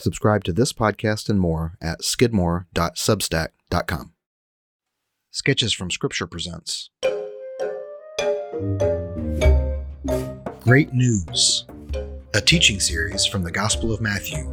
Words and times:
Subscribe 0.00 0.44
to 0.44 0.52
this 0.52 0.72
podcast 0.72 1.28
and 1.28 1.40
more 1.40 1.76
at 1.82 2.04
skidmore.substack.com. 2.04 4.12
Sketches 5.32 5.72
from 5.72 5.90
Scripture 5.90 6.28
presents 6.28 6.90
Great 10.60 10.92
News, 10.92 11.66
a 12.32 12.40
teaching 12.40 12.78
series 12.78 13.26
from 13.26 13.42
the 13.42 13.50
Gospel 13.50 13.92
of 13.92 14.00
Matthew. 14.00 14.44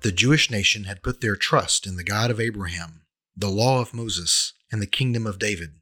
The 0.00 0.12
Jewish 0.12 0.50
nation 0.50 0.84
had 0.84 1.02
put 1.02 1.20
their 1.20 1.36
trust 1.36 1.86
in 1.86 1.96
the 1.96 2.04
God 2.04 2.30
of 2.30 2.40
Abraham, 2.40 3.02
the 3.36 3.50
law 3.50 3.82
of 3.82 3.92
Moses, 3.92 4.54
and 4.72 4.80
the 4.80 4.86
kingdom 4.86 5.26
of 5.26 5.38
David. 5.38 5.74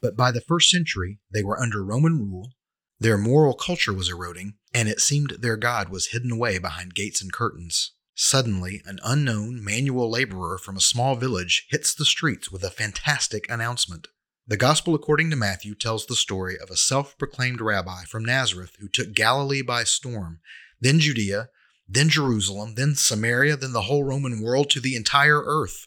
But 0.00 0.16
by 0.16 0.30
the 0.30 0.40
first 0.40 0.70
century, 0.70 1.20
they 1.32 1.42
were 1.42 1.60
under 1.60 1.84
Roman 1.84 2.18
rule, 2.18 2.52
their 3.00 3.16
moral 3.16 3.54
culture 3.54 3.94
was 3.94 4.10
eroding, 4.10 4.54
and 4.74 4.86
it 4.86 5.00
seemed 5.00 5.36
their 5.40 5.56
God 5.56 5.88
was 5.88 6.08
hidden 6.08 6.30
away 6.30 6.58
behind 6.58 6.94
gates 6.94 7.22
and 7.22 7.32
curtains. 7.32 7.92
Suddenly, 8.14 8.82
an 8.84 8.98
unknown 9.02 9.64
manual 9.64 10.10
laborer 10.10 10.58
from 10.58 10.76
a 10.76 10.82
small 10.82 11.16
village 11.16 11.66
hits 11.70 11.94
the 11.94 12.04
streets 12.04 12.52
with 12.52 12.62
a 12.62 12.70
fantastic 12.70 13.50
announcement. 13.50 14.08
The 14.46 14.58
Gospel 14.58 14.94
according 14.94 15.30
to 15.30 15.36
Matthew 15.36 15.74
tells 15.74 16.04
the 16.04 16.14
story 16.14 16.58
of 16.58 16.68
a 16.68 16.76
self 16.76 17.16
proclaimed 17.16 17.62
rabbi 17.62 18.04
from 18.04 18.26
Nazareth 18.26 18.76
who 18.80 18.88
took 18.88 19.14
Galilee 19.14 19.62
by 19.62 19.84
storm, 19.84 20.40
then 20.78 21.00
Judea, 21.00 21.48
then 21.88 22.10
Jerusalem, 22.10 22.74
then 22.74 22.94
Samaria, 22.96 23.56
then 23.56 23.72
the 23.72 23.82
whole 23.82 24.04
Roman 24.04 24.42
world 24.42 24.68
to 24.70 24.80
the 24.80 24.94
entire 24.94 25.42
earth. 25.42 25.86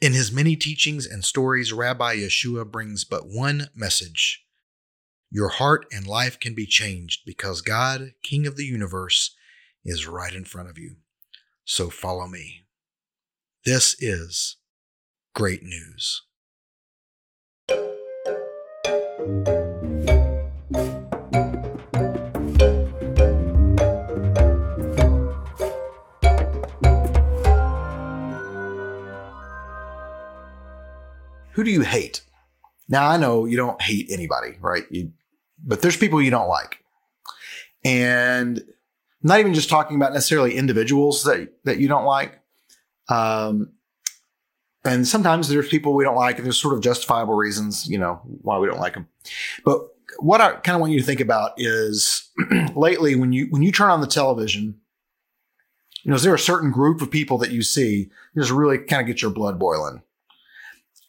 In 0.00 0.14
his 0.14 0.32
many 0.32 0.56
teachings 0.56 1.06
and 1.06 1.22
stories, 1.22 1.74
Rabbi 1.74 2.16
Yeshua 2.16 2.70
brings 2.70 3.04
but 3.04 3.28
one 3.28 3.68
message 3.74 4.42
Your 5.30 5.50
heart 5.50 5.84
and 5.92 6.06
life 6.06 6.40
can 6.40 6.54
be 6.54 6.64
changed 6.64 7.20
because 7.26 7.60
God, 7.60 8.12
King 8.22 8.46
of 8.46 8.56
the 8.56 8.64
universe, 8.64 9.36
is 9.84 10.06
right 10.06 10.32
in 10.32 10.46
front 10.46 10.70
of 10.70 10.78
you. 10.78 10.96
So 11.66 11.90
follow 11.90 12.26
me. 12.26 12.62
This 13.66 13.94
is 14.00 14.56
great 15.34 15.62
news. 15.62 16.22
Who 31.52 31.64
do 31.64 31.70
you 31.70 31.82
hate? 31.82 32.22
Now 32.88 33.08
I 33.08 33.16
know 33.16 33.44
you 33.44 33.56
don't 33.56 33.80
hate 33.80 34.10
anybody, 34.10 34.56
right? 34.60 34.84
You, 34.90 35.12
but 35.64 35.82
there's 35.82 35.96
people 35.96 36.20
you 36.20 36.30
don't 36.30 36.48
like. 36.48 36.82
And 37.84 38.58
I'm 38.58 39.28
not 39.28 39.40
even 39.40 39.54
just 39.54 39.70
talking 39.70 39.96
about 39.96 40.12
necessarily 40.12 40.56
individuals 40.56 41.24
that, 41.24 41.52
that 41.64 41.78
you 41.78 41.88
don't 41.88 42.04
like. 42.04 42.40
Um, 43.08 43.72
and 44.84 45.06
sometimes 45.06 45.48
there's 45.48 45.68
people 45.68 45.94
we 45.94 46.04
don't 46.04 46.16
like 46.16 46.36
and 46.36 46.44
there's 46.44 46.58
sort 46.58 46.74
of 46.74 46.80
justifiable 46.80 47.34
reasons, 47.34 47.86
you 47.86 47.98
know, 47.98 48.20
why 48.42 48.58
we 48.58 48.66
don't 48.66 48.80
like 48.80 48.94
them. 48.94 49.08
But 49.64 49.80
what 50.18 50.40
I 50.40 50.52
kind 50.52 50.74
of 50.74 50.80
want 50.80 50.92
you 50.92 51.00
to 51.00 51.06
think 51.06 51.20
about 51.20 51.52
is 51.58 52.30
lately 52.74 53.14
when 53.14 53.32
you, 53.32 53.46
when 53.50 53.62
you 53.62 53.72
turn 53.72 53.90
on 53.90 54.00
the 54.00 54.06
television, 54.06 54.80
you 56.02 56.10
know, 56.10 56.16
is 56.16 56.22
there 56.22 56.34
a 56.34 56.38
certain 56.38 56.70
group 56.70 57.02
of 57.02 57.10
people 57.10 57.36
that 57.38 57.50
you 57.50 57.62
see 57.62 58.08
just 58.34 58.50
really 58.50 58.78
kind 58.78 59.02
of 59.02 59.06
get 59.06 59.20
your 59.20 59.30
blood 59.30 59.58
boiling? 59.58 60.02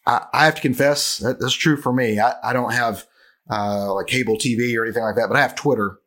I, 0.06 0.26
I 0.34 0.46
have 0.46 0.56
to 0.56 0.62
confess 0.62 1.18
that 1.18 1.40
that's 1.40 1.54
true 1.54 1.78
for 1.78 1.94
me. 1.94 2.20
I, 2.20 2.34
I 2.44 2.54
don't 2.54 2.74
have 2.74 3.06
uh, 3.50 3.94
like 3.94 4.08
cable 4.08 4.38
TV 4.38 4.78
or 4.78 4.84
anything 4.84 5.04
like 5.04 5.16
that, 5.16 5.28
but 5.28 5.38
I 5.38 5.42
have 5.42 5.56
Twitter. 5.56 6.00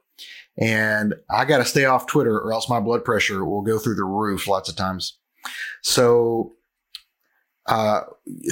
And 0.56 1.14
I 1.28 1.45
got 1.45 1.59
to 1.59 1.64
stay 1.64 1.84
off 1.84 2.06
Twitter 2.06 2.39
or 2.39 2.53
else 2.53 2.69
my 2.69 2.81
blood 2.81 3.05
pressure 3.05 3.45
will 3.45 3.62
go 3.62 3.78
through 3.78 3.97
the 3.97 4.05
roof 4.05 4.47
lots 4.47 4.69
of 4.69 4.77
times. 4.77 5.19
So 5.83 6.52
uh, 7.67 8.02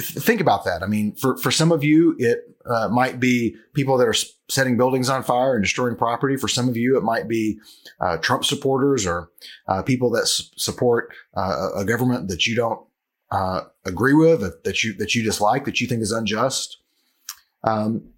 think 0.01 0.41
about 0.41 0.65
that. 0.65 0.83
I 0.83 0.87
mean, 0.87 1.15
for, 1.15 1.37
for 1.37 1.51
some 1.51 1.71
of 1.71 1.83
you, 1.83 2.15
it 2.17 2.39
uh, 2.65 2.89
might 2.89 3.19
be 3.19 3.55
people 3.73 3.97
that 3.97 4.07
are 4.07 4.15
setting 4.49 4.75
buildings 4.75 5.09
on 5.09 5.23
fire 5.23 5.55
and 5.55 5.63
destroying 5.63 5.95
property. 5.95 6.35
For 6.35 6.47
some 6.47 6.67
of 6.67 6.75
you, 6.75 6.97
it 6.97 7.03
might 7.03 7.27
be 7.27 7.59
uh, 8.01 8.17
Trump 8.17 8.43
supporters 8.43 9.05
or 9.05 9.29
uh, 9.67 9.83
people 9.83 10.09
that 10.11 10.23
s- 10.23 10.51
support 10.57 11.13
uh, 11.37 11.69
a 11.75 11.85
government 11.85 12.27
that 12.29 12.47
you 12.47 12.55
don't 12.55 12.85
uh, 13.33 13.61
agree 13.83 14.13
with, 14.13 14.41
that, 14.41 14.63
that 14.63 14.83
you 14.83 14.93
that 14.93 15.15
you 15.15 15.23
dislike, 15.23 15.65
that 15.65 15.81
you 15.81 15.87
think 15.87 16.01
is 16.01 16.11
unjust. 16.11 16.77
Um, 17.63 18.11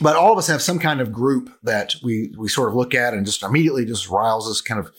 but 0.00 0.16
all 0.16 0.32
of 0.32 0.38
us 0.38 0.48
have 0.48 0.62
some 0.62 0.80
kind 0.80 1.00
of 1.00 1.12
group 1.12 1.50
that 1.62 1.94
we 2.02 2.34
we 2.36 2.48
sort 2.48 2.68
of 2.68 2.74
look 2.74 2.94
at 2.94 3.14
and 3.14 3.24
just 3.24 3.44
immediately 3.44 3.84
just 3.84 4.08
riles 4.08 4.50
us, 4.50 4.60
kind 4.60 4.80
of 4.80 4.92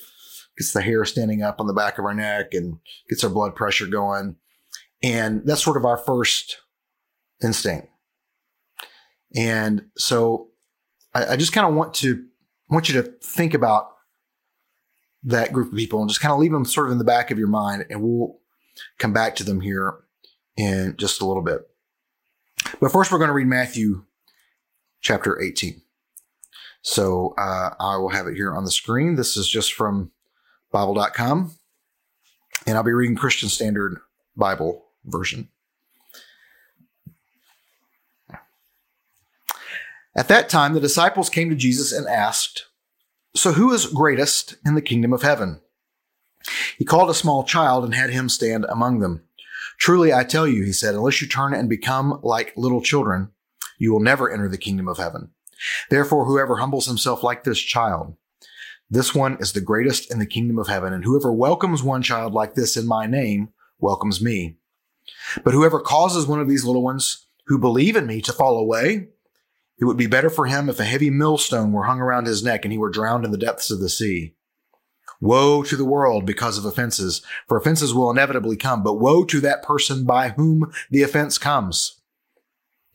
gets 0.58 0.72
the 0.72 0.82
hair 0.82 1.04
standing 1.06 1.44
up 1.44 1.60
on 1.60 1.68
the 1.68 1.74
back 1.74 2.00
of 2.00 2.06
our 2.06 2.14
neck 2.14 2.54
and 2.54 2.78
gets 3.10 3.24
our 3.24 3.30
blood 3.30 3.54
pressure 3.54 3.86
going, 3.86 4.38
and 5.04 5.42
that's 5.46 5.64
sort 5.64 5.78
of 5.78 5.86
our 5.86 5.98
first 5.98 6.58
instinct. 7.44 7.90
And 9.36 9.86
so, 9.98 10.50
I, 11.14 11.34
I 11.34 11.36
just 11.36 11.54
kind 11.54 11.68
of 11.68 11.76
want 11.76 11.94
to 11.96 12.26
want 12.70 12.88
you 12.88 13.02
to 13.02 13.12
think 13.22 13.54
about 13.54 13.90
that 15.24 15.52
group 15.52 15.72
of 15.72 15.78
people 15.78 16.00
and 16.00 16.10
just 16.10 16.22
kind 16.22 16.32
of 16.32 16.40
leave 16.40 16.54
them 16.54 16.66
sort 16.66 16.88
of 16.88 16.94
in 16.94 16.98
the 16.98 17.04
back 17.04 17.30
of 17.30 17.38
your 17.38 17.50
mind, 17.50 17.86
and 17.90 18.02
we'll 18.02 18.39
come 18.98 19.14
back 19.14 19.36
to 19.38 19.44
them 19.44 19.62
here 19.62 19.96
in 20.58 20.96
just 20.98 21.22
a 21.22 21.26
little 21.26 21.44
bit. 21.44 21.62
But 22.80 22.92
first, 22.92 23.12
we're 23.12 23.18
going 23.18 23.30
to 23.30 23.34
read 23.34 23.48
Matthew 23.48 24.04
chapter 25.02 25.42
18. 25.42 25.82
So 26.82 27.34
uh, 27.38 27.72
I 27.80 27.98
will 27.98 28.10
have 28.10 28.28
it 28.28 28.36
here 28.36 28.54
on 28.54 28.64
the 28.64 28.72
screen. 28.72 29.16
This 29.16 29.36
is 29.36 29.50
just 29.50 29.74
from 29.74 30.12
Bible.com, 30.72 31.56
and 32.66 32.78
I'll 32.78 32.84
be 32.84 32.92
reading 32.92 33.16
Christian 33.16 33.50
Standard 33.50 34.00
Bible 34.36 34.86
version. 35.06 35.50
At 40.16 40.28
that 40.28 40.50
time, 40.50 40.74
the 40.74 40.80
disciples 40.80 41.30
came 41.30 41.50
to 41.50 41.56
Jesus 41.56 41.92
and 41.92 42.08
asked, 42.08 42.66
So 43.36 43.54
who 43.54 43.72
is 43.74 43.86
greatest 43.86 44.56
in 44.66 44.76
the 44.76 44.82
kingdom 44.82 45.14
of 45.14 45.22
heaven? 45.22 45.62
He 46.78 46.86
called 46.86 47.10
a 47.10 47.16
small 47.16 47.44
child 47.44 47.84
and 47.84 47.94
had 47.94 48.10
him 48.10 48.30
stand 48.30 48.66
among 48.70 49.00
them. 49.00 49.24
Truly, 49.78 50.14
I 50.14 50.24
tell 50.24 50.48
you, 50.48 50.64
he 50.64 50.74
said, 50.74 50.96
unless 50.96 51.22
you 51.22 51.28
turn 51.28 51.54
and 51.54 51.70
become 51.70 52.20
like 52.24 52.54
little 52.56 52.82
children, 52.82 53.30
you 53.78 53.92
will 53.92 54.00
never 54.00 54.32
enter 54.32 54.50
the 54.50 54.58
kingdom 54.58 54.88
of 54.88 54.98
heaven. 54.98 55.32
Therefore, 55.90 56.26
whoever 56.26 56.58
humbles 56.58 56.86
himself 56.86 57.24
like 57.24 57.44
this 57.44 57.60
child, 57.60 58.16
this 58.90 59.14
one 59.14 59.38
is 59.40 59.54
the 59.54 59.62
greatest 59.62 60.12
in 60.12 60.20
the 60.20 60.26
kingdom 60.26 60.58
of 60.58 60.68
heaven. 60.68 60.94
And 60.94 61.04
whoever 61.04 61.32
welcomes 61.32 61.84
one 61.84 62.02
child 62.02 62.34
like 62.34 62.56
this 62.56 62.76
in 62.76 62.88
my 62.88 63.06
name 63.06 63.50
welcomes 63.78 64.22
me. 64.22 64.58
But 65.44 65.54
whoever 65.54 65.80
causes 65.80 66.28
one 66.28 66.40
of 66.40 66.50
these 66.50 66.66
little 66.66 66.84
ones 66.84 67.28
who 67.48 67.58
believe 67.58 67.96
in 67.96 68.08
me 68.08 68.22
to 68.22 68.34
fall 68.34 68.58
away, 68.58 69.10
it 69.80 69.86
would 69.86 69.98
be 69.98 70.08
better 70.08 70.30
for 70.30 70.46
him 70.46 70.70
if 70.70 70.80
a 70.80 70.86
heavy 70.86 71.10
millstone 71.10 71.72
were 71.72 71.86
hung 71.86 72.00
around 72.00 72.28
his 72.28 72.44
neck 72.44 72.66
and 72.66 72.72
he 72.72 72.78
were 72.78 72.90
drowned 72.90 73.26
in 73.26 73.32
the 73.32 73.38
depths 73.38 73.72
of 73.72 73.80
the 73.80 73.90
sea. 73.90 74.36
Woe 75.22 75.64
to 75.64 75.76
the 75.76 75.86
world 75.86 76.26
because 76.26 76.58
of 76.58 76.66
offenses, 76.66 77.22
for 77.48 77.58
offenses 77.58 77.94
will 77.94 78.10
inevitably 78.10 78.56
come, 78.56 78.84
but 78.84 79.00
woe 79.00 79.26
to 79.26 79.42
that 79.42 79.64
person 79.64 80.06
by 80.06 80.30
whom 80.30 80.72
the 80.90 81.04
offense 81.04 81.38
comes. 81.38 82.00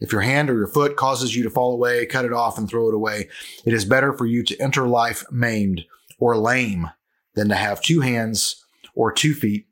If 0.00 0.10
your 0.10 0.22
hand 0.22 0.50
or 0.50 0.54
your 0.54 0.66
foot 0.66 0.96
causes 0.96 1.36
you 1.36 1.42
to 1.42 1.50
fall 1.50 1.72
away, 1.72 2.04
cut 2.06 2.24
it 2.24 2.32
off 2.32 2.58
and 2.58 2.68
throw 2.68 2.88
it 2.88 2.94
away. 2.94 3.28
It 3.64 3.72
is 3.72 3.84
better 3.84 4.12
for 4.12 4.26
you 4.26 4.42
to 4.44 4.58
enter 4.60 4.88
life 4.88 5.24
maimed 5.30 5.84
or 6.18 6.36
lame 6.36 6.90
than 7.34 7.48
to 7.48 7.54
have 7.54 7.82
two 7.82 8.00
hands 8.00 8.64
or 8.94 9.12
two 9.12 9.34
feet 9.34 9.66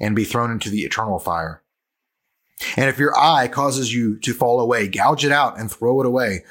and 0.00 0.14
be 0.14 0.24
thrown 0.24 0.50
into 0.50 0.70
the 0.70 0.82
eternal 0.82 1.18
fire. 1.18 1.62
And 2.76 2.88
if 2.88 2.98
your 2.98 3.18
eye 3.18 3.48
causes 3.48 3.92
you 3.92 4.18
to 4.20 4.32
fall 4.32 4.60
away, 4.60 4.88
gouge 4.88 5.24
it 5.24 5.32
out 5.32 5.58
and 5.58 5.70
throw 5.70 6.00
it 6.00 6.06
away. 6.06 6.44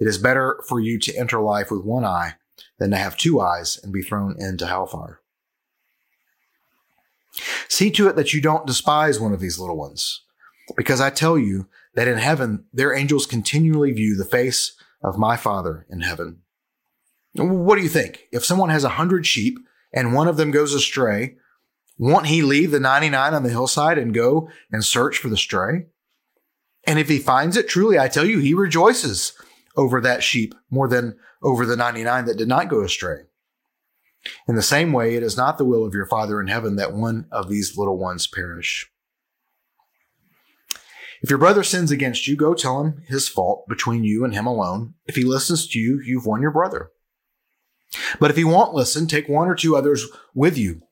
It 0.00 0.08
is 0.08 0.18
better 0.18 0.62
for 0.68 0.80
you 0.80 0.98
to 1.00 1.16
enter 1.16 1.40
life 1.40 1.70
with 1.70 1.84
one 1.84 2.04
eye 2.04 2.34
than 2.82 2.90
to 2.90 2.96
have 2.96 3.16
two 3.16 3.40
eyes 3.40 3.78
and 3.84 3.92
be 3.92 4.02
thrown 4.02 4.34
into 4.40 4.66
hellfire. 4.66 5.20
See 7.68 7.92
to 7.92 8.08
it 8.08 8.16
that 8.16 8.32
you 8.32 8.40
don't 8.40 8.66
despise 8.66 9.20
one 9.20 9.32
of 9.32 9.38
these 9.38 9.56
little 9.56 9.76
ones, 9.76 10.22
because 10.76 11.00
I 11.00 11.10
tell 11.10 11.38
you 11.38 11.68
that 11.94 12.08
in 12.08 12.18
heaven 12.18 12.64
their 12.72 12.92
angels 12.92 13.24
continually 13.24 13.92
view 13.92 14.16
the 14.16 14.24
face 14.24 14.74
of 15.00 15.16
my 15.16 15.36
Father 15.36 15.86
in 15.88 16.00
heaven. 16.00 16.40
What 17.36 17.76
do 17.76 17.82
you 17.82 17.88
think? 17.88 18.24
If 18.32 18.44
someone 18.44 18.70
has 18.70 18.82
a 18.82 18.88
hundred 18.88 19.26
sheep 19.26 19.60
and 19.94 20.12
one 20.12 20.26
of 20.26 20.36
them 20.36 20.50
goes 20.50 20.74
astray, 20.74 21.36
won't 21.96 22.26
he 22.26 22.42
leave 22.42 22.72
the 22.72 22.80
99 22.80 23.32
on 23.32 23.44
the 23.44 23.50
hillside 23.50 23.96
and 23.96 24.12
go 24.12 24.48
and 24.72 24.84
search 24.84 25.18
for 25.18 25.28
the 25.28 25.36
stray? 25.36 25.86
And 26.84 26.98
if 26.98 27.08
he 27.08 27.20
finds 27.20 27.56
it, 27.56 27.68
truly 27.68 27.96
I 27.96 28.08
tell 28.08 28.24
you, 28.24 28.40
he 28.40 28.54
rejoices 28.54 29.34
over 29.76 30.00
that 30.00 30.24
sheep 30.24 30.52
more 30.68 30.88
than 30.88 31.16
over 31.42 31.66
the 31.66 31.76
99 31.76 32.26
that 32.26 32.38
did 32.38 32.48
not 32.48 32.68
go 32.68 32.82
astray. 32.82 33.22
In 34.46 34.54
the 34.54 34.62
same 34.62 34.92
way, 34.92 35.16
it 35.16 35.22
is 35.22 35.36
not 35.36 35.58
the 35.58 35.64
will 35.64 35.84
of 35.84 35.94
your 35.94 36.06
Father 36.06 36.40
in 36.40 36.46
heaven 36.46 36.76
that 36.76 36.92
one 36.92 37.26
of 37.32 37.48
these 37.48 37.76
little 37.76 37.98
ones 37.98 38.26
perish. 38.26 38.88
If 41.22 41.30
your 41.30 41.38
brother 41.38 41.62
sins 41.62 41.90
against 41.90 42.26
you, 42.26 42.36
go 42.36 42.54
tell 42.54 42.80
him 42.80 43.02
his 43.06 43.28
fault 43.28 43.68
between 43.68 44.02
you 44.02 44.24
and 44.24 44.34
him 44.34 44.46
alone. 44.46 44.94
If 45.06 45.14
he 45.14 45.24
listens 45.24 45.68
to 45.68 45.78
you, 45.78 46.00
you've 46.04 46.26
won 46.26 46.42
your 46.42 46.50
brother. 46.50 46.90
But 48.18 48.30
if 48.30 48.36
he 48.36 48.44
won't 48.44 48.74
listen, 48.74 49.06
take 49.06 49.28
one 49.28 49.48
or 49.48 49.54
two 49.54 49.76
others 49.76 50.06
with 50.34 50.58
you, 50.58 50.82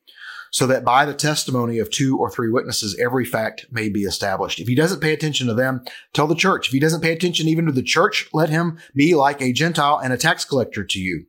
so 0.50 0.66
that 0.66 0.84
by 0.84 1.04
the 1.04 1.14
testimony 1.14 1.78
of 1.78 1.90
two 1.90 2.18
or 2.18 2.30
three 2.30 2.50
witnesses, 2.50 2.98
every 2.98 3.24
fact 3.24 3.66
may 3.70 3.88
be 3.88 4.02
established. 4.02 4.60
If 4.60 4.68
he 4.68 4.74
doesn't 4.74 5.00
pay 5.00 5.12
attention 5.12 5.46
to 5.46 5.54
them, 5.54 5.84
tell 6.12 6.26
the 6.26 6.34
church. 6.34 6.68
If 6.68 6.72
he 6.72 6.80
doesn't 6.80 7.02
pay 7.02 7.12
attention 7.12 7.48
even 7.48 7.66
to 7.66 7.72
the 7.72 7.82
church, 7.82 8.28
let 8.32 8.50
him 8.50 8.78
be 8.94 9.14
like 9.14 9.40
a 9.40 9.52
Gentile 9.52 9.98
and 9.98 10.12
a 10.12 10.18
tax 10.18 10.44
collector 10.44 10.84
to 10.84 11.00
you. 11.00 11.26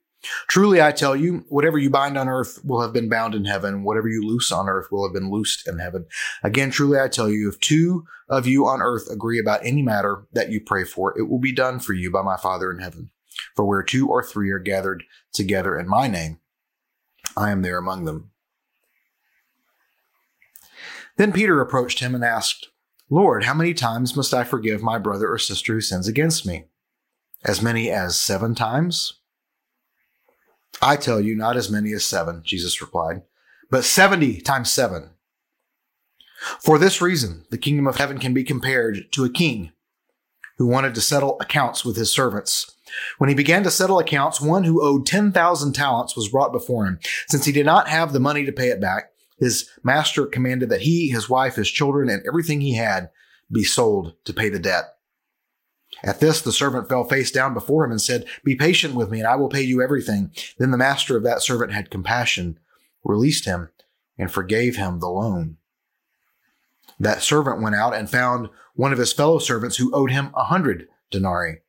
Truly, 0.48 0.82
I 0.82 0.92
tell 0.92 1.16
you, 1.16 1.46
whatever 1.50 1.80
you 1.80 1.90
bind 1.90 2.18
on 2.18 2.30
earth 2.30 2.64
will 2.64 2.82
have 2.82 2.94
been 2.94 3.10
bound 3.10 3.34
in 3.34 3.46
heaven. 3.46 3.84
Whatever 3.84 4.08
you 4.08 4.22
loose 4.22 4.52
on 4.52 4.70
earth 4.70 4.92
will 4.92 5.04
have 5.04 5.14
been 5.14 5.32
loosed 5.32 5.68
in 5.68 5.80
heaven. 5.80 6.06
Again, 6.44 6.70
truly, 6.70 7.00
I 7.00 7.08
tell 7.08 7.30
you, 7.30 7.50
if 7.50 7.60
two 7.60 8.06
of 8.30 8.46
you 8.46 8.68
on 8.68 8.82
earth 8.82 9.10
agree 9.10 9.40
about 9.40 9.66
any 9.66 9.82
matter 9.82 10.28
that 10.34 10.52
you 10.52 10.62
pray 10.62 10.84
for, 10.84 11.18
it 11.18 11.24
will 11.24 11.40
be 11.40 11.52
done 11.52 11.80
for 11.80 11.94
you 11.94 12.12
by 12.12 12.22
my 12.22 12.38
Father 12.38 12.72
in 12.72 12.80
heaven. 12.80 13.10
For 13.56 13.66
where 13.66 13.82
two 13.82 14.10
or 14.10 14.24
three 14.24 14.52
are 14.52 14.60
gathered 14.60 15.04
together 15.34 15.78
in 15.78 15.88
my 15.88 16.08
name, 16.08 16.40
I 17.36 17.50
am 17.50 17.64
there 17.64 17.78
among 17.78 18.06
them. 18.06 18.32
Then 21.18 21.32
Peter 21.32 21.62
approached 21.62 22.00
him 22.00 22.16
and 22.16 22.24
asked, 22.24 22.70
Lord, 23.10 23.44
how 23.44 23.54
many 23.54 23.74
times 23.74 24.16
must 24.16 24.34
I 24.34 24.44
forgive 24.44 24.82
my 24.82 24.98
brother 24.98 25.32
or 25.32 25.38
sister 25.38 25.74
who 25.74 25.82
sins 25.82 26.08
against 26.08 26.46
me? 26.46 26.66
As 27.44 27.62
many 27.62 27.90
as 27.90 28.18
seven 28.18 28.56
times? 28.56 29.20
I 30.82 30.96
tell 30.96 31.20
you, 31.20 31.36
not 31.36 31.58
as 31.58 31.70
many 31.70 31.92
as 31.94 32.06
seven, 32.06 32.42
Jesus 32.46 32.82
replied, 32.82 33.24
but 33.70 33.84
70 33.84 34.42
times 34.42 34.72
seven. 34.72 35.12
For 36.60 36.80
this 36.80 37.02
reason, 37.02 37.46
the 37.52 37.58
kingdom 37.58 37.86
of 37.86 37.98
heaven 37.98 38.18
can 38.18 38.34
be 38.34 38.44
compared 38.44 39.12
to 39.12 39.26
a 39.26 39.30
king 39.30 39.74
who 40.58 40.68
wanted 40.68 40.96
to 40.96 41.02
settle 41.02 41.38
accounts 41.40 41.86
with 41.86 41.98
his 41.98 42.12
servants. 42.12 42.76
When 43.18 43.30
he 43.30 43.36
began 43.36 43.64
to 43.64 43.72
settle 43.72 44.00
accounts, 44.00 44.42
one 44.42 44.64
who 44.64 44.82
owed 44.82 45.06
10,000 45.06 45.74
talents 45.74 46.16
was 46.16 46.30
brought 46.30 46.52
before 46.52 46.86
him. 46.86 47.00
Since 47.28 47.46
he 47.46 47.52
did 47.52 47.66
not 47.66 47.88
have 47.88 48.12
the 48.12 48.20
money 48.20 48.46
to 48.46 48.52
pay 48.52 48.70
it 48.70 48.82
back, 48.82 49.11
his 49.42 49.68
master 49.84 50.28
commanded 50.28 50.70
that 50.70 50.82
he, 50.82 51.10
his 51.10 51.28
wife, 51.28 51.56
his 51.56 51.70
children, 51.70 52.10
and 52.10 52.24
everything 52.28 52.62
he 52.62 52.76
had 52.76 53.10
be 53.52 53.64
sold 53.64 54.14
to 54.24 54.34
pay 54.34 54.50
the 54.50 54.60
debt. 54.60 54.86
At 56.04 56.20
this, 56.20 56.42
the 56.42 56.52
servant 56.52 56.88
fell 56.88 57.04
face 57.04 57.32
down 57.32 57.56
before 57.56 57.84
him 57.84 57.92
and 57.92 58.02
said, 58.02 58.26
Be 58.44 58.56
patient 58.56 58.94
with 58.94 59.10
me, 59.10 59.18
and 59.20 59.28
I 59.28 59.36
will 59.36 59.50
pay 59.50 59.64
you 59.64 59.82
everything. 59.82 60.32
Then 60.60 60.70
the 60.70 60.78
master 60.78 61.18
of 61.18 61.24
that 61.24 61.42
servant 61.42 61.74
had 61.74 61.90
compassion, 61.90 62.60
released 63.04 63.46
him, 63.46 63.70
and 64.16 64.32
forgave 64.32 64.78
him 64.78 65.00
the 65.00 65.10
loan. 65.10 65.58
That 67.00 67.24
servant 67.24 67.62
went 67.62 67.76
out 67.76 67.96
and 67.96 68.08
found 68.08 68.50
one 68.76 68.94
of 68.94 69.00
his 69.00 69.12
fellow 69.12 69.40
servants 69.40 69.78
who 69.78 69.94
owed 69.94 70.12
him 70.12 70.30
a 70.36 70.46
hundred 70.46 70.88
denarii. 71.10 71.62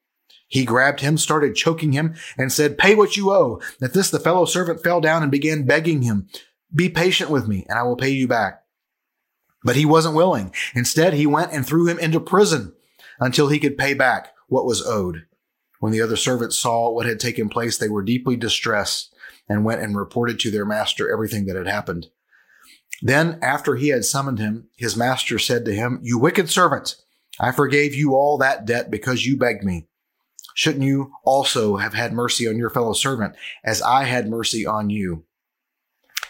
He 0.46 0.66
grabbed 0.66 1.00
him, 1.00 1.16
started 1.16 1.56
choking 1.56 1.92
him, 1.92 2.14
and 2.36 2.52
said, 2.52 2.76
Pay 2.76 2.94
what 2.94 3.16
you 3.16 3.30
owe. 3.30 3.62
At 3.80 3.94
this, 3.94 4.10
the 4.10 4.20
fellow 4.20 4.44
servant 4.44 4.82
fell 4.82 5.00
down 5.00 5.22
and 5.22 5.32
began 5.32 5.64
begging 5.64 6.02
him, 6.02 6.28
Be 6.74 6.88
patient 6.88 7.30
with 7.30 7.46
me, 7.48 7.66
and 7.69 7.78
I 7.78 7.82
will 7.82 7.96
pay 7.96 8.10
you 8.10 8.26
back. 8.26 8.62
But 9.64 9.76
he 9.76 9.84
wasn't 9.84 10.16
willing. 10.16 10.52
Instead, 10.74 11.14
he 11.14 11.26
went 11.26 11.52
and 11.52 11.66
threw 11.66 11.86
him 11.86 11.98
into 11.98 12.20
prison 12.20 12.74
until 13.20 13.48
he 13.48 13.58
could 13.58 13.78
pay 13.78 13.94
back 13.94 14.34
what 14.48 14.66
was 14.66 14.84
owed. 14.84 15.26
When 15.80 15.92
the 15.92 16.00
other 16.00 16.16
servants 16.16 16.56
saw 16.56 16.90
what 16.90 17.06
had 17.06 17.20
taken 17.20 17.48
place, 17.48 17.76
they 17.76 17.88
were 17.88 18.02
deeply 18.02 18.36
distressed 18.36 19.14
and 19.48 19.64
went 19.64 19.82
and 19.82 19.96
reported 19.96 20.38
to 20.40 20.50
their 20.50 20.64
master 20.64 21.10
everything 21.10 21.46
that 21.46 21.56
had 21.56 21.66
happened. 21.66 22.06
Then, 23.00 23.38
after 23.42 23.75
he 23.75 23.88
had 23.88 24.04
summoned 24.04 24.38
him, 24.38 24.68
his 24.76 24.96
master 24.96 25.38
said 25.38 25.64
to 25.64 25.75
him, 25.75 25.98
You 26.02 26.18
wicked 26.18 26.48
servant, 26.48 26.96
I 27.40 27.50
forgave 27.50 27.94
you 27.94 28.14
all 28.14 28.38
that 28.38 28.64
debt 28.64 28.90
because 28.90 29.26
you 29.26 29.36
begged 29.36 29.64
me. 29.64 29.88
Shouldn't 30.54 30.84
you 30.84 31.12
also 31.25 31.78
have 31.78 31.94
had 31.94 32.12
mercy 32.12 32.46
on 32.46 32.58
your 32.58 32.70
fellow 32.70 32.92
servant 32.92 33.34
as 33.64 33.82
I 33.82 34.04
had 34.04 34.28
mercy 34.28 34.64
on 34.66 34.90
you? 34.90 35.25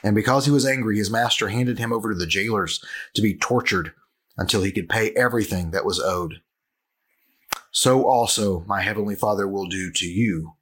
And 0.03 0.15
because 0.15 0.47
he 0.47 0.51
was 0.51 0.67
angry, 0.67 0.97
his 0.97 1.11
master 1.11 1.49
handed 1.49 1.79
him 1.79 1.93
over 1.93 2.13
to 2.13 2.19
the 2.19 2.27
jailers 2.27 2.85
to 3.15 3.23
be 3.23 3.37
tortured 3.37 3.93
until 4.37 4.63
he 4.63 4.73
could 4.73 4.89
pay 4.89 5.11
everything 5.11 5.71
that 5.71 5.85
was 5.85 6.01
owed 6.01 6.41
so 7.73 8.07
also 8.07 8.65
my 8.67 8.83
heavenly 8.83 9.17
Father 9.17 9.49
will 9.49 9.67
do 9.67 9.91
to 9.91 10.07
you, 10.07 10.53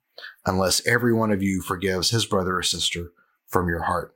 unless 0.46 0.86
every 0.86 1.12
one 1.12 1.32
of 1.32 1.42
you 1.42 1.60
forgives 1.60 2.10
his 2.10 2.24
brother 2.24 2.56
or 2.56 2.62
sister 2.62 3.10
from 3.48 3.68
your 3.68 3.82
heart. 3.82 4.14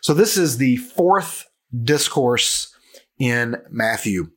So, 0.00 0.14
this 0.14 0.36
is 0.36 0.58
the 0.58 0.76
fourth 0.76 1.50
discourse 1.82 2.74
in 3.18 3.56
Matthew. 3.68 4.30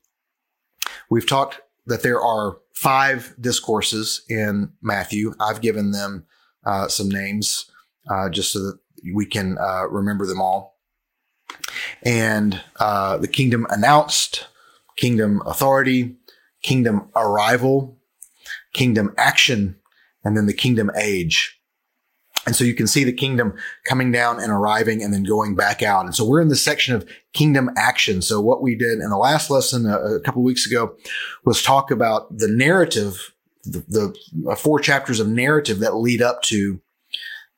We've 1.12 1.28
talked 1.28 1.60
that 1.88 2.04
there 2.04 2.22
are 2.22 2.58
five 2.74 3.36
discourses 3.40 4.24
in 4.30 4.72
Matthew. 4.82 5.34
I've 5.42 5.60
given 5.60 5.92
them 5.92 6.26
uh, 6.66 6.88
some 6.88 7.10
names 7.10 7.70
uh, 8.10 8.30
just 8.30 8.54
so 8.54 8.60
that 8.60 8.80
we 9.14 9.26
can 9.26 9.58
uh, 9.60 9.90
remember 9.90 10.26
them 10.26 10.40
all. 10.40 10.80
And 12.02 12.62
uh, 12.80 13.18
the 13.18 13.28
kingdom 13.28 13.68
announced, 13.70 14.48
kingdom 14.96 15.42
authority, 15.46 16.16
kingdom 16.64 17.10
arrival, 17.14 18.00
kingdom 18.74 19.14
action, 19.18 19.76
and 20.24 20.38
then 20.38 20.46
the 20.46 20.54
kingdom 20.54 20.90
age. 20.96 21.60
And 22.46 22.56
so 22.56 22.64
you 22.64 22.74
can 22.74 22.88
see 22.88 23.04
the 23.04 23.12
kingdom 23.12 23.54
coming 23.84 24.14
down 24.14 24.40
and 24.40 24.50
arriving 24.50 25.04
and 25.04 25.14
then 25.14 25.24
going 25.24 25.56
back 25.56 25.84
out. 25.84 26.06
And 26.06 26.16
so 26.16 26.26
we're 26.26 26.42
in 26.42 26.48
the 26.48 26.56
section 26.56 26.96
of 26.96 27.06
kingdom 27.34 27.70
action. 27.78 28.22
So 28.22 28.42
what 28.42 28.62
we 28.62 28.76
did 28.76 29.00
in 29.00 29.10
the 29.10 29.18
last 29.18 29.50
lesson 29.50 29.86
a, 29.86 29.98
a 29.98 30.20
couple 30.20 30.44
weeks 30.44 30.66
ago 30.66 30.96
was 31.46 31.64
talk 31.64 31.92
about 31.92 32.38
the 32.38 32.48
narrative, 32.48 33.34
the, 33.64 33.86
the 33.88 34.50
uh, 34.52 34.56
four 34.56 34.80
chapters 34.80 35.20
of 35.20 35.28
narrative 35.28 35.80
that 35.80 35.96
lead 35.96 36.22
up 36.22 36.42
to 36.44 36.82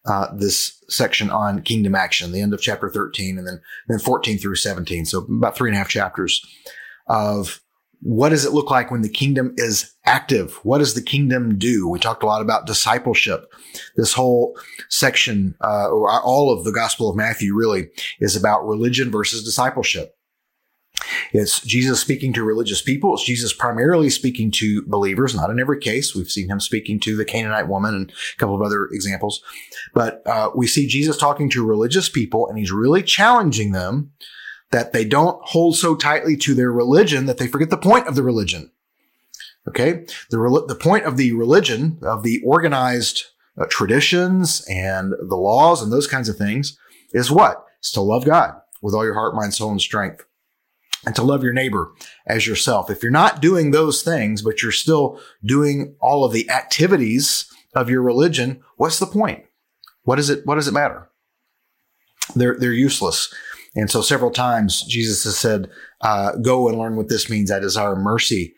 uh, 0.06 0.28
this 0.36 0.84
section 0.90 1.30
on 1.30 1.62
kingdom 1.62 1.96
action, 1.96 2.32
the 2.32 2.42
end 2.42 2.54
of 2.54 2.62
chapter 2.62 2.90
13 2.90 3.38
and 3.38 3.48
then, 3.48 3.62
then 3.88 4.00
14 4.00 4.38
through 4.38 4.56
17. 4.56 5.06
So 5.06 5.20
about 5.20 5.56
three 5.56 5.70
and 5.70 5.76
a 5.76 5.80
half 5.80 5.90
chapters 5.90 6.46
of 7.08 7.62
what 8.04 8.30
does 8.30 8.44
it 8.44 8.52
look 8.52 8.70
like 8.70 8.92
when 8.92 9.02
the 9.02 9.10
kingdom 9.10 9.54
is 9.58 9.94
active? 10.06 10.60
What 10.64 10.80
does 10.80 10.94
the 10.94 11.02
kingdom 11.02 11.58
do? 11.58 11.88
We 11.88 12.00
talked 12.00 12.24
a 12.24 12.26
lot 12.26 12.42
about 12.42 12.68
discipleship. 12.68 13.46
This 13.96 14.12
whole 14.12 14.60
section, 14.90 15.56
uh, 15.64 15.88
or 15.88 16.12
all 16.22 16.52
of 16.52 16.66
the 16.66 16.74
gospel 16.74 17.10
of 17.10 17.16
Matthew 17.16 17.56
really 17.56 17.88
is 18.20 18.36
about 18.36 18.68
religion 18.68 19.10
versus 19.10 19.44
discipleship. 19.44 20.16
It's 21.32 21.62
Jesus 21.62 22.00
speaking 22.00 22.34
to 22.34 22.44
religious 22.44 22.82
people. 22.82 23.14
It's 23.14 23.26
Jesus 23.26 23.54
primarily 23.54 24.10
speaking 24.10 24.52
to 24.52 24.84
believers, 24.86 25.34
not 25.34 25.50
in 25.50 25.60
every 25.60 25.80
case. 25.80 26.14
We've 26.14 26.30
seen 26.30 26.50
him 26.50 26.60
speaking 26.60 27.00
to 27.02 27.16
the 27.16 27.26
Canaanite 27.26 27.70
woman 27.70 27.96
and 27.96 28.12
a 28.12 28.38
couple 28.38 28.56
of 28.56 28.62
other 28.62 28.90
examples. 28.92 29.42
But 29.94 30.22
uh, 30.28 30.52
we 30.56 30.68
see 30.68 30.88
Jesus 30.88 31.18
talking 31.18 31.50
to 31.52 31.66
religious 31.66 32.10
people, 32.10 32.48
and 32.50 32.58
he's 32.58 32.72
really 32.72 33.02
challenging 33.02 33.72
them 33.72 34.12
that 34.74 34.92
they 34.92 35.06
don't 35.06 35.40
hold 35.44 35.78
so 35.78 35.96
tightly 35.96 36.36
to 36.36 36.56
their 36.56 36.72
religion 36.72 37.28
that 37.28 37.38
they 37.38 37.48
forget 37.48 37.70
the 37.70 37.78
point 37.78 38.08
of 38.08 38.16
the 38.16 38.24
religion. 38.24 38.72
Okay? 39.68 40.06
The, 40.32 40.66
the 40.68 40.76
point 40.76 41.06
of 41.06 41.16
the 41.16 41.32
religion, 41.34 42.00
of 42.02 42.24
the 42.24 42.42
organized 42.44 43.24
uh, 43.56 43.66
traditions 43.70 44.66
and 44.68 45.14
the 45.14 45.38
laws 45.38 45.84
and 45.84 45.92
those 45.92 46.08
kinds 46.08 46.28
of 46.28 46.38
things 46.38 46.76
is 47.14 47.30
what? 47.30 47.64
It's 47.78 47.92
to 47.92 48.02
love 48.02 48.26
God 48.26 48.56
with 48.82 48.96
all 48.96 49.06
your 49.06 49.14
heart, 49.14 49.36
mind, 49.36 49.54
soul, 49.54 49.70
and 49.70 49.80
strength 49.80 50.26
and 51.06 51.16
to 51.16 51.22
love 51.22 51.44
your 51.44 51.54
neighbor 51.54 51.92
as 52.26 52.48
yourself. 52.48 52.90
If 52.90 53.04
you're 53.04 53.12
not 53.12 53.42
doing 53.42 53.70
those 53.70 54.02
things, 54.02 54.42
but 54.42 54.64
you're 54.64 54.72
still 54.72 55.20
doing 55.46 55.96
all 56.00 56.26
of 56.26 56.34
the 56.34 56.50
activities 56.50 57.46
of 57.76 57.92
your 57.92 58.02
religion, 58.02 58.64
what's 58.78 58.98
the 58.98 59.06
point? 59.06 59.46
What 60.04 60.16
does 60.16 60.32
it, 60.32 60.46
what 60.46 60.56
does 60.56 60.68
it 60.68 60.74
matter? 60.74 61.10
They're, 62.36 62.58
they're 62.58 62.72
useless. 62.72 63.34
And 63.76 63.90
so 63.90 64.02
several 64.02 64.32
times 64.32 64.84
Jesus 64.84 65.24
has 65.24 65.38
said, 65.38 65.70
uh, 66.02 66.34
go 66.38 66.68
and 66.70 66.78
learn 66.78 66.96
what 66.96 67.10
this 67.10 67.30
means. 67.30 67.52
I 67.52 67.60
desire 67.60 67.96
mercy 67.96 68.56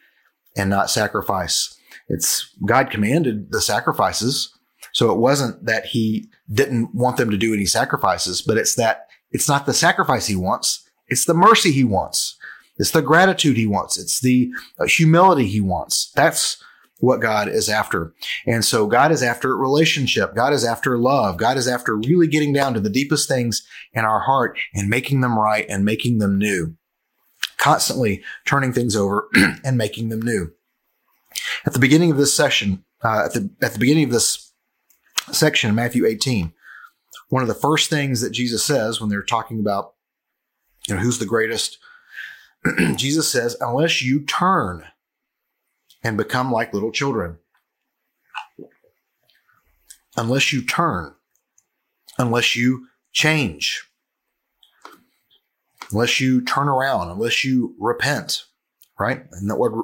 and 0.57 0.69
not 0.69 0.89
sacrifice. 0.89 1.77
It's 2.07 2.53
God 2.65 2.89
commanded 2.89 3.51
the 3.51 3.61
sacrifices. 3.61 4.53
So 4.93 5.11
it 5.11 5.17
wasn't 5.17 5.65
that 5.65 5.87
he 5.87 6.29
didn't 6.51 6.93
want 6.93 7.17
them 7.17 7.29
to 7.29 7.37
do 7.37 7.53
any 7.53 7.65
sacrifices, 7.65 8.41
but 8.41 8.57
it's 8.57 8.75
that 8.75 9.07
it's 9.31 9.49
not 9.49 9.65
the 9.65 9.73
sacrifice 9.73 10.27
he 10.27 10.35
wants. 10.35 10.87
It's 11.07 11.25
the 11.25 11.33
mercy 11.33 11.71
he 11.71 11.83
wants. 11.83 12.37
It's 12.77 12.91
the 12.91 13.01
gratitude 13.01 13.57
he 13.57 13.67
wants. 13.67 13.97
It's 13.97 14.19
the 14.19 14.51
uh, 14.79 14.85
humility 14.85 15.47
he 15.47 15.61
wants. 15.61 16.11
That's 16.15 16.61
what 16.99 17.21
God 17.21 17.47
is 17.47 17.69
after. 17.69 18.13
And 18.45 18.63
so 18.63 18.87
God 18.87 19.11
is 19.11 19.21
after 19.21 19.55
relationship. 19.55 20.33
God 20.35 20.53
is 20.53 20.63
after 20.63 20.97
love. 20.97 21.37
God 21.37 21.57
is 21.57 21.67
after 21.67 21.95
really 21.95 22.27
getting 22.27 22.53
down 22.53 22.73
to 22.73 22.79
the 22.79 22.89
deepest 22.89 23.27
things 23.27 23.67
in 23.93 24.05
our 24.05 24.21
heart 24.21 24.57
and 24.73 24.89
making 24.89 25.21
them 25.21 25.37
right 25.37 25.65
and 25.67 25.83
making 25.83 26.19
them 26.19 26.37
new. 26.37 26.75
Constantly 27.57 28.23
turning 28.45 28.73
things 28.73 28.95
over 28.95 29.27
and 29.63 29.77
making 29.77 30.09
them 30.09 30.21
new. 30.21 30.51
At 31.65 31.73
the 31.73 31.79
beginning 31.79 32.11
of 32.11 32.17
this 32.17 32.33
session, 32.33 32.83
uh, 33.03 33.25
at 33.25 33.33
the 33.33 33.49
at 33.61 33.73
the 33.73 33.79
beginning 33.79 34.05
of 34.05 34.11
this 34.11 34.51
section 35.31 35.69
in 35.69 35.75
Matthew 35.75 36.05
18, 36.05 36.53
one 37.29 37.41
of 37.41 37.47
the 37.47 37.53
first 37.53 37.89
things 37.89 38.21
that 38.21 38.31
Jesus 38.31 38.63
says 38.63 39.01
when 39.01 39.09
they're 39.09 39.23
talking 39.23 39.59
about, 39.59 39.93
you 40.87 40.95
know, 40.95 41.01
who's 41.01 41.19
the 41.19 41.25
greatest, 41.25 41.77
Jesus 42.95 43.29
says, 43.29 43.57
unless 43.59 44.01
you 44.01 44.21
turn 44.21 44.85
and 46.05 46.17
become 46.17 46.51
like 46.51 46.71
little 46.71 46.91
children, 46.91 47.39
unless 50.15 50.53
you 50.53 50.63
turn, 50.63 51.15
unless 52.19 52.55
you 52.55 52.85
change, 53.11 53.89
unless 55.91 56.19
you 56.19 56.41
turn 56.41 56.69
around, 56.69 57.09
unless 57.09 57.43
you 57.43 57.73
repent, 57.79 58.43
right? 58.99 59.23
And 59.31 59.49
that 59.49 59.55
word, 59.55 59.83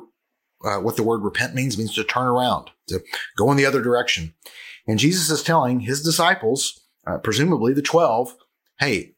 uh, 0.63 0.78
what 0.78 0.96
the 0.96 1.01
word 1.01 1.24
repent 1.24 1.56
means 1.56 1.75
means 1.75 1.96
to 1.96 2.04
turn 2.04 2.28
around, 2.28 2.70
to 2.90 3.01
go 3.36 3.50
in 3.50 3.58
the 3.58 3.66
other 3.66 3.82
direction. 3.82 4.36
And 4.88 5.00
Jesus 5.00 5.32
is 5.32 5.42
telling 5.42 5.80
his 5.80 6.04
disciples, 6.04 6.82
uh, 7.08 7.18
presumably 7.18 7.74
the 7.74 7.82
12, 7.82 8.36
hey, 8.80 9.16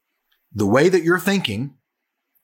the 0.54 0.66
way 0.66 0.88
that 0.88 1.04
you're 1.04 1.20
thinking, 1.20 1.74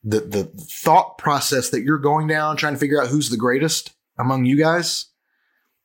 the, 0.04 0.20
the 0.20 0.44
thought 0.44 1.18
process 1.18 1.70
that 1.70 1.84
you're 1.84 1.98
going 1.98 2.28
down, 2.28 2.58
trying 2.58 2.74
to 2.74 2.80
figure 2.80 3.02
out 3.02 3.08
who's 3.08 3.30
the 3.30 3.38
greatest 3.38 3.94
among 4.20 4.46
you 4.46 4.58
guys, 4.58 5.08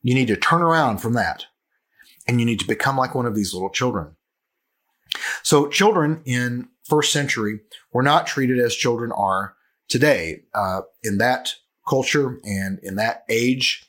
you 0.03 0.15
need 0.15 0.29
to 0.29 0.37
turn 0.37 0.61
around 0.61 0.99
from 0.99 1.15
that 1.15 1.47
and 2.27 2.41
you 2.41 2.47
need 2.47 2.61
to 2.61 2.67
become 2.67 2.97
like 2.97 3.15
one 3.15 3.27
of 3.27 3.35
these 3.35 3.55
little 3.55 3.71
children. 3.71 4.17
So 5.43 5.69
children 5.69 6.23
in 6.25 6.69
first 6.85 7.13
century 7.13 7.61
were 7.93 8.03
not 8.03 8.27
treated 8.27 8.59
as 8.59 8.75
children 8.75 9.13
are 9.13 9.55
today. 9.89 10.43
Uh, 10.55 10.83
in 11.03 11.19
that 11.19 11.55
culture 11.89 12.41
and 12.45 12.79
in 12.83 12.97
that 12.97 13.25
age, 13.29 13.89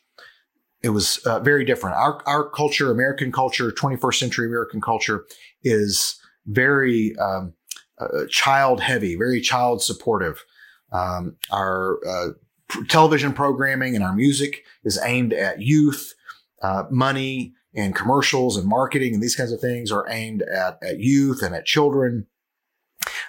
it 0.84 0.90
was 0.90 1.18
uh, 1.26 1.40
very 1.40 1.66
different. 1.66 1.96
Our, 1.96 2.22
our 2.28 2.50
culture, 2.50 2.92
American 2.92 3.32
culture, 3.32 3.72
21st 3.72 4.16
century 4.16 4.48
American 4.48 4.82
culture 4.82 5.26
is 5.64 6.20
very 6.46 7.16
um, 7.18 7.54
uh, 8.00 8.26
child 8.30 8.82
heavy, 8.82 9.16
very 9.16 9.42
child 9.42 9.82
supportive. 9.82 10.44
Um, 10.92 11.38
our 11.52 12.00
uh, 12.08 12.30
television 12.88 13.34
programming 13.34 13.96
and 13.96 14.04
our 14.04 14.14
music 14.14 14.64
is 14.84 15.00
aimed 15.04 15.34
at 15.34 15.62
youth. 15.62 16.14
Uh, 16.62 16.84
money 16.90 17.54
and 17.76 17.96
commercials 17.96 18.58
and 18.58 18.68
marketing 18.68 19.14
and 19.14 19.22
these 19.22 19.36
kinds 19.36 19.52
of 19.52 19.60
things 19.60 19.92
are 19.92 20.06
aimed 20.10 20.42
at, 20.42 20.80
at 20.82 21.00
youth 21.00 21.44
and 21.44 21.54
at 21.54 21.66
children. 21.66 22.26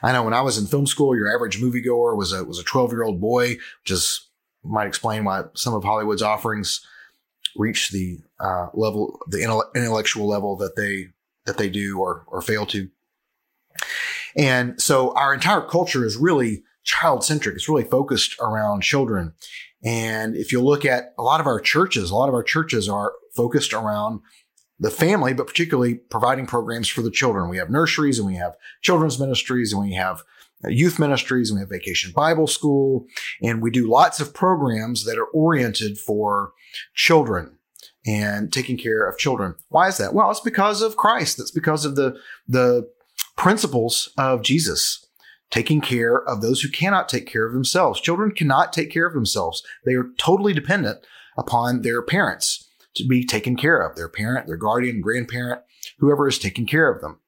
I 0.02 0.12
know 0.12 0.22
when 0.22 0.34
I 0.34 0.40
was 0.40 0.56
in 0.58 0.66
film 0.66 0.86
school, 0.86 1.16
your 1.16 1.32
average 1.32 1.60
moviegoer 1.60 2.16
was 2.16 2.32
a 2.32 2.44
was 2.44 2.58
a 2.58 2.64
12 2.64 2.92
year 2.92 3.02
old 3.02 3.20
boy, 3.20 3.50
which 3.82 3.90
is 3.90 4.28
might 4.64 4.86
explain 4.86 5.24
why 5.24 5.44
some 5.54 5.74
of 5.74 5.84
Hollywood's 5.84 6.22
offerings 6.22 6.84
reach 7.56 7.90
the 7.90 8.18
uh, 8.40 8.68
level, 8.74 9.20
the 9.28 9.42
intellectual 9.74 10.26
level 10.26 10.56
that 10.56 10.76
they 10.76 11.08
that 11.46 11.58
they 11.58 11.68
do 11.68 11.98
or 11.98 12.24
or 12.28 12.40
fail 12.42 12.66
to. 12.66 12.88
And 14.36 14.80
so 14.80 15.12
our 15.14 15.32
entire 15.32 15.62
culture 15.62 16.04
is 16.04 16.16
really 16.16 16.62
child 16.86 17.24
centric. 17.24 17.56
It's 17.56 17.68
really 17.68 17.84
focused 17.84 18.36
around 18.40 18.82
children. 18.82 19.34
And 19.84 20.34
if 20.36 20.52
you 20.52 20.62
look 20.62 20.84
at 20.84 21.12
a 21.18 21.22
lot 21.22 21.40
of 21.40 21.46
our 21.46 21.60
churches, 21.60 22.10
a 22.10 22.16
lot 22.16 22.28
of 22.28 22.34
our 22.34 22.42
churches 22.42 22.88
are 22.88 23.12
focused 23.34 23.74
around 23.74 24.20
the 24.78 24.90
family, 24.90 25.34
but 25.34 25.46
particularly 25.46 25.96
providing 25.96 26.46
programs 26.46 26.88
for 26.88 27.02
the 27.02 27.10
children. 27.10 27.50
We 27.50 27.58
have 27.58 27.70
nurseries 27.70 28.18
and 28.18 28.26
we 28.26 28.36
have 28.36 28.56
children's 28.82 29.18
ministries 29.18 29.72
and 29.72 29.82
we 29.82 29.94
have 29.94 30.22
uh, 30.64 30.68
youth 30.68 30.98
ministries 30.98 31.50
and 31.50 31.58
we 31.58 31.60
have 31.62 31.70
vacation 31.70 32.12
Bible 32.14 32.46
school. 32.46 33.06
And 33.42 33.60
we 33.60 33.70
do 33.70 33.90
lots 33.90 34.20
of 34.20 34.32
programs 34.32 35.04
that 35.04 35.18
are 35.18 35.26
oriented 35.26 35.98
for 35.98 36.52
children 36.94 37.58
and 38.06 38.52
taking 38.52 38.78
care 38.78 39.08
of 39.08 39.18
children. 39.18 39.56
Why 39.68 39.88
is 39.88 39.98
that? 39.98 40.14
Well, 40.14 40.30
it's 40.30 40.40
because 40.40 40.82
of 40.82 40.96
Christ. 40.96 41.40
It's 41.40 41.50
because 41.50 41.84
of 41.84 41.96
the, 41.96 42.16
the 42.46 42.88
principles 43.36 44.12
of 44.16 44.42
Jesus 44.42 45.05
taking 45.50 45.80
care 45.80 46.22
of 46.22 46.40
those 46.40 46.60
who 46.60 46.68
cannot 46.68 47.08
take 47.08 47.26
care 47.26 47.46
of 47.46 47.52
themselves. 47.52 48.00
Children 48.00 48.32
cannot 48.32 48.72
take 48.72 48.90
care 48.90 49.06
of 49.06 49.14
themselves. 49.14 49.62
They 49.84 49.94
are 49.94 50.10
totally 50.18 50.52
dependent 50.52 51.06
upon 51.38 51.82
their 51.82 52.02
parents 52.02 52.68
to 52.96 53.06
be 53.06 53.24
taken 53.24 53.56
care 53.56 53.80
of, 53.80 53.96
their 53.96 54.08
parent, 54.08 54.46
their 54.46 54.56
guardian, 54.56 55.00
grandparent, 55.00 55.62
whoever 55.98 56.26
is 56.26 56.38
taking 56.38 56.66
care 56.66 56.90
of 56.90 57.00
them. 57.00 57.20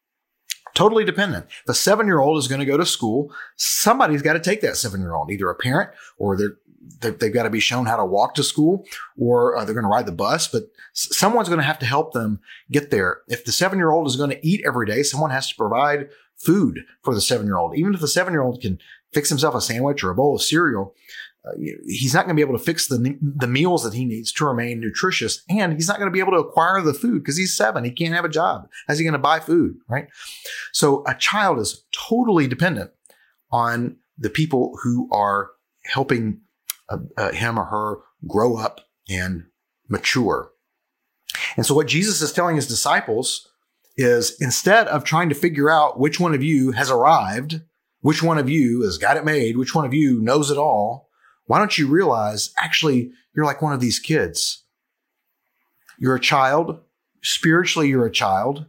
Totally 0.74 1.04
dependent. 1.04 1.46
If 1.62 1.68
a 1.68 1.74
seven 1.74 2.06
year 2.06 2.20
old 2.20 2.38
is 2.38 2.48
going 2.48 2.60
to 2.60 2.66
go 2.66 2.76
to 2.76 2.86
school, 2.86 3.32
somebody's 3.56 4.22
got 4.22 4.34
to 4.34 4.40
take 4.40 4.60
that 4.60 4.76
seven 4.76 5.00
year 5.00 5.14
old, 5.14 5.30
either 5.30 5.50
a 5.50 5.54
parent 5.54 5.90
or 6.18 6.36
they're 6.36 6.56
they've 7.00 7.32
got 7.32 7.42
to 7.42 7.50
be 7.50 7.60
shown 7.60 7.86
how 7.86 7.96
to 7.96 8.04
walk 8.04 8.34
to 8.34 8.42
school 8.42 8.84
or 9.18 9.56
uh, 9.56 9.64
they're 9.64 9.74
going 9.74 9.84
to 9.84 9.90
ride 9.90 10.06
the 10.06 10.12
bus, 10.12 10.48
but 10.48 10.64
someone's 10.92 11.48
going 11.48 11.60
to 11.60 11.64
have 11.64 11.78
to 11.78 11.86
help 11.86 12.12
them 12.12 12.40
get 12.70 12.90
there. 12.90 13.20
If 13.28 13.44
the 13.44 13.52
seven 13.52 13.78
year 13.78 13.90
old 13.90 14.06
is 14.06 14.16
going 14.16 14.30
to 14.30 14.46
eat 14.46 14.62
every 14.66 14.86
day, 14.86 15.02
someone 15.02 15.30
has 15.30 15.48
to 15.48 15.56
provide 15.56 16.08
food 16.38 16.80
for 17.02 17.14
the 17.14 17.20
seven 17.20 17.46
year 17.46 17.58
old. 17.58 17.76
Even 17.76 17.94
if 17.94 18.00
the 18.00 18.08
seven 18.08 18.32
year 18.32 18.42
old 18.42 18.60
can 18.60 18.78
fix 19.12 19.28
himself 19.28 19.54
a 19.54 19.60
sandwich 19.60 20.02
or 20.02 20.10
a 20.10 20.14
bowl 20.14 20.34
of 20.34 20.42
cereal, 20.42 20.94
uh, 21.44 21.52
he's 21.86 22.14
not 22.14 22.24
going 22.24 22.36
to 22.36 22.40
be 22.40 22.46
able 22.46 22.58
to 22.58 22.64
fix 22.64 22.88
the, 22.88 23.16
the 23.20 23.46
meals 23.46 23.82
that 23.84 23.94
he 23.94 24.04
needs 24.04 24.32
to 24.32 24.44
remain 24.44 24.80
nutritious. 24.80 25.42
And 25.48 25.72
he's 25.72 25.88
not 25.88 25.98
going 25.98 26.08
to 26.08 26.12
be 26.12 26.20
able 26.20 26.32
to 26.32 26.38
acquire 26.38 26.80
the 26.82 26.94
food 26.94 27.22
because 27.22 27.36
he's 27.36 27.56
seven. 27.56 27.84
He 27.84 27.90
can't 27.90 28.14
have 28.14 28.24
a 28.24 28.30
job. 28.30 28.68
How's 28.86 28.98
he 28.98 29.04
going 29.04 29.12
to 29.12 29.18
buy 29.18 29.40
food? 29.40 29.76
Right. 29.88 30.08
So 30.72 31.04
a 31.06 31.14
child 31.14 31.58
is 31.58 31.84
totally 31.92 32.46
dependent 32.48 32.90
on 33.50 33.96
the 34.18 34.30
people 34.30 34.76
who 34.82 35.08
are 35.12 35.50
helping 35.84 36.40
uh, 36.88 36.98
uh, 37.16 37.32
him 37.32 37.58
or 37.58 37.64
her 37.64 37.98
grow 38.26 38.56
up 38.56 38.80
and 39.08 39.44
mature. 39.88 40.50
And 41.56 41.64
so 41.64 41.74
what 41.74 41.86
Jesus 41.86 42.20
is 42.20 42.32
telling 42.32 42.56
his 42.56 42.66
disciples 42.66 43.47
is 43.98 44.40
instead 44.40 44.86
of 44.86 45.02
trying 45.02 45.28
to 45.28 45.34
figure 45.34 45.68
out 45.68 45.98
which 45.98 46.20
one 46.20 46.32
of 46.32 46.42
you 46.42 46.70
has 46.70 46.88
arrived, 46.88 47.60
which 48.00 48.22
one 48.22 48.38
of 48.38 48.48
you 48.48 48.82
has 48.82 48.96
got 48.96 49.16
it 49.16 49.24
made, 49.24 49.58
which 49.58 49.74
one 49.74 49.84
of 49.84 49.92
you 49.92 50.22
knows 50.22 50.52
it 50.52 50.56
all, 50.56 51.10
why 51.46 51.58
don't 51.58 51.76
you 51.76 51.88
realize 51.88 52.52
actually 52.56 53.10
you're 53.34 53.44
like 53.44 53.60
one 53.60 53.72
of 53.72 53.80
these 53.80 53.98
kids? 53.98 54.62
You're 55.98 56.14
a 56.14 56.20
child. 56.20 56.80
Spiritually, 57.22 57.88
you're 57.88 58.06
a 58.06 58.10
child. 58.10 58.66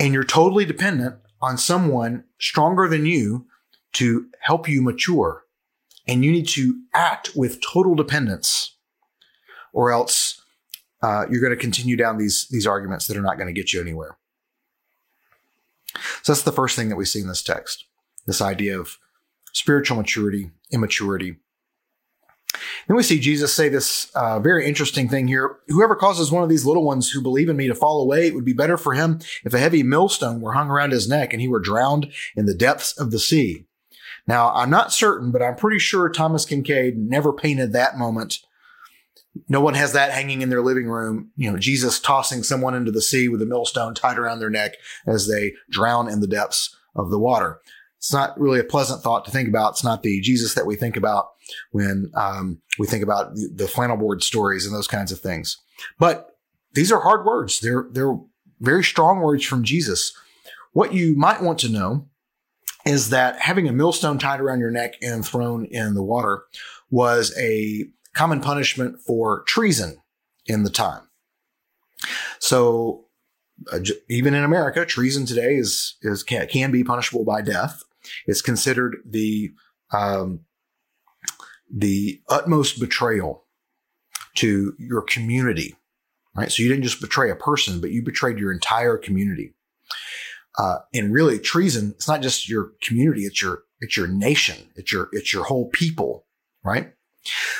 And 0.00 0.12
you're 0.12 0.24
totally 0.24 0.64
dependent 0.64 1.16
on 1.40 1.56
someone 1.56 2.24
stronger 2.40 2.88
than 2.88 3.06
you 3.06 3.46
to 3.92 4.26
help 4.40 4.68
you 4.68 4.82
mature. 4.82 5.44
And 6.08 6.24
you 6.24 6.32
need 6.32 6.48
to 6.48 6.80
act 6.92 7.36
with 7.36 7.60
total 7.60 7.94
dependence, 7.94 8.76
or 9.72 9.92
else 9.92 10.31
uh, 11.02 11.26
you're 11.30 11.40
going 11.40 11.52
to 11.52 11.56
continue 11.56 11.96
down 11.96 12.18
these, 12.18 12.46
these 12.50 12.66
arguments 12.66 13.06
that 13.06 13.16
are 13.16 13.22
not 13.22 13.36
going 13.36 13.52
to 13.52 13.58
get 13.58 13.72
you 13.72 13.80
anywhere. 13.80 14.16
So 16.22 16.32
that's 16.32 16.42
the 16.42 16.52
first 16.52 16.76
thing 16.76 16.88
that 16.88 16.96
we 16.96 17.04
see 17.04 17.20
in 17.20 17.28
this 17.28 17.42
text 17.42 17.84
this 18.24 18.40
idea 18.40 18.78
of 18.78 18.98
spiritual 19.52 19.96
maturity, 19.96 20.50
immaturity. 20.70 21.36
Then 22.86 22.96
we 22.96 23.02
see 23.02 23.18
Jesus 23.18 23.52
say 23.52 23.68
this 23.68 24.10
uh, 24.14 24.38
very 24.38 24.66
interesting 24.66 25.08
thing 25.08 25.26
here. 25.26 25.56
Whoever 25.68 25.96
causes 25.96 26.30
one 26.30 26.44
of 26.44 26.48
these 26.48 26.64
little 26.64 26.84
ones 26.84 27.10
who 27.10 27.20
believe 27.20 27.48
in 27.48 27.56
me 27.56 27.66
to 27.66 27.74
fall 27.74 28.00
away, 28.00 28.26
it 28.26 28.34
would 28.34 28.44
be 28.44 28.52
better 28.52 28.76
for 28.76 28.94
him 28.94 29.18
if 29.44 29.54
a 29.54 29.58
heavy 29.58 29.82
millstone 29.82 30.40
were 30.40 30.52
hung 30.52 30.70
around 30.70 30.92
his 30.92 31.08
neck 31.08 31.32
and 31.32 31.40
he 31.40 31.48
were 31.48 31.58
drowned 31.58 32.12
in 32.36 32.46
the 32.46 32.54
depths 32.54 32.96
of 32.98 33.10
the 33.10 33.18
sea. 33.18 33.66
Now, 34.26 34.52
I'm 34.54 34.70
not 34.70 34.92
certain, 34.92 35.32
but 35.32 35.42
I'm 35.42 35.56
pretty 35.56 35.80
sure 35.80 36.08
Thomas 36.08 36.46
Kinkade 36.46 36.96
never 36.96 37.32
painted 37.32 37.72
that 37.72 37.98
moment. 37.98 38.38
No 39.48 39.60
one 39.60 39.74
has 39.74 39.92
that 39.92 40.12
hanging 40.12 40.42
in 40.42 40.50
their 40.50 40.62
living 40.62 40.88
room. 40.88 41.30
You 41.36 41.50
know, 41.50 41.58
Jesus 41.58 41.98
tossing 41.98 42.42
someone 42.42 42.74
into 42.74 42.90
the 42.90 43.02
sea 43.02 43.28
with 43.28 43.42
a 43.42 43.46
millstone 43.46 43.94
tied 43.94 44.18
around 44.18 44.40
their 44.40 44.50
neck 44.50 44.72
as 45.06 45.26
they 45.26 45.52
drown 45.70 46.08
in 46.08 46.20
the 46.20 46.26
depths 46.26 46.76
of 46.94 47.10
the 47.10 47.18
water 47.18 47.60
it's 48.02 48.12
not 48.12 48.38
really 48.38 48.58
a 48.58 48.64
pleasant 48.64 49.00
thought 49.00 49.24
to 49.24 49.30
think 49.30 49.48
about. 49.48 49.74
It's 49.74 49.84
not 49.84 50.02
the 50.02 50.20
Jesus 50.20 50.54
that 50.54 50.66
we 50.66 50.74
think 50.74 50.96
about 50.96 51.28
when 51.70 52.10
um, 52.16 52.60
we 52.76 52.88
think 52.88 53.04
about 53.04 53.32
the, 53.36 53.68
flannel 53.68 53.96
board 53.96 54.24
stories 54.24 54.66
and 54.66 54.74
those 54.74 54.88
kinds 54.88 55.12
of 55.12 55.20
things. 55.20 55.56
But 56.00 56.36
these 56.74 56.90
are 56.90 57.00
hard 57.00 57.24
words. 57.24 57.60
They're 57.60 57.86
they're 57.92 58.18
very 58.58 58.82
strong 58.82 59.20
words 59.20 59.44
from 59.44 59.62
Jesus. 59.62 60.12
What 60.72 60.92
you 60.92 61.14
might 61.16 61.42
want 61.42 61.60
to 61.60 61.68
know 61.68 62.08
is 62.84 63.10
that 63.10 63.38
having 63.38 63.68
a 63.68 63.72
millstone 63.72 64.18
tied 64.18 64.40
around 64.40 64.58
your 64.58 64.72
neck 64.72 64.94
and 65.00 65.24
thrown 65.24 65.64
in 65.66 65.94
the 65.94 66.02
water 66.02 66.42
was 66.90 67.32
a 67.38 67.84
common 68.14 68.40
punishment 68.40 69.00
for 69.00 69.42
treason 69.46 70.02
in 70.46 70.62
the 70.64 70.70
time. 70.70 71.02
So 72.38 73.06
uh, 73.72 73.80
even 74.08 74.34
in 74.34 74.44
America, 74.44 74.84
treason 74.84 75.26
today 75.26 75.56
is 75.56 75.96
is 76.02 76.22
can, 76.22 76.46
can 76.48 76.70
be 76.70 76.84
punishable 76.84 77.24
by 77.24 77.42
death. 77.42 77.82
It's 78.26 78.42
considered 78.42 78.96
the 79.08 79.52
um, 79.92 80.40
the 81.72 82.20
utmost 82.28 82.80
betrayal 82.80 83.44
to 84.34 84.74
your 84.78 85.02
community, 85.02 85.76
right? 86.34 86.50
So 86.50 86.62
you 86.62 86.68
didn't 86.68 86.84
just 86.84 87.00
betray 87.00 87.30
a 87.30 87.36
person, 87.36 87.80
but 87.80 87.90
you 87.90 88.02
betrayed 88.02 88.38
your 88.38 88.52
entire 88.52 88.96
community. 88.96 89.54
Uh, 90.58 90.78
and 90.92 91.12
really, 91.12 91.38
treason 91.38 91.92
it's 91.96 92.08
not 92.08 92.20
just 92.22 92.48
your 92.48 92.72
community; 92.82 93.22
it's 93.22 93.40
your 93.40 93.62
it's 93.80 93.96
your 93.96 94.08
nation, 94.08 94.70
it's 94.76 94.92
your 94.92 95.08
it's 95.12 95.32
your 95.32 95.44
whole 95.44 95.70
people, 95.70 96.26
right? 96.64 96.92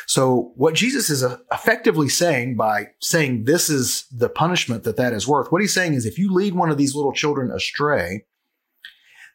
So 0.07 0.52
what 0.57 0.75
Jesus 0.75 1.09
is 1.09 1.23
uh, 1.23 1.38
effectively 1.52 2.09
saying 2.09 2.57
by 2.57 2.88
saying 3.00 3.45
this 3.45 3.71
is 3.71 4.07
the 4.11 4.28
punishment 4.28 4.85
that 4.85 4.97
that 4.97 5.12
is 5.12 5.28
worth, 5.28 5.52
what 5.52 5.61
he's 5.61 5.75
saying 5.75 5.95
is 5.95 6.04
if 6.04 6.19
you 6.19 6.33
lead 6.33 6.54
one 6.54 6.71
of 6.71 6.78
these 6.78 6.95
little 6.95 7.12
children 7.12 7.50
astray, 7.50 8.25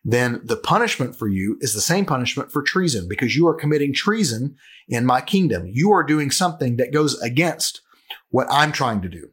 then 0.04 0.40
the 0.44 0.58
punishment 0.58 1.18
for 1.18 1.28
you 1.28 1.58
is 1.62 1.74
the 1.74 1.82
same 1.82 2.06
punishment 2.06 2.52
for 2.52 2.62
treason 2.62 3.08
because 3.10 3.36
you 3.36 3.48
are 3.48 3.54
committing 3.54 3.94
treason 3.94 4.56
in 4.88 5.06
my 5.06 5.22
kingdom. 5.22 5.66
You 5.68 5.92
are 5.92 6.04
doing 6.04 6.32
something 6.32 6.78
that 6.78 6.94
goes 6.94 7.20
against 7.22 7.82
what 8.30 8.48
I'm 8.50 8.72
trying 8.72 9.02
to 9.02 9.10
do. 9.10 9.30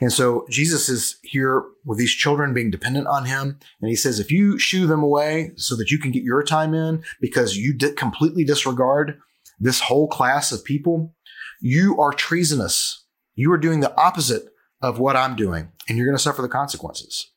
And 0.00 0.12
so 0.12 0.46
Jesus 0.50 0.88
is 0.88 1.18
here 1.22 1.62
with 1.84 1.98
these 1.98 2.12
children 2.12 2.54
being 2.54 2.70
dependent 2.70 3.06
on 3.06 3.26
him. 3.26 3.58
And 3.80 3.88
he 3.88 3.96
says, 3.96 4.18
if 4.18 4.30
you 4.30 4.58
shoo 4.58 4.86
them 4.86 5.02
away 5.02 5.52
so 5.56 5.76
that 5.76 5.90
you 5.90 5.98
can 5.98 6.10
get 6.10 6.22
your 6.22 6.42
time 6.42 6.74
in 6.74 7.04
because 7.20 7.56
you 7.56 7.76
completely 7.96 8.44
disregard 8.44 9.20
this 9.60 9.80
whole 9.80 10.08
class 10.08 10.50
of 10.50 10.64
people, 10.64 11.14
you 11.60 12.00
are 12.00 12.12
treasonous. 12.12 13.04
You 13.34 13.52
are 13.52 13.58
doing 13.58 13.80
the 13.80 13.96
opposite 14.00 14.46
of 14.82 14.98
what 14.98 15.16
I'm 15.16 15.36
doing 15.36 15.70
and 15.88 15.96
you're 15.96 16.06
going 16.06 16.16
to 16.16 16.22
suffer 16.22 16.42
the 16.42 16.48
consequences. 16.48 17.30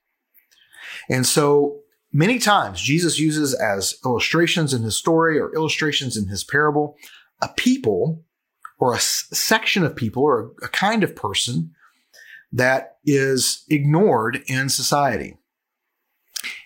And 1.10 1.26
so 1.26 1.82
many 2.12 2.40
times 2.40 2.82
Jesus 2.82 3.20
uses 3.20 3.54
as 3.54 3.96
illustrations 4.06 4.74
in 4.74 4.84
his 4.84 4.96
story 4.96 5.40
or 5.40 5.54
illustrations 5.54 6.16
in 6.16 6.28
his 6.28 6.44
parable, 6.44 6.96
a 7.42 7.50
people 7.50 8.24
or 8.80 8.94
a 8.94 9.00
section 9.00 9.84
of 9.84 9.96
people 9.96 10.24
or 10.24 10.54
a 10.62 10.70
kind 10.70 11.04
of 11.04 11.16
person 11.16 11.72
that 12.52 12.98
is 13.06 13.66
ignored 13.70 14.44
in 14.48 14.70
society. 14.70 15.38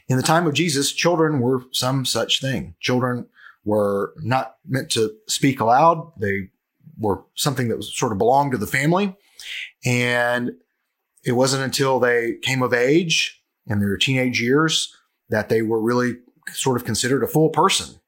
In 0.10 0.18
the 0.18 0.24
time 0.24 0.48
of 0.48 0.54
Jesus, 0.54 0.92
children 0.92 1.40
were 1.40 1.64
some 1.72 2.06
such 2.06 2.42
thing. 2.42 2.76
Children 2.80 3.28
were 3.68 4.14
not 4.24 4.56
meant 4.66 4.90
to 4.92 5.14
speak 5.28 5.60
aloud. 5.60 6.14
They 6.18 6.48
were 6.98 7.26
something 7.36 7.68
that 7.68 7.76
was 7.76 7.96
sort 7.96 8.14
of 8.14 8.18
belonged 8.18 8.54
to 8.54 8.58
the 8.58 8.66
family. 8.66 9.16
And 9.86 10.52
it 11.26 11.34
wasn't 11.34 11.64
until 11.64 12.00
they 12.00 12.36
came 12.42 12.64
of 12.64 12.74
age 12.74 13.44
in 13.68 13.80
their 13.80 13.98
teenage 13.98 14.42
years 14.42 14.96
that 15.30 15.50
they 15.50 15.62
were 15.62 15.82
really 15.82 16.16
sort 16.54 16.78
of 16.78 16.86
considered 16.86 17.24
a 17.24 17.28
full 17.28 17.50
person. 17.50 18.00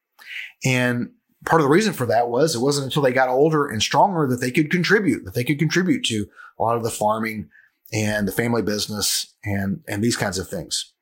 And 0.63 1.11
part 1.45 1.61
of 1.61 1.65
the 1.65 1.73
reason 1.73 1.91
for 1.91 2.05
that 2.05 2.29
was 2.29 2.55
it 2.55 2.61
wasn't 2.61 2.85
until 2.85 3.01
they 3.01 3.11
got 3.11 3.27
older 3.27 3.67
and 3.67 3.83
stronger 3.83 4.25
that 4.27 4.39
they 4.39 4.51
could 4.51 4.71
contribute, 4.71 5.25
that 5.25 5.33
they 5.33 5.43
could 5.43 5.59
contribute 5.59 6.05
to 6.05 6.27
a 6.57 6.63
lot 6.63 6.77
of 6.77 6.83
the 6.83 6.89
farming 6.89 7.49
and 7.91 8.25
the 8.25 8.31
family 8.31 8.61
business 8.61 9.35
and, 9.43 9.81
and 9.89 10.01
these 10.01 10.15
kinds 10.15 10.39
of 10.39 10.47
things. 10.47 10.93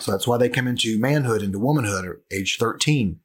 So 0.00 0.10
that's 0.10 0.26
why 0.26 0.38
they 0.38 0.48
come 0.48 0.66
into 0.66 0.98
manhood, 0.98 1.42
into 1.42 1.60
womanhood 1.60 2.04
at 2.04 2.36
age 2.36 2.56
13. 2.58 3.20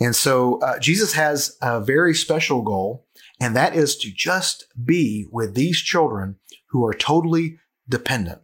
And 0.00 0.16
so 0.16 0.58
uh, 0.60 0.78
Jesus 0.78 1.12
has 1.12 1.56
a 1.62 1.80
very 1.80 2.14
special 2.14 2.62
goal, 2.62 3.06
and 3.40 3.54
that 3.54 3.74
is 3.74 3.96
to 3.98 4.10
just 4.10 4.66
be 4.82 5.26
with 5.30 5.54
these 5.54 5.78
children 5.78 6.36
who 6.70 6.84
are 6.84 6.94
totally 6.94 7.58
dependent 7.88 8.42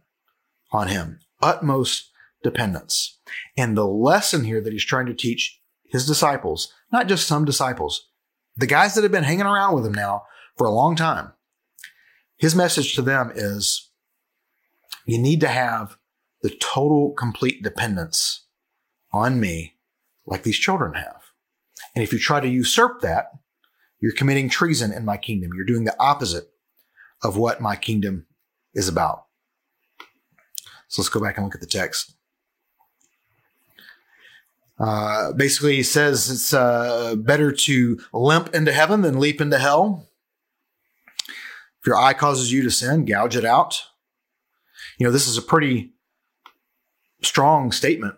on 0.71 0.87
him, 0.87 1.19
utmost 1.41 2.09
dependence. 2.43 3.19
And 3.57 3.77
the 3.77 3.85
lesson 3.85 4.45
here 4.45 4.61
that 4.61 4.71
he's 4.71 4.85
trying 4.85 5.07
to 5.07 5.13
teach 5.13 5.59
his 5.89 6.07
disciples, 6.07 6.73
not 6.91 7.07
just 7.07 7.27
some 7.27 7.43
disciples, 7.43 8.07
the 8.55 8.67
guys 8.67 8.95
that 8.95 9.03
have 9.03 9.11
been 9.11 9.23
hanging 9.23 9.45
around 9.45 9.75
with 9.75 9.85
him 9.85 9.93
now 9.93 10.23
for 10.57 10.65
a 10.65 10.71
long 10.71 10.95
time, 10.95 11.33
his 12.37 12.55
message 12.55 12.95
to 12.95 13.01
them 13.01 13.31
is 13.35 13.91
you 15.05 15.17
need 15.17 15.41
to 15.41 15.47
have 15.47 15.97
the 16.41 16.49
total, 16.49 17.11
complete 17.11 17.61
dependence 17.61 18.45
on 19.11 19.39
me 19.39 19.75
like 20.25 20.43
these 20.43 20.57
children 20.57 20.93
have. 20.93 21.20
And 21.95 22.03
if 22.03 22.13
you 22.13 22.19
try 22.19 22.39
to 22.39 22.47
usurp 22.47 23.01
that, 23.01 23.31
you're 23.99 24.13
committing 24.13 24.49
treason 24.49 24.91
in 24.91 25.05
my 25.05 25.17
kingdom. 25.17 25.51
You're 25.55 25.65
doing 25.65 25.83
the 25.83 25.95
opposite 25.99 26.49
of 27.23 27.37
what 27.37 27.61
my 27.61 27.75
kingdom 27.75 28.25
is 28.73 28.87
about. 28.87 29.25
So 30.87 31.01
let's 31.01 31.09
go 31.09 31.21
back 31.21 31.37
and 31.37 31.45
look 31.45 31.55
at 31.55 31.61
the 31.61 31.67
text. 31.67 32.15
Uh, 34.79 35.31
basically, 35.33 35.75
he 35.75 35.83
says 35.83 36.29
it's 36.29 36.53
uh, 36.53 37.15
better 37.15 37.51
to 37.51 37.99
limp 38.13 38.55
into 38.55 38.71
heaven 38.71 39.01
than 39.01 39.19
leap 39.19 39.39
into 39.39 39.59
hell. 39.59 40.07
If 41.27 41.87
your 41.87 41.97
eye 41.97 42.13
causes 42.13 42.51
you 42.51 42.63
to 42.63 42.71
sin, 42.71 43.05
gouge 43.05 43.35
it 43.35 43.45
out. 43.45 43.83
You 44.97 45.05
know, 45.05 45.11
this 45.11 45.27
is 45.27 45.37
a 45.37 45.41
pretty 45.41 45.93
strong 47.21 47.71
statement, 47.71 48.15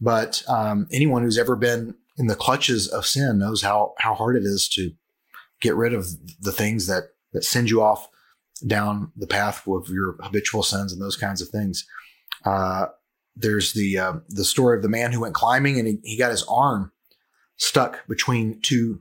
but 0.00 0.42
um, 0.48 0.88
anyone 0.92 1.22
who's 1.22 1.38
ever 1.38 1.54
been 1.54 1.94
in 2.18 2.26
the 2.26 2.34
clutches 2.34 2.88
of 2.88 3.06
sin 3.06 3.38
knows 3.38 3.62
how 3.62 3.94
how 3.98 4.14
hard 4.14 4.36
it 4.36 4.44
is 4.44 4.68
to 4.68 4.92
get 5.60 5.74
rid 5.76 5.94
of 5.94 6.08
the 6.40 6.52
things 6.52 6.86
that 6.86 7.04
that 7.32 7.44
send 7.44 7.70
you 7.70 7.82
off 7.82 8.08
down 8.66 9.12
the 9.16 9.26
path 9.26 9.66
of 9.68 9.88
your 9.88 10.16
habitual 10.20 10.62
sins 10.62 10.92
and 10.92 11.00
those 11.00 11.16
kinds 11.16 11.40
of 11.40 11.48
things. 11.48 11.86
Uh, 12.44 12.86
there's 13.36 13.72
the 13.72 13.98
uh, 13.98 14.14
the 14.28 14.44
story 14.44 14.76
of 14.76 14.82
the 14.82 14.88
man 14.88 15.12
who 15.12 15.20
went 15.20 15.34
climbing 15.34 15.78
and 15.78 15.86
he, 15.86 15.98
he 16.02 16.18
got 16.18 16.30
his 16.30 16.44
arm 16.48 16.92
stuck 17.56 18.06
between 18.08 18.60
two 18.62 19.00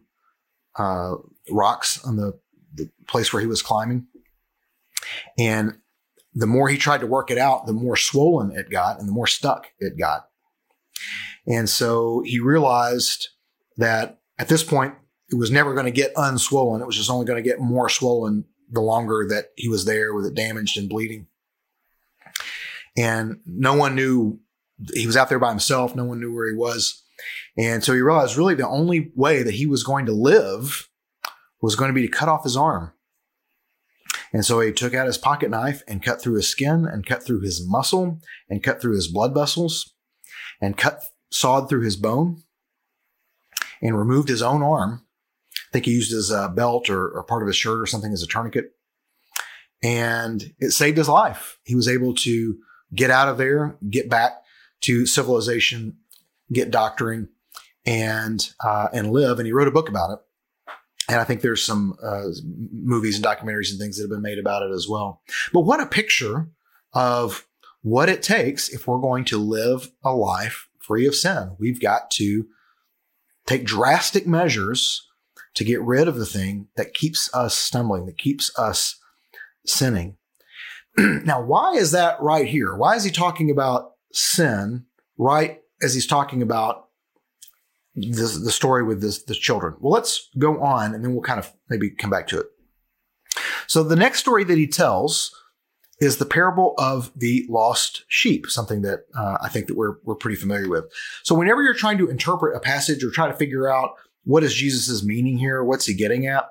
uh, 0.78 1.16
rocks 1.50 2.04
on 2.06 2.18
the, 2.18 2.40
the 2.76 2.90
place 3.08 3.34
where 3.34 3.42
he 3.42 3.48
was 3.48 3.62
climbing, 3.62 4.06
and 5.40 5.78
the 6.34 6.46
more 6.46 6.70
he 6.70 6.78
tried 6.78 7.02
to 7.02 7.08
work 7.08 7.32
it 7.32 7.38
out, 7.38 7.66
the 7.66 7.74
more 7.74 7.96
swollen 7.96 8.52
it 8.52 8.70
got 8.70 9.00
and 9.00 9.08
the 9.08 9.14
more 9.14 9.26
stuck 9.26 9.72
it 9.80 9.98
got. 9.98 10.28
And 11.48 11.70
so 11.70 12.22
he 12.26 12.40
realized 12.40 13.30
that 13.78 14.20
at 14.38 14.50
this 14.50 14.64
point, 14.64 14.96
it 15.32 15.36
was 15.36 15.52
never 15.52 15.74
going 15.74 15.86
to 15.86 15.92
get 15.92 16.16
unswollen. 16.16 16.82
It 16.82 16.88
was 16.88 16.96
just 16.96 17.10
only 17.10 17.26
going 17.26 17.42
to 17.42 17.48
get 17.50 17.60
more 17.60 17.90
swollen 17.90 18.46
the 18.70 18.82
longer 18.82 19.26
that 19.30 19.52
he 19.56 19.70
was 19.70 19.86
there 19.86 20.14
with 20.14 20.26
it 20.26 20.34
damaged 20.34 20.78
and 20.78 20.90
bleeding 20.90 21.28
and 22.98 23.40
no 23.46 23.76
one 23.76 23.96
knew 23.96 24.40
he 24.94 25.06
was 25.06 25.16
out 25.16 25.30
there 25.30 25.40
by 25.40 25.50
himself. 25.50 25.96
No 25.96 26.06
one 26.06 26.20
knew 26.20 26.34
where 26.34 26.50
he 26.50 26.58
was. 26.58 27.04
And 27.58 27.84
so 27.84 27.94
he 27.94 28.02
realized 28.02 28.36
really 28.36 28.56
the 28.56 28.68
only 28.68 29.12
way 29.16 29.44
that 29.44 29.54
he 29.54 29.68
was 29.68 29.84
going 29.84 30.08
to 30.08 30.12
live 30.12 30.90
was 31.62 31.76
going 31.76 31.90
to 31.90 31.94
be 31.94 32.02
to 32.02 32.08
cut 32.12 32.30
off 32.30 32.44
his 32.44 32.58
arm. 32.58 32.92
And 34.34 34.46
so 34.46 34.60
he 34.60 34.72
took 34.72 34.94
out 34.94 35.08
his 35.08 35.18
pocket 35.18 35.50
knife 35.50 35.84
and 35.88 36.04
cut 36.04 36.22
through 36.22 36.36
his 36.36 36.50
skin 36.50 36.86
and 36.86 37.06
cut 37.06 37.24
through 37.24 37.42
his 37.42 37.66
muscle 37.66 38.20
and 38.50 38.62
cut 38.62 38.82
through 38.82 38.96
his 38.96 39.08
blood 39.08 39.34
vessels 39.34 39.94
and 40.60 40.78
cut, 40.78 41.02
sawed 41.32 41.70
through 41.70 41.84
his 41.84 41.96
bone 41.96 42.44
and 43.82 43.98
removed 43.98 44.30
his 44.30 44.42
own 44.42 44.62
arm. 44.62 45.04
I 45.56 45.72
think 45.74 45.86
he 45.86 45.92
used 45.92 46.12
his 46.12 46.32
uh, 46.32 46.48
belt 46.50 46.90
or, 46.90 47.10
or 47.10 47.24
part 47.24 47.44
of 47.44 47.48
his 47.48 47.58
shirt 47.58 47.82
or 47.82 47.86
something 47.86 48.14
as 48.14 48.24
a 48.24 48.28
tourniquet. 48.28 48.72
And 49.84 50.54
it 50.60 50.72
saved 50.72 50.98
his 50.98 51.10
life. 51.10 51.60
He 51.64 51.76
was 51.76 51.88
able 51.88 52.14
to 52.16 52.58
get 52.96 53.12
out 53.12 53.28
of 53.28 53.38
there, 53.38 53.78
get 53.90 54.10
back 54.10 54.32
to 54.82 55.06
civilization, 55.06 55.98
get 56.52 56.72
doctoring, 56.72 57.28
and 57.86 58.50
uh, 58.64 58.88
and 58.94 59.12
live. 59.12 59.40
And 59.40 59.46
he 59.46 59.54
wrote 59.54 59.68
a 59.68 59.72
book 59.72 59.90
about 59.90 60.12
it. 60.12 60.20
And 61.10 61.20
I 61.20 61.24
think 61.24 61.42
there's 61.42 61.64
some 61.64 61.98
uh, 62.04 62.24
movies 62.72 63.16
and 63.16 63.24
documentaries 63.24 63.70
and 63.70 63.80
things 63.80 63.98
that 63.98 64.04
have 64.04 64.10
been 64.10 64.22
made 64.22 64.40
about 64.40 64.64
it 64.64 64.74
as 64.74 64.88
well. 64.90 65.22
But 65.54 65.62
what 65.62 65.80
a 65.80 65.86
picture 65.86 66.50
of 66.94 67.48
what 67.82 68.10
it 68.10 68.22
takes 68.24 68.70
if 68.70 68.88
we're 68.88 69.00
going 69.00 69.24
to 69.26 69.38
live 69.38 69.90
a 70.04 70.12
life 70.12 70.67
free 70.88 71.06
of 71.06 71.16
sin. 71.16 71.56
We've 71.60 71.82
got 71.82 72.10
to 72.12 72.48
take 73.46 73.66
drastic 73.66 74.26
measures 74.26 75.08
to 75.56 75.64
get 75.64 75.82
rid 75.82 76.08
of 76.08 76.16
the 76.16 76.26
thing 76.26 76.68
that 76.76 76.94
keeps 76.94 77.34
us 77.34 77.56
stumbling, 77.56 78.06
that 78.06 78.18
keeps 78.18 78.58
us 78.58 79.00
sinning. 79.66 80.18
now, 80.98 81.42
why 81.42 81.74
is 81.74 81.92
that 81.92 82.22
right 82.22 82.48
here? 82.48 82.76
Why 82.76 82.96
is 82.96 83.04
he 83.04 83.12
talking 83.12 83.52
about 83.52 83.92
sin 84.14 84.86
right 85.18 85.60
as 85.82 85.94
he's 85.94 86.08
talking 86.08 86.42
about 86.42 86.88
the, 87.96 88.40
the 88.44 88.52
story 88.52 88.84
with 88.84 89.02
this, 89.02 89.24
the 89.24 89.36
children? 89.36 89.76
Well, 89.80 89.94
let's 89.94 90.30
go 90.38 90.62
on 90.62 90.96
and 90.96 91.04
then 91.04 91.14
we'll 91.14 91.22
kind 91.22 91.40
of 91.40 91.52
maybe 91.70 91.90
come 91.90 92.10
back 92.10 92.28
to 92.28 92.40
it. 92.40 92.48
So 93.68 93.84
the 93.84 93.96
next 93.96 94.20
story 94.20 94.44
that 94.46 94.58
he 94.58 94.68
tells 94.68 95.36
is 96.00 96.18
the 96.18 96.26
parable 96.26 96.76
of 96.78 97.12
the 97.16 97.46
lost 97.50 98.04
sheep, 98.08 98.48
something 98.48 98.82
that 98.84 99.06
uh, 99.18 99.38
I 99.42 99.50
think 99.50 99.68
that 99.68 99.76
we're, 99.76 99.96
we're 100.04 100.16
pretty 100.16 100.38
familiar 100.38 100.70
with. 100.70 100.86
So 101.24 101.34
whenever 101.34 101.64
you're 101.64 101.74
trying 101.74 101.98
to 101.98 102.10
interpret 102.10 102.56
a 102.56 102.60
passage 102.60 103.04
or 103.04 103.10
try 103.10 103.28
to 103.28 103.34
figure 103.34 103.68
out 103.72 103.92
what 104.24 104.44
is 104.44 104.54
Jesus' 104.54 105.04
meaning 105.04 105.38
here, 105.38 105.64
what's 105.64 105.86
he 105.86 105.94
getting 105.94 106.28
at, 106.28 106.50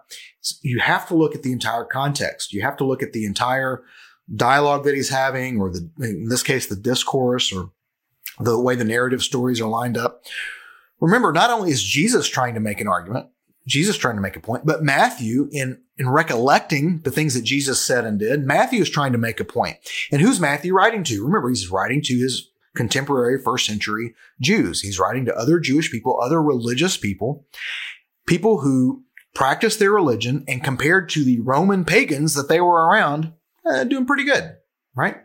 you 0.62 0.80
have 0.80 1.06
to 1.08 1.14
look 1.14 1.34
at 1.34 1.42
the 1.42 1.52
entire 1.52 1.84
context. 1.84 2.52
You 2.52 2.62
have 2.62 2.76
to 2.78 2.84
look 2.84 3.02
at 3.02 3.12
the 3.12 3.24
entire 3.24 3.84
dialogue 4.34 4.84
that 4.84 4.94
he's 4.94 5.10
having, 5.10 5.60
or 5.60 5.70
the, 5.70 5.88
in 6.00 6.28
this 6.28 6.42
case, 6.42 6.66
the 6.66 6.74
discourse, 6.76 7.52
or 7.52 7.70
the 8.40 8.58
way 8.58 8.74
the 8.74 8.84
narrative 8.84 9.22
stories 9.22 9.60
are 9.60 9.68
lined 9.68 9.96
up. 9.96 10.24
Remember, 11.00 11.32
not 11.32 11.50
only 11.50 11.70
is 11.70 11.82
Jesus 11.82 12.26
trying 12.26 12.54
to 12.54 12.60
make 12.60 12.80
an 12.80 12.88
argument, 12.88 13.26
Jesus 13.66 13.96
trying 13.96 14.14
to 14.14 14.22
make 14.22 14.36
a 14.36 14.40
point, 14.40 14.64
but 14.64 14.82
Matthew, 14.82 15.48
in, 15.50 15.80
in 15.98 16.08
recollecting 16.08 17.00
the 17.00 17.10
things 17.10 17.34
that 17.34 17.42
Jesus 17.42 17.80
said 17.80 18.04
and 18.04 18.18
did, 18.18 18.46
Matthew 18.46 18.80
is 18.80 18.90
trying 18.90 19.12
to 19.12 19.18
make 19.18 19.40
a 19.40 19.44
point. 19.44 19.76
And 20.12 20.20
who's 20.20 20.40
Matthew 20.40 20.72
writing 20.72 21.02
to? 21.04 21.24
Remember, 21.24 21.48
he's 21.48 21.70
writing 21.70 22.00
to 22.02 22.14
his 22.14 22.48
contemporary 22.76 23.42
first 23.42 23.66
century 23.66 24.14
Jews. 24.40 24.82
He's 24.82 25.00
writing 25.00 25.24
to 25.24 25.34
other 25.34 25.58
Jewish 25.58 25.90
people, 25.90 26.20
other 26.20 26.40
religious 26.40 26.96
people, 26.96 27.44
people 28.26 28.60
who 28.60 29.02
practiced 29.34 29.78
their 29.78 29.90
religion 29.90 30.44
and 30.46 30.62
compared 30.62 31.08
to 31.10 31.24
the 31.24 31.40
Roman 31.40 31.84
pagans 31.84 32.34
that 32.34 32.48
they 32.48 32.60
were 32.60 32.86
around, 32.86 33.32
eh, 33.68 33.84
doing 33.84 34.06
pretty 34.06 34.24
good, 34.24 34.56
right? 34.94 35.16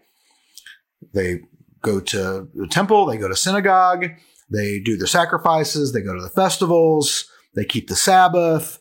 They 1.13 1.41
go 1.81 1.99
to 1.99 2.49
the 2.53 2.67
temple, 2.67 3.05
they 3.05 3.17
go 3.17 3.27
to 3.27 3.35
synagogue, 3.35 4.05
they 4.49 4.79
do 4.79 4.97
their 4.97 5.07
sacrifices, 5.07 5.93
they 5.93 6.01
go 6.01 6.13
to 6.13 6.21
the 6.21 6.29
festivals, 6.29 7.29
they 7.53 7.65
keep 7.65 7.87
the 7.87 7.95
Sabbath, 7.95 8.79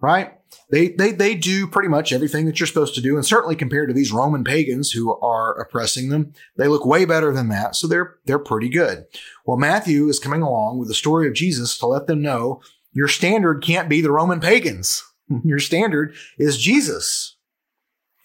right? 0.00 0.34
They, 0.70 0.88
they, 0.88 1.12
they 1.12 1.34
do 1.34 1.66
pretty 1.66 1.88
much 1.88 2.12
everything 2.12 2.46
that 2.46 2.58
you're 2.58 2.66
supposed 2.66 2.94
to 2.94 3.00
do. 3.00 3.16
And 3.16 3.24
certainly 3.24 3.56
compared 3.56 3.88
to 3.88 3.94
these 3.94 4.12
Roman 4.12 4.44
pagans 4.44 4.92
who 4.92 5.18
are 5.20 5.58
oppressing 5.58 6.08
them, 6.08 6.32
they 6.56 6.68
look 6.68 6.84
way 6.86 7.04
better 7.04 7.32
than 7.32 7.48
that. 7.48 7.76
So 7.76 7.86
they're, 7.86 8.16
they're 8.24 8.38
pretty 8.38 8.68
good. 8.68 9.06
Well, 9.44 9.56
Matthew 9.56 10.08
is 10.08 10.18
coming 10.18 10.42
along 10.42 10.78
with 10.78 10.88
the 10.88 10.94
story 10.94 11.26
of 11.26 11.34
Jesus 11.34 11.76
to 11.78 11.86
let 11.86 12.06
them 12.06 12.22
know 12.22 12.60
your 12.92 13.08
standard 13.08 13.62
can't 13.62 13.88
be 13.88 14.00
the 14.00 14.10
Roman 14.10 14.40
pagans. 14.40 15.04
Your 15.44 15.58
standard 15.58 16.14
is 16.38 16.58
Jesus. 16.58 17.36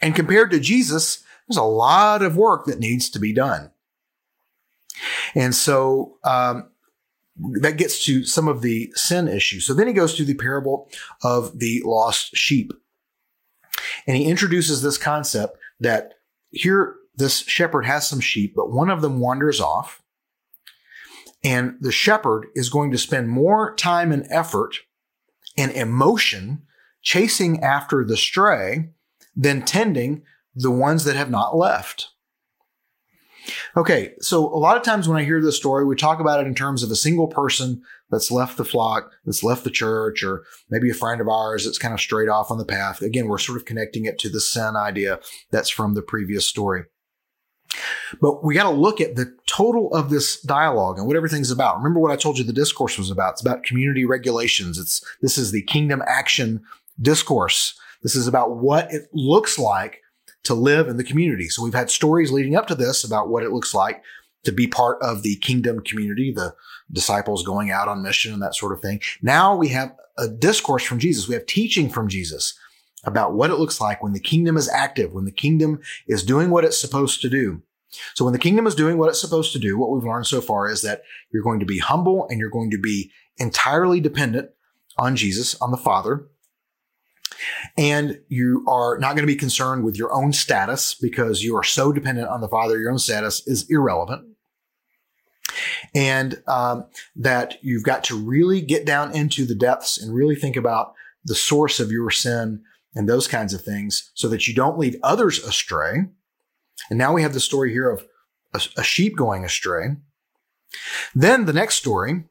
And 0.01 0.15
compared 0.15 0.51
to 0.51 0.60
Jesus, 0.60 1.23
there's 1.47 1.58
a 1.58 1.63
lot 1.63 2.21
of 2.21 2.38
work 2.38 2.65
that 2.65 2.79
needs 2.79 3.10
to 3.12 3.19
be 3.19 3.34
done. 3.34 3.71
And 5.36 5.53
so, 5.53 6.17
um, 6.23 6.69
that 7.62 7.78
gets 7.78 8.04
to 8.06 8.24
some 8.24 8.48
of 8.48 8.62
the 8.62 8.91
sin 8.96 9.28
issues. 9.28 9.65
So 9.65 9.74
then 9.74 9.88
he 9.88 9.93
goes 9.93 10.15
to 10.15 10.26
the 10.26 10.36
parable 10.36 10.89
of 11.24 11.60
the 11.60 11.82
lost 11.84 12.36
sheep. 12.36 12.74
And 14.06 14.15
he 14.15 14.26
introduces 14.26 14.82
this 14.82 14.98
concept 14.98 15.58
that 15.80 16.13
here 16.52 16.96
this 17.15 17.39
shepherd 17.39 17.86
has 17.86 18.08
some 18.08 18.19
sheep, 18.19 18.54
but 18.56 18.72
one 18.72 18.89
of 18.89 19.02
them 19.02 19.19
wanders 19.19 19.60
off. 19.60 20.02
And 21.43 21.76
the 21.82 21.91
shepherd 21.91 22.48
is 22.56 22.69
going 22.69 22.91
to 22.91 22.98
spend 22.98 23.30
more 23.30 23.76
time 23.76 24.12
and 24.12 24.26
effort 24.30 24.76
and 25.58 25.72
emotion 25.72 26.63
chasing 27.02 27.62
after 27.62 28.06
the 28.06 28.17
stray 28.17 28.89
than 29.36 29.63
tending 29.63 30.24
the 30.56 30.72
ones 30.72 31.04
that 31.04 31.15
have 31.15 31.30
not 31.30 31.56
left. 31.56 32.10
Okay, 33.75 34.13
so 34.19 34.45
a 34.45 34.58
lot 34.58 34.77
of 34.77 34.84
times 34.84 35.08
when 35.08 35.17
I 35.17 35.25
hear 35.25 35.41
this 35.41 35.58
story, 35.58 35.86
we 35.86 35.95
talk 35.95 36.19
about 36.19 36.39
it 36.39 36.47
in 36.47 36.56
terms 36.56 36.84
of 36.84 36.91
a 36.91 36.95
single 36.95 37.27
person 37.27 37.82
that's 38.10 38.32
left 38.32 38.58
the 38.58 38.65
flock, 38.65 39.12
that's 39.25 39.43
left 39.43 39.63
the 39.63 39.69
church, 39.69 40.23
or 40.23 40.43
maybe 40.69 40.89
a 40.89 40.93
friend 40.93 41.19
of 41.19 41.27
ours 41.27 41.65
that's 41.65 41.77
kind 41.77 41.93
of 41.93 41.99
straight 41.99 42.29
off 42.29 42.51
on 42.51 42.58
the 42.58 42.65
path. 42.65 43.01
Again, 43.01 43.27
we're 43.27 43.38
sort 43.38 43.58
of 43.58 43.65
connecting 43.65 44.06
it 44.06 44.19
to 44.19 44.29
the 44.29 44.39
sin 44.39 44.75
idea 44.75 45.19
that's 45.51 45.69
from 45.69 45.93
the 45.93 46.01
previous 46.01 46.45
story. 46.45 46.84
But 48.21 48.43
we 48.43 48.53
got 48.53 48.69
to 48.69 48.77
look 48.77 49.01
at 49.01 49.15
the 49.15 49.36
total 49.47 49.93
of 49.93 50.10
this 50.10 50.39
dialogue 50.41 50.97
and 50.97 51.08
what 51.08 51.15
everything's 51.15 51.51
about. 51.51 51.77
Remember 51.77 51.99
what 51.99 52.12
I 52.12 52.15
told 52.15 52.38
you 52.38 52.43
the 52.43 52.53
discourse 52.53 52.97
was 52.97 53.10
about. 53.10 53.34
It's 53.34 53.41
about 53.41 53.63
community 53.63 54.06
regulations. 54.06 54.77
It's 54.77 55.03
this 55.21 55.38
is 55.38 55.51
the 55.51 55.63
kingdom 55.63 56.03
action 56.06 56.62
discourse. 57.01 57.73
This 58.03 58.15
is 58.15 58.27
about 58.27 58.58
what 58.58 58.93
it 58.93 59.10
looks 59.13 59.58
like 59.58 60.03
to 60.43 60.53
live 60.53 60.88
in 60.88 60.97
the 60.97 61.03
community. 61.03 61.47
So 61.47 61.63
we've 61.63 61.73
had 61.73 61.89
stories 61.89 62.32
leading 62.32 62.56
up 62.56 62.67
to 62.67 62.75
this 62.75 63.03
about 63.03 63.29
what 63.29 63.43
it 63.43 63.51
looks 63.51 63.73
like 63.73 64.03
to 64.43 64.51
be 64.51 64.67
part 64.67 65.01
of 65.01 65.23
the 65.23 65.38
kingdom 65.38 65.79
community, 65.82 66.32
the 66.32 66.53
disciples 66.91 67.43
going 67.43 67.71
out 67.71 67.88
on 67.88 68.03
mission 68.03 68.34
and 68.34 68.41
that 68.41 68.56
sort 68.56 68.73
of 68.73 68.82
thing. 68.82 69.01
Now 69.21 69.56
we 69.56 69.69
have 69.69 69.95
a 70.17 70.27
discourse 70.27 70.84
from 70.84 70.99
Jesus. 70.99 71.27
We 71.27 71.34
have 71.34 71.45
teaching 71.45 71.89
from 71.89 72.10
Jesus 72.10 72.53
about 73.06 73.34
what 73.34 73.49
it 73.49 73.56
looks 73.56 73.82
like 73.82 74.03
when 74.03 74.13
the 74.13 74.19
kingdom 74.19 74.58
is 74.58 74.69
active, 74.69 75.13
when 75.13 75.25
the 75.25 75.32
kingdom 75.32 75.82
is 76.08 76.23
doing 76.23 76.49
what 76.49 76.65
it's 76.65 76.79
supposed 76.79 77.21
to 77.21 77.29
do. 77.29 77.62
So 78.15 78.25
when 78.25 78.34
the 78.34 78.39
kingdom 78.39 78.65
is 78.65 78.75
doing 78.75 78.97
what 78.97 79.10
it's 79.10 79.21
supposed 79.21 79.53
to 79.53 79.60
do, 79.60 79.77
what 79.77 79.91
we've 79.91 80.03
learned 80.03 80.27
so 80.27 80.41
far 80.41 80.69
is 80.69 80.82
that 80.82 81.03
you're 81.32 81.43
going 81.43 81.60
to 81.60 81.65
be 81.65 81.79
humble 81.79 82.27
and 82.27 82.39
you're 82.39 82.49
going 82.49 82.71
to 82.71 82.77
be 82.77 83.12
entirely 83.38 83.99
dependent 83.99 84.49
on 84.97 85.15
Jesus, 85.15 85.60
on 85.62 85.71
the 85.71 85.77
Father. 85.77 86.27
And 87.78 88.19
you 88.28 88.65
are 88.67 88.98
not 88.98 89.15
going 89.15 89.24
to 89.24 89.34
be 89.34 89.36
concerned 89.36 89.84
with 89.84 89.98
your 89.98 90.13
own 90.13 90.34
status 90.34 90.96
because 90.96 91.43
you 91.43 91.56
are 91.56 91.63
so 91.63 91.91
dependent 91.91 92.30
on 92.30 92.41
the 92.41 92.48
Father, 92.48 92.78
your 92.78 92.91
own 92.91 93.00
status 93.00 93.46
is 93.48 93.65
irrelevant. 93.69 94.28
And 95.93 96.41
um, 96.48 96.86
that 97.15 97.58
you've 97.62 97.84
got 97.84 98.04
to 98.06 98.17
really 98.17 98.62
get 98.62 98.86
down 98.86 99.15
into 99.15 99.46
the 99.46 99.56
depths 99.56 100.02
and 100.02 100.13
really 100.13 100.36
think 100.36 100.56
about 100.56 100.93
the 101.24 101.36
source 101.36 101.80
of 101.80 101.91
your 101.91 102.10
sin 102.10 102.63
and 102.96 103.08
those 103.08 103.28
kinds 103.28 103.54
of 103.54 103.62
things 103.62 104.12
so 104.13 104.28
that 104.30 104.48
you 104.48 104.54
don't 104.54 104.78
lead 104.78 105.00
others 105.04 105.39
astray. 105.39 106.06
And 106.89 107.00
now 107.00 107.13
we 107.13 107.22
have 107.22 107.34
the 107.34 107.39
story 107.39 107.72
here 107.72 107.89
of 107.89 108.06
a, 108.54 108.62
a 108.78 108.84
sheep 108.84 109.15
going 109.15 109.46
astray. 109.46 109.96
Then 111.13 111.46
the 111.46 111.54
next 111.54 111.76
story 111.76 112.24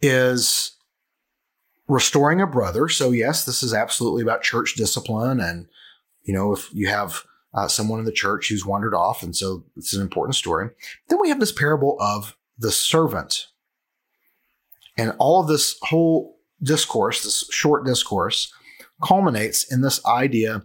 is 0.00 0.76
restoring 1.88 2.40
a 2.40 2.46
brother. 2.46 2.88
So 2.88 3.10
yes, 3.10 3.44
this 3.44 3.62
is 3.62 3.74
absolutely 3.74 4.22
about 4.22 4.42
church 4.42 4.74
discipline. 4.74 5.40
And, 5.40 5.66
you 6.22 6.34
know, 6.34 6.52
if 6.52 6.72
you 6.72 6.88
have 6.88 7.24
uh, 7.54 7.68
someone 7.68 7.98
in 8.00 8.04
the 8.04 8.12
church 8.12 8.48
who's 8.48 8.66
wandered 8.66 8.94
off, 8.94 9.22
and 9.22 9.36
so 9.36 9.64
it's 9.76 9.94
an 9.94 10.02
important 10.02 10.34
story. 10.34 10.70
Then 11.08 11.20
we 11.20 11.28
have 11.28 11.40
this 11.40 11.52
parable 11.52 11.96
of 12.00 12.36
the 12.58 12.72
servant. 12.72 13.46
And 14.96 15.14
all 15.18 15.40
of 15.40 15.48
this 15.48 15.76
whole 15.82 16.38
discourse, 16.62 17.22
this 17.22 17.48
short 17.50 17.84
discourse, 17.84 18.52
culminates 19.02 19.70
in 19.72 19.82
this 19.82 20.04
idea 20.06 20.62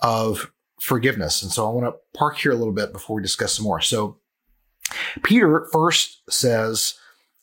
of 0.00 0.50
forgiveness. 0.80 1.42
And 1.42 1.50
so 1.50 1.68
I 1.68 1.72
want 1.72 1.86
to 1.86 2.18
park 2.18 2.38
here 2.38 2.52
a 2.52 2.56
little 2.56 2.72
bit 2.72 2.92
before 2.92 3.16
we 3.16 3.22
discuss 3.22 3.54
some 3.54 3.64
more. 3.64 3.80
So 3.80 4.18
Peter 5.22 5.66
first 5.72 6.22
says, 6.30 6.94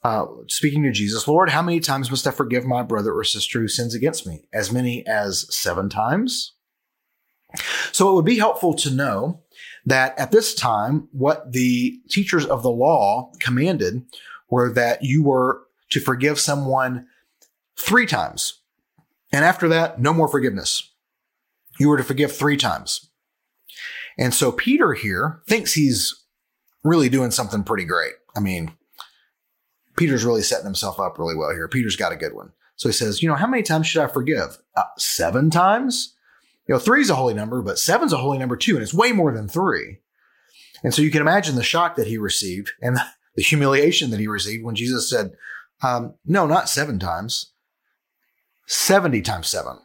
uh, 0.06 0.28
speaking 0.48 0.84
to 0.84 0.92
Jesus, 0.92 1.28
Lord, 1.28 1.50
how 1.50 1.64
many 1.64 1.80
times 1.80 2.12
must 2.12 2.28
I 2.28 2.32
forgive 2.32 2.64
my 2.64 2.84
brother 2.84 3.12
or 3.12 3.24
sister 3.24 3.60
who 3.60 3.68
sins 3.68 3.96
against 3.96 4.28
me? 4.28 4.44
As 4.54 4.72
many 4.72 5.04
as 5.08 5.48
seven 5.50 5.90
times? 5.90 6.54
So 7.92 8.12
it 8.12 8.14
would 8.14 8.26
be 8.26 8.38
helpful 8.38 8.76
to 8.76 8.92
know 8.92 9.42
that 9.84 10.14
at 10.20 10.30
this 10.30 10.54
time, 10.54 11.08
what 11.12 11.54
the 11.54 12.00
teachers 12.08 12.46
of 12.46 12.62
the 12.62 12.70
law 12.70 13.32
commanded 13.40 14.04
were 14.48 14.72
that 14.74 15.04
you 15.04 15.24
were 15.24 15.64
to 15.90 16.00
forgive 16.00 16.40
someone 16.40 17.08
three 17.76 18.06
times. 18.06 18.62
And 19.32 19.44
after 19.44 19.68
that, 19.70 20.00
no 20.00 20.14
more 20.14 20.28
forgiveness. 20.28 20.94
You 21.80 21.90
were 21.90 21.98
to 21.98 22.04
forgive 22.04 22.32
three 22.32 22.58
times. 22.58 23.10
And 24.20 24.36
so 24.36 24.52
Peter 24.52 24.94
here 24.94 25.42
thinks 25.48 25.74
he's 25.74 26.14
really 26.84 27.10
doing 27.10 27.32
something 27.32 27.64
pretty 27.64 27.86
great. 27.86 28.14
I 28.36 28.40
mean, 28.40 28.72
Peter's 29.96 30.26
really 30.26 30.42
setting 30.42 30.66
himself 30.66 31.00
up 31.00 31.18
really 31.18 31.36
well 31.36 31.52
here. 31.52 31.68
Peter's 31.68 31.96
got 31.96 32.12
a 32.12 32.18
good 32.18 32.34
one. 32.34 32.52
So 32.76 32.90
he 32.90 32.94
says, 32.94 33.24
you 33.24 33.30
know, 33.30 33.36
how 33.36 33.48
many 33.48 33.64
times 33.64 33.88
should 33.88 34.04
I 34.04 34.08
forgive? 34.08 34.58
Uh, 34.76 34.84
seven 34.98 35.50
times? 35.50 36.14
You 36.68 36.76
know, 36.76 36.80
three 36.80 37.02
is 37.02 37.10
a 37.10 37.16
holy 37.16 37.34
number, 37.34 37.62
but 37.62 37.80
seven's 37.80 38.12
a 38.12 38.18
holy 38.18 38.38
number 38.38 38.58
too, 38.58 38.76
and 38.76 38.84
it's 38.84 38.94
way 38.94 39.12
more 39.12 39.32
than 39.32 39.48
three. 39.48 40.00
And 40.84 40.94
so 40.94 41.02
you 41.02 41.12
can 41.12 41.22
imagine 41.22 41.56
the 41.56 41.64
shock 41.64 41.96
that 41.96 42.08
he 42.08 42.18
received 42.18 42.72
and 42.82 42.98
the 43.36 43.44
humiliation 43.44 44.12
that 44.12 44.20
he 44.20 44.28
received 44.28 44.64
when 44.64 44.76
Jesus 44.76 45.10
said, 45.10 45.32
um, 45.82 46.16
no, 46.26 46.46
not 46.46 46.70
seven 46.70 47.00
times, 47.00 47.54
70 48.68 49.22
times 49.22 49.48
seven. 49.48 49.78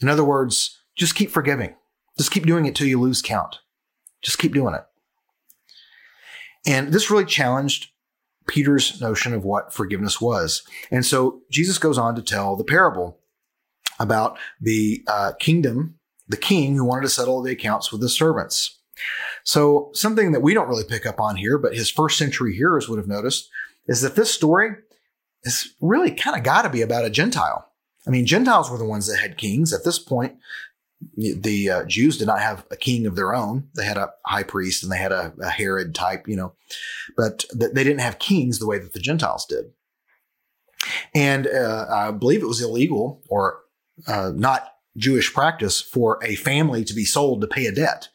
In 0.00 0.08
other 0.08 0.24
words, 0.24 0.80
just 0.96 1.14
keep 1.14 1.30
forgiving. 1.30 1.74
Just 2.16 2.30
keep 2.30 2.46
doing 2.46 2.64
it 2.64 2.74
till 2.74 2.86
you 2.86 3.00
lose 3.00 3.22
count. 3.22 3.56
Just 4.22 4.38
keep 4.38 4.54
doing 4.54 4.74
it. 4.74 4.84
And 6.66 6.92
this 6.92 7.10
really 7.10 7.24
challenged 7.24 7.90
Peter's 8.46 9.00
notion 9.00 9.34
of 9.34 9.44
what 9.44 9.72
forgiveness 9.72 10.20
was. 10.20 10.62
And 10.90 11.04
so 11.04 11.42
Jesus 11.50 11.78
goes 11.78 11.98
on 11.98 12.14
to 12.14 12.22
tell 12.22 12.56
the 12.56 12.64
parable 12.64 13.18
about 13.98 14.38
the 14.60 15.02
uh, 15.06 15.32
kingdom, 15.38 15.98
the 16.28 16.36
king 16.36 16.76
who 16.76 16.84
wanted 16.84 17.02
to 17.02 17.08
settle 17.08 17.42
the 17.42 17.52
accounts 17.52 17.90
with 17.90 18.00
the 18.00 18.08
servants. 18.08 18.78
So 19.44 19.90
something 19.92 20.32
that 20.32 20.42
we 20.42 20.54
don't 20.54 20.68
really 20.68 20.84
pick 20.84 21.06
up 21.06 21.20
on 21.20 21.36
here, 21.36 21.58
but 21.58 21.74
his 21.74 21.90
first 21.90 22.18
century 22.18 22.54
hearers 22.54 22.88
would 22.88 22.98
have 22.98 23.08
noticed 23.08 23.48
is 23.86 24.00
that 24.00 24.16
this 24.16 24.32
story 24.32 24.70
is 25.44 25.74
really 25.80 26.10
kind 26.10 26.36
of 26.36 26.42
got 26.42 26.62
to 26.62 26.70
be 26.70 26.82
about 26.82 27.04
a 27.04 27.10
Gentile. 27.10 27.70
I 28.06 28.10
mean, 28.10 28.26
Gentiles 28.26 28.70
were 28.70 28.78
the 28.78 28.84
ones 28.84 29.06
that 29.08 29.18
had 29.18 29.36
kings. 29.36 29.72
At 29.72 29.84
this 29.84 29.98
point, 29.98 30.36
the 31.16 31.70
uh, 31.70 31.84
Jews 31.84 32.18
did 32.18 32.26
not 32.26 32.40
have 32.40 32.66
a 32.70 32.76
king 32.76 33.06
of 33.06 33.16
their 33.16 33.34
own. 33.34 33.68
They 33.74 33.84
had 33.84 33.96
a 33.96 34.12
high 34.24 34.42
priest 34.42 34.82
and 34.82 34.90
they 34.90 34.98
had 34.98 35.12
a, 35.12 35.32
a 35.40 35.50
Herod 35.50 35.94
type, 35.94 36.28
you 36.28 36.36
know, 36.36 36.54
but 37.16 37.44
th- 37.58 37.72
they 37.72 37.84
didn't 37.84 38.00
have 38.00 38.18
kings 38.18 38.58
the 38.58 38.66
way 38.66 38.78
that 38.78 38.92
the 38.92 39.00
Gentiles 39.00 39.46
did. 39.46 39.66
And 41.14 41.46
uh, 41.46 41.86
I 41.90 42.10
believe 42.12 42.42
it 42.42 42.48
was 42.48 42.62
illegal 42.62 43.22
or 43.28 43.60
uh, 44.06 44.32
not 44.34 44.74
Jewish 44.96 45.32
practice 45.32 45.80
for 45.80 46.18
a 46.22 46.36
family 46.36 46.84
to 46.84 46.94
be 46.94 47.04
sold 47.04 47.40
to 47.40 47.46
pay 47.46 47.66
a 47.66 47.72
debt. 47.72 48.08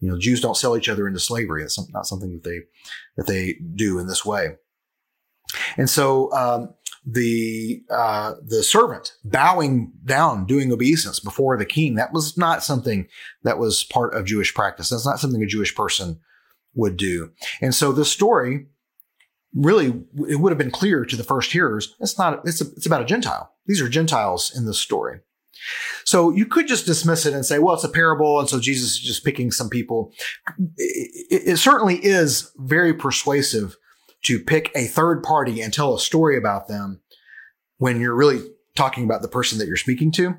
You 0.00 0.08
know, 0.08 0.18
Jews 0.18 0.40
don't 0.40 0.56
sell 0.56 0.76
each 0.76 0.88
other 0.88 1.06
into 1.06 1.20
slavery. 1.20 1.62
It's 1.62 1.78
not 1.90 2.06
something 2.06 2.32
that 2.32 2.44
they 2.44 2.60
that 3.16 3.26
they 3.26 3.58
do 3.74 3.98
in 3.98 4.08
this 4.08 4.24
way. 4.24 4.56
And 5.76 5.88
so 5.88 6.32
um, 6.32 6.74
the 7.04 7.82
uh, 7.90 8.34
the 8.44 8.62
servant 8.62 9.12
bowing 9.24 9.92
down, 10.04 10.46
doing 10.46 10.72
obeisance 10.72 11.18
before 11.20 11.56
the 11.56 11.64
king. 11.64 11.94
That 11.94 12.12
was 12.12 12.38
not 12.38 12.62
something 12.62 13.08
that 13.42 13.58
was 13.58 13.84
part 13.84 14.14
of 14.14 14.24
Jewish 14.24 14.54
practice. 14.54 14.90
That's 14.90 15.06
not 15.06 15.18
something 15.18 15.42
a 15.42 15.46
Jewish 15.46 15.74
person 15.74 16.20
would 16.74 16.96
do. 16.96 17.32
And 17.60 17.74
so 17.74 17.92
this 17.92 18.10
story 18.10 18.66
really 19.54 20.02
it 20.28 20.40
would 20.40 20.50
have 20.50 20.58
been 20.58 20.70
clear 20.70 21.04
to 21.04 21.16
the 21.16 21.24
first 21.24 21.52
hearers 21.52 21.94
it's 22.00 22.18
not 22.18 22.40
it's 22.46 22.60
a, 22.60 22.64
it's 22.76 22.86
about 22.86 23.02
a 23.02 23.06
gentile 23.06 23.52
these 23.66 23.82
are 23.82 23.88
gentiles 23.88 24.50
in 24.56 24.64
this 24.64 24.78
story 24.78 25.20
so 26.04 26.30
you 26.30 26.46
could 26.46 26.66
just 26.66 26.86
dismiss 26.86 27.26
it 27.26 27.34
and 27.34 27.44
say 27.44 27.58
well 27.58 27.74
it's 27.74 27.84
a 27.84 27.88
parable 27.88 28.40
and 28.40 28.48
so 28.48 28.58
jesus 28.58 28.92
is 28.92 28.98
just 28.98 29.24
picking 29.24 29.50
some 29.50 29.68
people 29.68 30.12
it, 30.78 31.42
it 31.48 31.56
certainly 31.58 31.96
is 31.96 32.50
very 32.56 32.94
persuasive 32.94 33.76
to 34.22 34.38
pick 34.38 34.70
a 34.74 34.86
third 34.86 35.22
party 35.22 35.60
and 35.60 35.72
tell 35.72 35.94
a 35.94 36.00
story 36.00 36.36
about 36.36 36.68
them 36.68 37.00
when 37.78 38.00
you're 38.00 38.14
really 38.14 38.40
talking 38.76 39.04
about 39.04 39.22
the 39.22 39.28
person 39.28 39.58
that 39.58 39.66
you're 39.66 39.76
speaking 39.76 40.12
to 40.12 40.36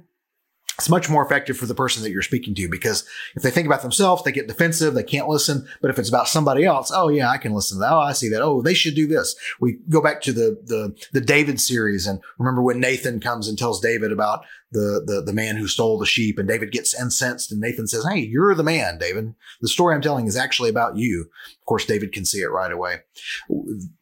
it's 0.77 0.89
much 0.89 1.09
more 1.09 1.23
effective 1.23 1.55
for 1.55 1.67
the 1.67 1.75
person 1.75 2.01
that 2.01 2.11
you're 2.11 2.23
speaking 2.23 2.55
to 2.55 2.67
because 2.67 3.07
if 3.35 3.43
they 3.43 3.51
think 3.51 3.67
about 3.67 3.83
themselves, 3.83 4.23
they 4.23 4.31
get 4.31 4.47
defensive, 4.47 4.93
they 4.93 5.03
can't 5.03 5.27
listen. 5.27 5.67
But 5.81 5.91
if 5.91 5.99
it's 5.99 6.09
about 6.09 6.27
somebody 6.27 6.65
else, 6.65 6.91
oh 6.93 7.09
yeah, 7.09 7.29
I 7.29 7.37
can 7.37 7.53
listen 7.53 7.77
to 7.77 7.81
that. 7.81 7.93
Oh, 7.93 7.99
I 7.99 8.13
see 8.13 8.29
that. 8.29 8.41
Oh, 8.41 8.61
they 8.61 8.73
should 8.73 8.95
do 8.95 9.05
this. 9.05 9.35
We 9.59 9.77
go 9.89 10.01
back 10.01 10.21
to 10.21 10.33
the 10.33 10.59
the 10.63 10.95
the 11.11 11.21
David 11.21 11.61
series 11.61 12.07
and 12.07 12.19
remember 12.39 12.61
when 12.61 12.79
Nathan 12.79 13.19
comes 13.19 13.47
and 13.47 13.57
tells 13.57 13.81
David 13.81 14.11
about 14.11 14.45
the 14.71 15.03
the 15.05 15.21
the 15.21 15.33
man 15.33 15.57
who 15.57 15.67
stole 15.67 15.99
the 15.99 16.07
sheep 16.07 16.39
and 16.39 16.47
David 16.47 16.71
gets 16.71 16.99
incensed 16.99 17.51
and 17.51 17.61
Nathan 17.61 17.85
says, 17.87 18.05
"Hey, 18.05 18.19
you're 18.19 18.55
the 18.55 18.63
man, 18.63 18.97
David. 18.97 19.35
The 19.61 19.67
story 19.67 19.93
I'm 19.93 20.01
telling 20.01 20.25
is 20.25 20.35
actually 20.35 20.69
about 20.69 20.97
you." 20.97 21.29
Of 21.59 21.65
course, 21.65 21.85
David 21.85 22.11
can 22.11 22.25
see 22.25 22.39
it 22.39 22.51
right 22.51 22.71
away. 22.71 23.01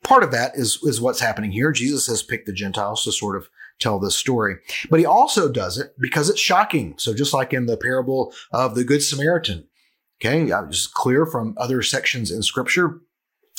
Part 0.03 0.23
of 0.23 0.31
that 0.31 0.55
is 0.55 0.79
is 0.83 1.01
what's 1.01 1.19
happening 1.19 1.51
here. 1.51 1.73
Jesus 1.73 2.07
has 2.07 2.23
picked 2.23 2.45
the 2.45 2.53
Gentiles 2.53 3.03
to 3.03 3.11
sort 3.11 3.35
of 3.35 3.49
tell 3.81 3.99
this 3.99 4.15
story. 4.15 4.57
But 4.89 4.99
he 4.99 5.05
also 5.05 5.51
does 5.51 5.77
it 5.77 5.93
because 5.99 6.29
it's 6.29 6.39
shocking. 6.39 6.95
So 6.97 7.13
just 7.13 7.33
like 7.33 7.53
in 7.53 7.65
the 7.65 7.77
parable 7.77 8.33
of 8.53 8.75
the 8.75 8.83
Good 8.83 9.03
Samaritan, 9.03 9.67
okay, 10.23 10.51
it's 10.67 10.87
clear 10.87 11.25
from 11.25 11.55
other 11.57 11.81
sections 11.81 12.31
in 12.31 12.43
Scripture 12.43 13.01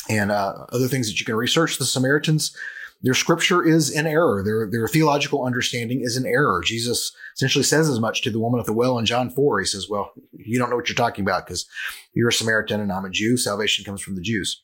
and 0.08 0.30
uh, 0.30 0.66
other 0.72 0.88
things 0.88 1.08
that 1.08 1.18
you 1.18 1.26
can 1.26 1.36
research. 1.36 1.78
The 1.78 1.84
Samaritans, 1.84 2.56
their 3.02 3.14
Scripture 3.14 3.64
is 3.64 3.90
in 3.90 4.06
error. 4.06 4.42
Their 4.44 4.68
their 4.70 4.88
theological 4.88 5.44
understanding 5.44 6.00
is 6.02 6.16
in 6.16 6.24
error. 6.24 6.62
Jesus 6.64 7.14
essentially 7.36 7.64
says 7.64 7.88
as 7.88 8.00
much 8.00 8.22
to 8.22 8.30
the 8.30 8.40
woman 8.40 8.60
at 8.60 8.66
the 8.66 8.72
well 8.72 8.98
in 8.98 9.06
John 9.06 9.30
four. 9.30 9.58
He 9.58 9.66
says, 9.66 9.88
"Well, 9.90 10.12
you 10.32 10.58
don't 10.58 10.70
know 10.70 10.76
what 10.76 10.88
you're 10.88 10.96
talking 10.96 11.24
about 11.24 11.46
because 11.46 11.66
you're 12.14 12.28
a 12.28 12.32
Samaritan 12.32 12.80
and 12.80 12.92
I'm 12.92 13.04
a 13.04 13.10
Jew. 13.10 13.36
Salvation 13.36 13.84
comes 13.84 14.00
from 14.00 14.14
the 14.14 14.22
Jews." 14.22 14.62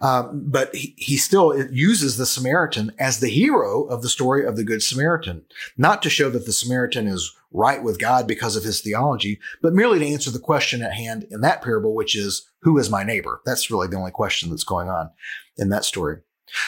Um, 0.00 0.44
but 0.46 0.74
he, 0.74 0.94
he 0.96 1.16
still 1.16 1.68
uses 1.70 2.16
the 2.16 2.26
Samaritan 2.26 2.92
as 2.98 3.20
the 3.20 3.28
hero 3.28 3.84
of 3.84 4.02
the 4.02 4.08
story 4.08 4.44
of 4.44 4.56
the 4.56 4.64
Good 4.64 4.82
Samaritan, 4.82 5.44
not 5.76 6.02
to 6.02 6.10
show 6.10 6.30
that 6.30 6.46
the 6.46 6.52
Samaritan 6.52 7.06
is 7.06 7.34
right 7.50 7.82
with 7.82 7.98
God 7.98 8.26
because 8.26 8.56
of 8.56 8.64
his 8.64 8.80
theology, 8.80 9.40
but 9.62 9.72
merely 9.72 9.98
to 9.98 10.06
answer 10.06 10.30
the 10.30 10.38
question 10.38 10.82
at 10.82 10.92
hand 10.92 11.26
in 11.30 11.40
that 11.40 11.62
parable, 11.62 11.94
which 11.94 12.14
is, 12.14 12.48
who 12.60 12.78
is 12.78 12.90
my 12.90 13.02
neighbor? 13.02 13.40
That's 13.44 13.70
really 13.70 13.88
the 13.88 13.96
only 13.96 14.10
question 14.10 14.50
that's 14.50 14.64
going 14.64 14.88
on 14.88 15.10
in 15.56 15.70
that 15.70 15.84
story. 15.84 16.18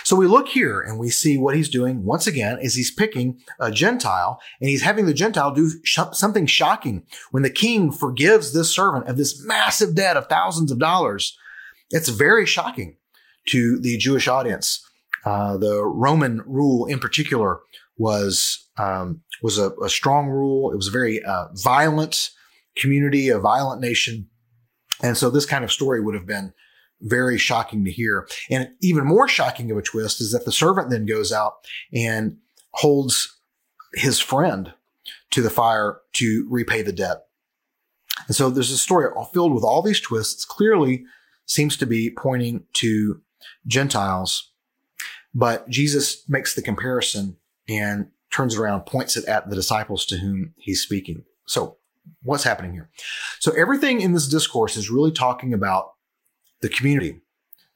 So 0.04 0.16
we 0.16 0.26
look 0.26 0.48
here 0.48 0.80
and 0.80 0.98
we 0.98 1.08
see 1.10 1.38
what 1.38 1.56
he's 1.56 1.68
doing 1.68 2.04
once 2.04 2.26
again 2.26 2.58
is 2.58 2.74
he's 2.74 2.90
picking 2.90 3.40
a 3.58 3.70
Gentile 3.70 4.40
and 4.60 4.68
he's 4.68 4.82
having 4.82 5.06
the 5.06 5.14
Gentile 5.14 5.52
do 5.52 5.70
sh- 5.84 5.98
something 6.12 6.46
shocking. 6.46 7.06
When 7.30 7.42
the 7.42 7.50
king 7.50 7.90
forgives 7.90 8.52
this 8.52 8.74
servant 8.74 9.08
of 9.08 9.16
this 9.16 9.42
massive 9.44 9.94
debt 9.94 10.16
of 10.16 10.26
thousands 10.26 10.70
of 10.70 10.78
dollars, 10.78 11.38
it's 11.90 12.08
very 12.08 12.46
shocking 12.46 12.96
to 13.48 13.78
the 13.78 13.96
Jewish 13.96 14.28
audience. 14.28 14.84
Uh, 15.24 15.56
the 15.56 15.84
Roman 15.84 16.42
rule, 16.46 16.86
in 16.86 16.98
particular, 16.98 17.60
was 17.98 18.68
um, 18.78 19.22
was 19.42 19.58
a, 19.58 19.70
a, 19.84 19.90
strong 19.90 20.28
rule. 20.28 20.72
It 20.72 20.76
was 20.76 20.88
a 20.88 20.92
very 20.92 21.22
uh, 21.22 21.48
violent 21.54 22.30
community, 22.76 23.28
a 23.28 23.38
violent 23.38 23.82
nation, 23.82 24.28
and 25.02 25.16
so 25.16 25.28
this 25.28 25.44
kind 25.44 25.64
of 25.64 25.72
story 25.72 26.00
would 26.00 26.14
have 26.14 26.26
been 26.26 26.54
very 27.02 27.38
shocking 27.38 27.84
to 27.84 27.90
hear. 27.90 28.28
And 28.50 28.70
even 28.80 29.04
more 29.04 29.28
shocking 29.28 29.70
of 29.70 29.78
a 29.78 29.82
twist 29.82 30.20
is 30.20 30.32
that 30.32 30.44
the 30.44 30.52
servant 30.52 30.90
then 30.90 31.06
goes 31.06 31.32
out 31.32 31.54
and 31.94 32.36
holds 32.72 33.38
his 33.94 34.20
friend 34.20 34.72
to 35.30 35.42
the 35.42 35.50
fire 35.50 36.00
to 36.14 36.46
repay 36.50 36.82
the 36.82 36.92
debt. 36.92 37.24
And 38.26 38.36
so 38.36 38.50
there's 38.50 38.70
a 38.70 38.78
story 38.78 39.10
filled 39.32 39.54
with 39.54 39.64
all 39.64 39.82
these 39.82 40.00
twists. 40.00 40.44
Clearly, 40.44 41.04
seems 41.50 41.76
to 41.76 41.84
be 41.84 42.10
pointing 42.10 42.62
to 42.74 43.20
Gentiles. 43.66 44.52
But 45.34 45.68
Jesus 45.68 46.28
makes 46.28 46.54
the 46.54 46.62
comparison 46.62 47.36
and 47.68 48.08
turns 48.32 48.56
around, 48.56 48.82
points 48.82 49.16
it 49.16 49.24
at 49.24 49.50
the 49.50 49.56
disciples 49.56 50.06
to 50.06 50.18
whom 50.18 50.54
he's 50.56 50.80
speaking. 50.80 51.24
So 51.46 51.78
what's 52.22 52.44
happening 52.44 52.72
here? 52.72 52.88
So 53.40 53.50
everything 53.52 54.00
in 54.00 54.12
this 54.12 54.28
discourse 54.28 54.76
is 54.76 54.90
really 54.90 55.10
talking 55.10 55.52
about 55.52 55.94
the 56.60 56.68
community. 56.68 57.20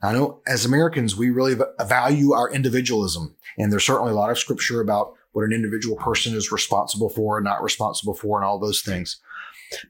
I 0.00 0.12
know 0.12 0.40
as 0.46 0.64
Americans, 0.64 1.16
we 1.16 1.30
really 1.30 1.56
value 1.84 2.32
our 2.32 2.50
individualism. 2.50 3.34
And 3.58 3.72
there's 3.72 3.84
certainly 3.84 4.12
a 4.12 4.16
lot 4.16 4.30
of 4.30 4.38
scripture 4.38 4.80
about 4.80 5.14
what 5.32 5.44
an 5.44 5.52
individual 5.52 5.96
person 5.96 6.36
is 6.36 6.52
responsible 6.52 7.08
for 7.08 7.38
and 7.38 7.44
not 7.44 7.62
responsible 7.62 8.14
for 8.14 8.38
and 8.38 8.46
all 8.46 8.60
those 8.60 8.82
things. 8.82 9.18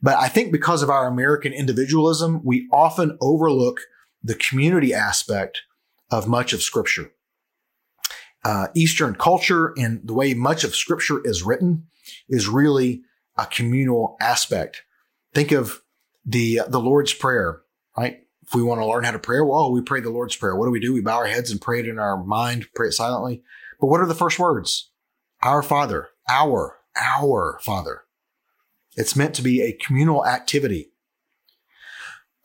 But 0.03 0.17
I 0.17 0.29
think 0.29 0.53
because 0.53 0.83
of 0.83 0.91
our 0.91 1.07
American 1.07 1.53
individualism, 1.53 2.41
we 2.45 2.69
often 2.73 3.19
overlook 3.21 3.81
the 4.23 4.35
community 4.35 4.95
aspect 4.95 5.63
of 6.11 6.29
much 6.29 6.53
of 6.53 6.63
Scripture. 6.63 7.11
Uh, 8.45 8.69
Eastern 8.75 9.15
culture 9.15 9.73
and 9.77 10.01
the 10.05 10.15
way 10.15 10.35
much 10.35 10.65
of 10.65 10.75
Scripture 10.75 11.21
is 11.25 11.43
written 11.43 11.87
is 12.29 12.49
really 12.49 13.03
a 13.37 13.47
communal 13.47 14.17
aspect. 14.21 14.83
Think 15.33 15.51
of 15.51 15.83
the 16.25 16.61
the 16.69 16.81
Lord's 16.81 17.13
Prayer, 17.13 17.63
right? 17.97 18.21
If 18.47 18.55
we 18.55 18.63
want 18.63 18.81
to 18.81 18.87
learn 18.87 19.05
how 19.05 19.13
to 19.13 19.19
pray, 19.19 19.41
well, 19.41 19.73
we 19.73 19.81
pray 19.81 20.01
the 20.01 20.11
Lord's 20.11 20.37
Prayer. 20.37 20.55
What 20.55 20.67
do 20.67 20.71
we 20.71 20.81
do? 20.81 20.93
We 20.93 21.01
bow 21.01 21.17
our 21.17 21.27
heads 21.27 21.51
and 21.51 21.61
pray 21.61 21.81
it 21.81 21.89
in 21.89 21.99
our 21.99 22.23
mind, 22.23 22.67
pray 22.75 22.89
it 22.89 22.93
silently. 22.93 23.43
But 23.81 23.87
what 23.87 24.01
are 24.01 24.07
the 24.07 24.15
first 24.15 24.39
words? 24.39 24.91
Our 25.43 25.63
Father, 25.63 26.09
our, 26.29 26.77
our 26.97 27.59
Father. 27.63 28.04
It's 28.97 29.17
meant 29.17 29.35
to 29.35 29.43
be 29.43 29.63
a 29.63 29.73
communal 29.73 30.27
activity. 30.27 30.93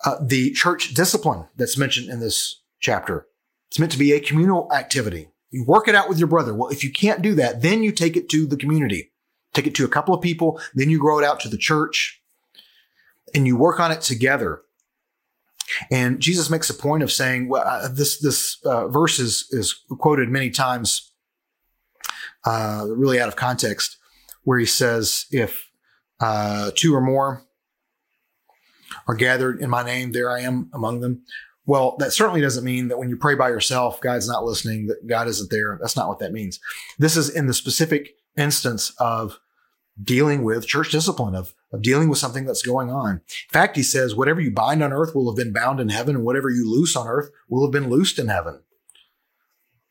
Uh, 0.06 0.16
the 0.22 0.52
church 0.52 0.94
discipline 0.94 1.46
that's 1.56 1.78
mentioned 1.78 2.10
in 2.10 2.20
this 2.20 2.62
chapter, 2.80 3.28
it's 3.70 3.80
meant 3.80 3.92
to 3.92 4.00
be 4.00 4.14
a 4.14 4.20
communal 4.20 4.72
activity. 4.74 5.30
You 5.52 5.66
work 5.66 5.88
it 5.88 5.96
out 5.96 6.08
with 6.10 6.20
your 6.20 6.28
brother. 6.28 6.54
Well, 6.54 6.70
if 6.70 6.84
you 6.84 6.92
can't 6.92 7.22
do 7.22 7.36
that, 7.36 7.62
then 7.62 7.84
you 7.84 7.92
take 7.92 8.16
it 8.16 8.30
to 8.30 8.46
the 8.46 8.58
community. 8.58 9.12
Take 9.54 9.68
it 9.68 9.76
to 9.76 9.86
a 9.86 9.90
couple 9.90 10.14
of 10.14 10.22
people, 10.22 10.62
then 10.76 10.90
you 10.90 11.00
grow 11.00 11.20
it 11.20 11.26
out 11.26 11.40
to 11.42 11.50
the 11.50 11.58
church 11.58 12.22
and 13.34 13.48
you 13.48 13.58
work 13.58 13.80
on 13.80 13.92
it 13.92 14.02
together. 14.02 14.62
And 15.92 16.20
Jesus 16.20 16.50
makes 16.50 16.70
a 16.70 16.74
point 16.74 17.04
of 17.04 17.12
saying, 17.12 17.48
well, 17.48 17.64
uh, 17.66 17.88
this, 17.88 18.20
this 18.20 18.58
uh, 18.66 18.88
verse 18.88 19.20
is, 19.20 19.48
is 19.52 19.84
quoted 20.00 20.30
many 20.30 20.50
times, 20.50 21.12
uh, 22.46 22.86
really 22.88 23.20
out 23.20 23.28
of 23.28 23.36
context, 23.36 23.98
where 24.44 24.60
he 24.60 24.66
says, 24.66 25.26
if 25.32 25.69
uh, 26.20 26.72
two 26.76 26.96
or 26.96 27.02
more 27.02 27.44
are 29.08 29.16
gathered 29.16 29.62
in 29.62 29.70
my 29.70 29.84
name, 29.84 30.12
there 30.12 30.32
I 30.32 30.42
am 30.42 30.70
among 30.74 31.02
them. 31.02 31.24
Well, 31.66 31.96
that 32.00 32.14
certainly 32.14 32.42
doesn't 32.42 32.64
mean 32.64 32.88
that 32.88 32.98
when 32.98 33.10
you 33.10 33.18
pray 33.18 33.36
by 33.36 33.50
yourself, 33.50 34.02
God's 34.02 34.28
not 34.28 34.44
listening, 34.44 34.88
that 34.88 35.06
God 35.06 35.28
isn't 35.28 35.52
there. 35.52 35.78
That's 35.80 35.96
not 35.96 36.08
what 36.08 36.20
that 36.20 36.32
means. 36.32 36.60
This 36.98 37.16
is 37.16 37.30
in 37.30 37.46
the 37.46 37.54
specific 37.54 38.16
instance 38.36 38.92
of 39.00 39.40
dealing 40.02 40.44
with 40.44 40.66
church 40.66 40.92
discipline, 40.92 41.36
of, 41.36 41.54
of 41.72 41.82
dealing 41.82 42.10
with 42.10 42.18
something 42.18 42.46
that's 42.46 42.64
going 42.64 42.90
on. 42.90 43.16
In 43.16 43.52
fact, 43.52 43.76
he 43.76 43.84
says, 43.84 44.16
whatever 44.16 44.42
you 44.42 44.50
bind 44.50 44.82
on 44.82 44.94
earth 44.94 45.14
will 45.14 45.30
have 45.30 45.38
been 45.38 45.54
bound 45.54 45.80
in 45.80 45.90
heaven, 45.90 46.16
and 46.16 46.26
whatever 46.26 46.50
you 46.50 46.70
loose 46.70 46.96
on 46.96 47.08
earth 47.08 47.30
will 47.50 47.64
have 47.64 47.72
been 47.72 47.90
loosed 47.90 48.18
in 48.18 48.30
heaven. 48.30 48.62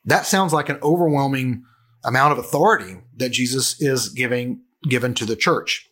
That 0.05 0.27
sounds 0.27 0.53
like 0.53 0.69
an 0.69 0.79
overwhelming 0.83 1.65
amount 2.03 2.33
of 2.33 2.39
authority 2.39 2.99
that 3.17 3.31
Jesus 3.31 3.81
is 3.81 4.09
giving 4.09 4.63
given 4.89 5.13
to 5.15 5.27
the 5.27 5.37
church 5.37 5.89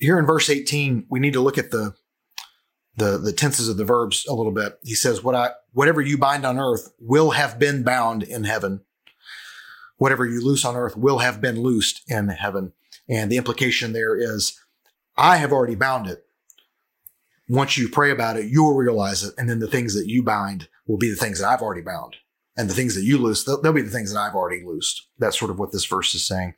here 0.00 0.18
in 0.18 0.26
verse 0.26 0.50
18, 0.50 1.06
we 1.08 1.20
need 1.20 1.34
to 1.34 1.40
look 1.40 1.58
at 1.58 1.70
the 1.70 1.94
the 2.96 3.18
the 3.18 3.32
tenses 3.32 3.68
of 3.68 3.76
the 3.76 3.84
verbs 3.84 4.26
a 4.26 4.34
little 4.34 4.52
bit. 4.52 4.78
He 4.82 4.94
says, 4.94 5.22
"What 5.22 5.34
I 5.34 5.52
whatever 5.72 6.00
you 6.00 6.18
bind 6.18 6.44
on 6.44 6.58
earth 6.58 6.92
will 6.98 7.30
have 7.30 7.58
been 7.58 7.82
bound 7.82 8.22
in 8.22 8.44
heaven. 8.44 8.80
Whatever 9.96 10.26
you 10.26 10.44
loose 10.44 10.64
on 10.64 10.76
earth 10.76 10.96
will 10.96 11.18
have 11.18 11.40
been 11.40 11.60
loosed 11.60 12.02
in 12.08 12.28
heaven." 12.28 12.72
And 13.08 13.30
the 13.30 13.36
implication 13.36 13.92
there 13.92 14.16
is, 14.16 14.58
I 15.16 15.36
have 15.36 15.52
already 15.52 15.74
bound 15.74 16.06
it. 16.06 16.24
Once 17.48 17.76
you 17.76 17.88
pray 17.88 18.10
about 18.10 18.36
it, 18.36 18.46
you'll 18.46 18.74
realize 18.74 19.24
it, 19.24 19.34
and 19.36 19.50
then 19.50 19.58
the 19.58 19.66
things 19.66 19.94
that 19.94 20.06
you 20.06 20.22
bind 20.22 20.68
will 20.86 20.98
be 20.98 21.10
the 21.10 21.16
things 21.16 21.40
that 21.40 21.48
I've 21.48 21.62
already 21.62 21.82
bound, 21.82 22.16
and 22.56 22.70
the 22.70 22.74
things 22.74 22.94
that 22.94 23.02
you 23.02 23.18
loose, 23.18 23.42
they'll, 23.42 23.60
they'll 23.60 23.72
be 23.72 23.82
the 23.82 23.90
things 23.90 24.12
that 24.12 24.20
I've 24.20 24.36
already 24.36 24.64
loosed. 24.64 25.08
That's 25.18 25.38
sort 25.38 25.50
of 25.50 25.58
what 25.58 25.72
this 25.72 25.84
verse 25.84 26.14
is 26.14 26.24
saying 26.24 26.54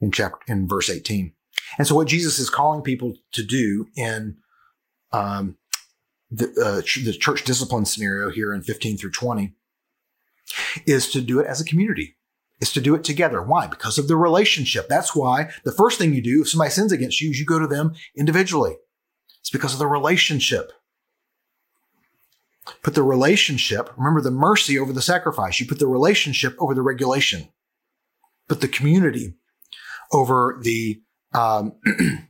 in 0.00 0.10
chapter 0.10 0.38
in 0.50 0.66
verse 0.66 0.88
18. 0.88 1.34
And 1.78 1.86
so 1.86 1.94
what 1.94 2.08
Jesus 2.08 2.38
is 2.38 2.50
calling 2.50 2.82
people 2.82 3.14
to 3.32 3.42
do 3.42 3.86
in 3.96 4.36
um, 5.12 5.56
the, 6.30 6.46
uh, 6.62 7.02
the 7.04 7.12
church 7.12 7.44
discipline 7.44 7.84
scenario 7.84 8.30
here 8.30 8.52
in 8.52 8.62
15 8.62 8.98
through 8.98 9.12
20 9.12 9.54
is 10.86 11.10
to 11.12 11.20
do 11.20 11.40
it 11.40 11.46
as 11.46 11.60
a 11.60 11.64
community 11.64 12.16
is 12.60 12.72
to 12.72 12.80
do 12.80 12.94
it 12.94 13.02
together. 13.02 13.42
Why? 13.42 13.66
Because 13.66 13.98
of 13.98 14.06
the 14.06 14.16
relationship. 14.16 14.88
That's 14.88 15.16
why 15.16 15.50
the 15.64 15.72
first 15.72 15.98
thing 15.98 16.14
you 16.14 16.22
do 16.22 16.42
if 16.42 16.50
somebody 16.50 16.70
sins 16.70 16.92
against 16.92 17.20
you 17.20 17.30
is 17.30 17.40
you 17.40 17.46
go 17.46 17.58
to 17.58 17.66
them 17.66 17.94
individually. 18.16 18.76
It's 19.40 19.50
because 19.50 19.72
of 19.72 19.78
the 19.78 19.86
relationship. 19.86 20.72
put 22.82 22.94
the 22.94 23.02
relationship, 23.02 23.90
remember 23.96 24.20
the 24.20 24.30
mercy 24.30 24.78
over 24.78 24.92
the 24.92 25.02
sacrifice. 25.02 25.58
You 25.58 25.66
put 25.66 25.78
the 25.78 25.86
relationship 25.86 26.54
over 26.58 26.74
the 26.74 26.82
regulation, 26.82 27.48
put 28.48 28.60
the 28.60 28.68
community 28.68 29.34
over 30.12 30.60
the, 30.62 31.00
um, 31.34 31.74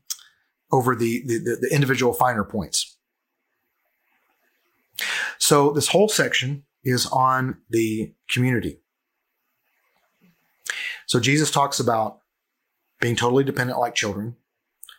over 0.72 0.94
the, 0.94 1.22
the, 1.26 1.58
the 1.60 1.68
individual 1.74 2.12
finer 2.12 2.44
points. 2.44 2.96
So 5.38 5.70
this 5.72 5.88
whole 5.88 6.08
section 6.08 6.64
is 6.84 7.06
on 7.06 7.58
the 7.68 8.12
community. 8.30 8.80
So 11.06 11.18
Jesus 11.18 11.50
talks 11.50 11.80
about 11.80 12.20
being 13.00 13.16
totally 13.16 13.44
dependent 13.44 13.78
like 13.78 13.94
children, 13.94 14.36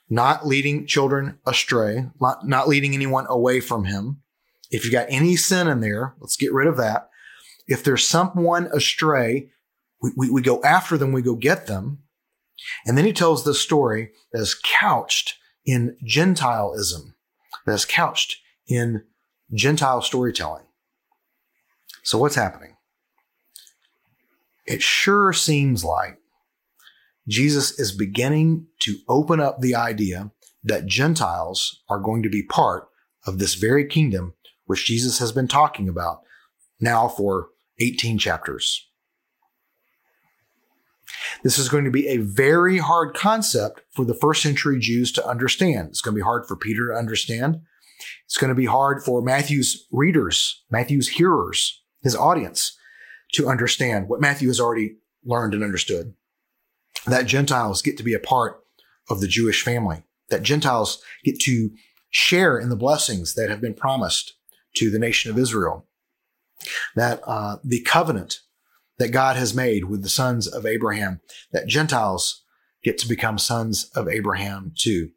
not 0.10 0.46
leading 0.46 0.86
children 0.86 1.40
astray, 1.46 2.08
not, 2.20 2.46
not 2.46 2.68
leading 2.68 2.94
anyone 2.94 3.26
away 3.30 3.60
from 3.60 3.86
him. 3.86 4.22
If 4.72 4.84
you 4.84 4.92
got 4.92 5.08
any 5.10 5.36
sin 5.36 5.68
in 5.68 5.80
there, 5.80 6.16
let's 6.20 6.36
get 6.36 6.54
rid 6.54 6.68
of 6.68 6.78
that. 6.78 7.10
If 7.68 7.84
there's 7.84 8.06
someone 8.06 8.70
astray, 8.74 9.50
we, 10.02 10.12
we, 10.18 10.30
we 10.30 10.42
go 10.42 10.62
after 10.64 10.98
them, 10.98 11.12
we 11.12 11.22
go 11.22 11.36
get 11.36 11.68
them. 11.68 12.00
And 12.86 12.98
then 12.98 13.06
he 13.06 13.14
tells 13.14 13.44
this 13.44 13.62
story 13.62 14.12
that 14.32 14.42
is 14.42 14.60
couched 14.80 15.36
in 15.66 15.98
Gentileism, 16.06 17.14
that 17.66 17.74
is 17.74 17.86
couched 17.86 18.38
in 18.68 19.04
Gentile 19.54 20.02
storytelling. 20.02 20.66
So 22.04 22.18
what's 22.18 22.36
happening? 22.36 22.76
It 24.66 24.82
sure 24.82 25.34
seems 25.34 25.84
like 25.84 26.18
Jesus 27.28 27.78
is 27.80 27.92
beginning 27.92 28.68
to 28.82 28.98
open 29.08 29.40
up 29.40 29.60
the 29.60 29.76
idea 29.76 30.32
that 30.64 30.86
Gentiles 30.86 31.82
are 31.90 32.00
going 32.00 32.24
to 32.24 32.30
be 32.30 32.44
part 32.44 32.88
of 33.26 33.38
this 33.40 33.56
very 33.56 33.88
kingdom 33.88 34.34
which 34.66 34.86
Jesus 34.86 35.20
has 35.20 35.32
been 35.32 35.48
talking 35.48 35.90
about 35.90 36.22
now 36.80 37.08
for 37.08 37.50
18 37.80 38.18
chapters. 38.18 38.88
This 41.44 41.58
is 41.58 41.70
going 41.70 41.86
to 41.86 41.92
be 41.92 42.08
a 42.08 42.18
very 42.18 42.78
hard 42.78 43.16
concept 43.16 43.82
for 43.92 44.06
the 44.06 44.14
first 44.14 44.42
century 44.42 44.80
Jews 44.80 45.12
to 45.14 45.28
understand. 45.28 45.90
It's 45.90 46.02
going 46.02 46.16
to 46.16 46.20
be 46.20 46.24
hard 46.24 46.48
for 46.48 46.56
Peter 46.56 46.90
to 46.90 46.98
understand. 46.98 47.62
It's 48.26 48.38
going 48.38 48.50
to 48.50 48.56
be 48.56 48.66
hard 48.66 49.04
for 49.04 49.22
Matthew's 49.22 49.88
readers, 49.92 50.64
Matthew's 50.70 51.10
hearers, 51.10 51.82
his 52.02 52.16
audience 52.16 52.78
to 53.34 53.48
understand 53.48 54.08
what 54.08 54.22
Matthew 54.22 54.48
has 54.48 54.60
already 54.60 54.98
learned 55.24 55.54
and 55.54 55.64
understood. 55.64 56.14
That 57.06 57.26
Gentiles 57.26 57.82
get 57.82 57.98
to 57.98 58.04
be 58.04 58.14
a 58.14 58.20
part 58.20 58.62
of 59.10 59.22
the 59.22 59.28
Jewish 59.28 59.64
family, 59.64 60.04
that 60.30 60.44
Gentiles 60.44 61.02
get 61.24 61.40
to 61.42 61.72
share 62.10 62.60
in 62.60 62.70
the 62.70 62.76
blessings 62.76 63.36
that 63.36 63.50
have 63.50 63.62
been 63.62 63.74
promised 63.74 64.34
to 64.76 64.90
the 64.90 65.00
nation 65.00 65.32
of 65.32 65.38
Israel, 65.38 65.88
that 66.96 67.22
uh, 67.26 67.58
the 67.64 67.82
covenant 67.82 68.42
that 69.02 69.10
God 69.10 69.36
has 69.36 69.56
made 69.56 69.86
with 69.86 70.04
the 70.04 70.10
sons 70.10 70.46
of 70.46 70.64
Abraham, 70.64 71.22
that 71.52 71.66
Gentiles 71.66 72.44
get 72.84 73.00
to 73.00 73.08
become 73.08 73.40
sons 73.40 73.90
of 73.96 74.08
Abraham 74.08 74.74
too. 74.78 75.10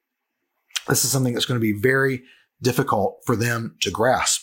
This 0.89 1.05
is 1.05 1.11
something 1.11 1.35
that's 1.35 1.45
going 1.45 1.61
to 1.61 1.73
be 1.73 1.79
very 1.79 2.23
difficult 2.63 3.19
for 3.27 3.37
them 3.37 3.77
to 3.83 3.91
grasp. 3.91 4.43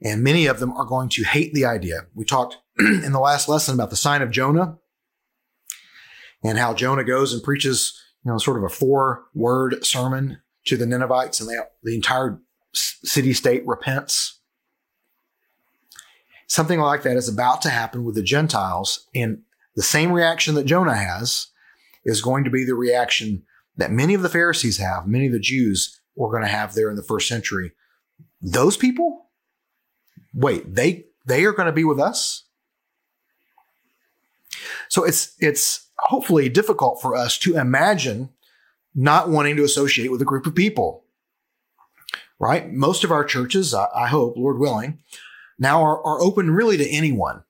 And 0.00 0.22
many 0.22 0.46
of 0.46 0.60
them 0.60 0.72
are 0.74 0.84
going 0.84 1.08
to 1.08 1.24
hate 1.24 1.54
the 1.54 1.64
idea. 1.64 2.02
We 2.14 2.24
talked 2.24 2.58
in 2.78 3.10
the 3.10 3.18
last 3.18 3.48
lesson 3.48 3.74
about 3.74 3.90
the 3.90 3.96
sign 3.96 4.22
of 4.22 4.30
Jonah 4.30 4.78
and 6.44 6.56
how 6.56 6.72
Jonah 6.72 7.02
goes 7.02 7.32
and 7.32 7.42
preaches, 7.42 8.00
you 8.24 8.30
know, 8.30 8.38
sort 8.38 8.58
of 8.58 8.62
a 8.62 8.68
four 8.68 9.24
word 9.34 9.84
sermon 9.84 10.38
to 10.66 10.76
the 10.76 10.86
Ninevites 10.86 11.40
and 11.40 11.50
they, 11.50 11.56
the 11.82 11.96
entire 11.96 12.38
city 12.72 13.32
state 13.32 13.66
repents. 13.66 14.35
Something 16.46 16.80
like 16.80 17.02
that 17.02 17.16
is 17.16 17.28
about 17.28 17.62
to 17.62 17.70
happen 17.70 18.04
with 18.04 18.14
the 18.14 18.22
Gentiles. 18.22 19.08
And 19.14 19.42
the 19.74 19.82
same 19.82 20.12
reaction 20.12 20.54
that 20.54 20.66
Jonah 20.66 20.96
has 20.96 21.48
is 22.04 22.22
going 22.22 22.44
to 22.44 22.50
be 22.50 22.64
the 22.64 22.74
reaction 22.74 23.42
that 23.76 23.90
many 23.90 24.14
of 24.14 24.22
the 24.22 24.28
Pharisees 24.28 24.78
have, 24.78 25.06
many 25.06 25.26
of 25.26 25.32
the 25.32 25.40
Jews 25.40 26.00
were 26.14 26.30
going 26.30 26.42
to 26.42 26.48
have 26.48 26.74
there 26.74 26.88
in 26.88 26.96
the 26.96 27.02
first 27.02 27.28
century. 27.28 27.72
Those 28.40 28.76
people, 28.76 29.26
wait, 30.32 30.74
they, 30.74 31.06
they 31.26 31.44
are 31.44 31.52
going 31.52 31.66
to 31.66 31.72
be 31.72 31.84
with 31.84 31.98
us? 31.98 32.44
So 34.88 35.04
it's, 35.04 35.34
it's 35.40 35.88
hopefully 35.98 36.48
difficult 36.48 37.02
for 37.02 37.16
us 37.16 37.38
to 37.38 37.56
imagine 37.56 38.30
not 38.94 39.28
wanting 39.28 39.56
to 39.56 39.64
associate 39.64 40.10
with 40.10 40.22
a 40.22 40.26
group 40.26 40.46
of 40.46 40.54
people 40.54 41.04
right? 42.38 42.72
Most 42.72 43.04
of 43.04 43.10
our 43.10 43.24
churches, 43.24 43.74
I, 43.74 43.86
I 43.94 44.06
hope, 44.08 44.36
Lord 44.36 44.58
willing, 44.58 44.98
now 45.58 45.82
are, 45.82 46.04
are 46.04 46.20
open 46.20 46.50
really 46.50 46.76
to 46.76 46.88
anyone 46.88 47.42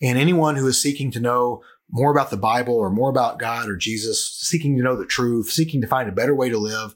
and 0.00 0.18
anyone 0.18 0.56
who 0.56 0.66
is 0.66 0.80
seeking 0.80 1.10
to 1.12 1.20
know 1.20 1.62
more 1.90 2.10
about 2.10 2.30
the 2.30 2.36
Bible 2.36 2.74
or 2.74 2.90
more 2.90 3.10
about 3.10 3.38
God 3.38 3.68
or 3.68 3.76
Jesus, 3.76 4.38
seeking 4.40 4.76
to 4.76 4.82
know 4.82 4.96
the 4.96 5.06
truth, 5.06 5.50
seeking 5.50 5.82
to 5.82 5.86
find 5.86 6.08
a 6.08 6.12
better 6.12 6.34
way 6.34 6.48
to 6.48 6.58
live, 6.58 6.94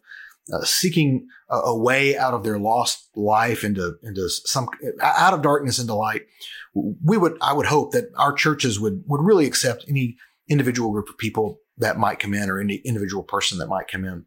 uh, 0.53 0.65
seeking 0.65 1.27
a, 1.51 1.57
a, 1.57 1.77
way 1.77 2.17
out 2.17 2.33
of 2.33 2.45
their 2.45 2.59
lost 2.59 3.11
life 3.15 3.63
into 3.63 3.97
into 4.03 4.29
some 4.29 4.69
out 5.03 5.35
of 5.35 5.43
darkness 5.43 5.79
into 5.79 5.95
light. 5.95 6.23
We 6.75 7.19
would, 7.19 7.37
I 7.41 7.53
would 7.53 7.67
hope 7.67 7.93
that 7.93 8.11
our 8.17 8.33
churches 8.33 8.81
would 8.81 9.05
would 9.07 9.23
really 9.23 9.47
accept 9.47 9.85
any 9.89 10.17
individual 10.49 10.93
group 10.93 11.09
of 11.09 11.19
people 11.19 11.59
that 11.79 11.99
might 11.99 12.19
come 12.19 12.33
in 12.33 12.49
or 12.49 12.61
any 12.61 12.77
individual 12.77 13.23
person 13.23 13.59
that 13.59 13.69
might 13.69 13.89
come 13.89 14.05
in. 14.05 14.25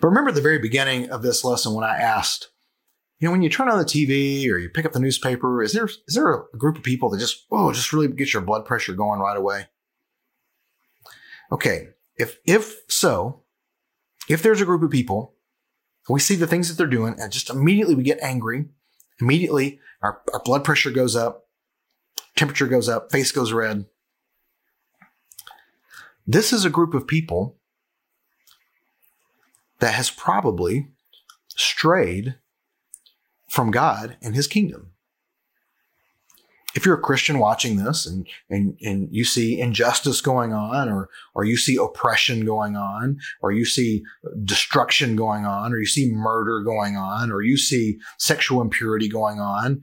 But 0.00 0.08
remember 0.08 0.32
the 0.32 0.40
very 0.40 0.58
beginning 0.58 1.10
of 1.10 1.22
this 1.22 1.44
lesson 1.44 1.74
when 1.74 1.84
I 1.84 1.96
asked, 1.96 2.48
you 3.22 3.28
know, 3.28 3.32
when 3.32 3.42
you 3.42 3.48
turn 3.48 3.68
on 3.68 3.78
the 3.78 3.84
TV 3.84 4.50
or 4.50 4.58
you 4.58 4.68
pick 4.68 4.84
up 4.84 4.90
the 4.90 4.98
newspaper, 4.98 5.62
is 5.62 5.72
there 5.72 5.84
is 5.84 6.14
there 6.14 6.34
a 6.34 6.58
group 6.58 6.76
of 6.76 6.82
people 6.82 7.08
that 7.08 7.20
just 7.20 7.46
oh 7.52 7.72
just 7.72 7.92
really 7.92 8.08
get 8.08 8.32
your 8.32 8.42
blood 8.42 8.64
pressure 8.64 8.94
going 8.94 9.20
right 9.20 9.36
away? 9.36 9.66
Okay, 11.52 11.90
if 12.16 12.38
if 12.44 12.80
so, 12.88 13.44
if 14.28 14.42
there's 14.42 14.60
a 14.60 14.64
group 14.64 14.82
of 14.82 14.90
people, 14.90 15.34
we 16.08 16.18
see 16.18 16.34
the 16.34 16.48
things 16.48 16.68
that 16.68 16.76
they're 16.76 16.88
doing, 16.88 17.14
and 17.16 17.30
just 17.30 17.48
immediately 17.48 17.94
we 17.94 18.02
get 18.02 18.18
angry, 18.20 18.64
immediately 19.20 19.78
our, 20.02 20.20
our 20.34 20.42
blood 20.42 20.64
pressure 20.64 20.90
goes 20.90 21.14
up, 21.14 21.46
temperature 22.34 22.66
goes 22.66 22.88
up, 22.88 23.12
face 23.12 23.30
goes 23.30 23.52
red. 23.52 23.86
This 26.26 26.52
is 26.52 26.64
a 26.64 26.70
group 26.70 26.92
of 26.92 27.06
people 27.06 27.56
that 29.78 29.94
has 29.94 30.10
probably 30.10 30.88
strayed 31.46 32.34
from 33.52 33.70
God 33.70 34.16
and 34.22 34.34
his 34.34 34.46
kingdom. 34.46 34.92
If 36.74 36.86
you're 36.86 36.96
a 36.96 37.02
Christian 37.02 37.38
watching 37.38 37.76
this 37.76 38.06
and, 38.06 38.26
and, 38.48 38.78
and 38.80 39.08
you 39.10 39.26
see 39.26 39.60
injustice 39.60 40.22
going 40.22 40.54
on 40.54 40.88
or, 40.88 41.10
or 41.34 41.44
you 41.44 41.58
see 41.58 41.76
oppression 41.76 42.46
going 42.46 42.76
on 42.76 43.18
or 43.42 43.52
you 43.52 43.66
see 43.66 44.04
destruction 44.42 45.16
going 45.16 45.44
on 45.44 45.74
or 45.74 45.78
you 45.78 45.84
see 45.84 46.10
murder 46.10 46.62
going 46.62 46.96
on 46.96 47.30
or 47.30 47.42
you 47.42 47.58
see 47.58 47.98
sexual 48.18 48.62
impurity 48.62 49.06
going 49.06 49.38
on 49.38 49.82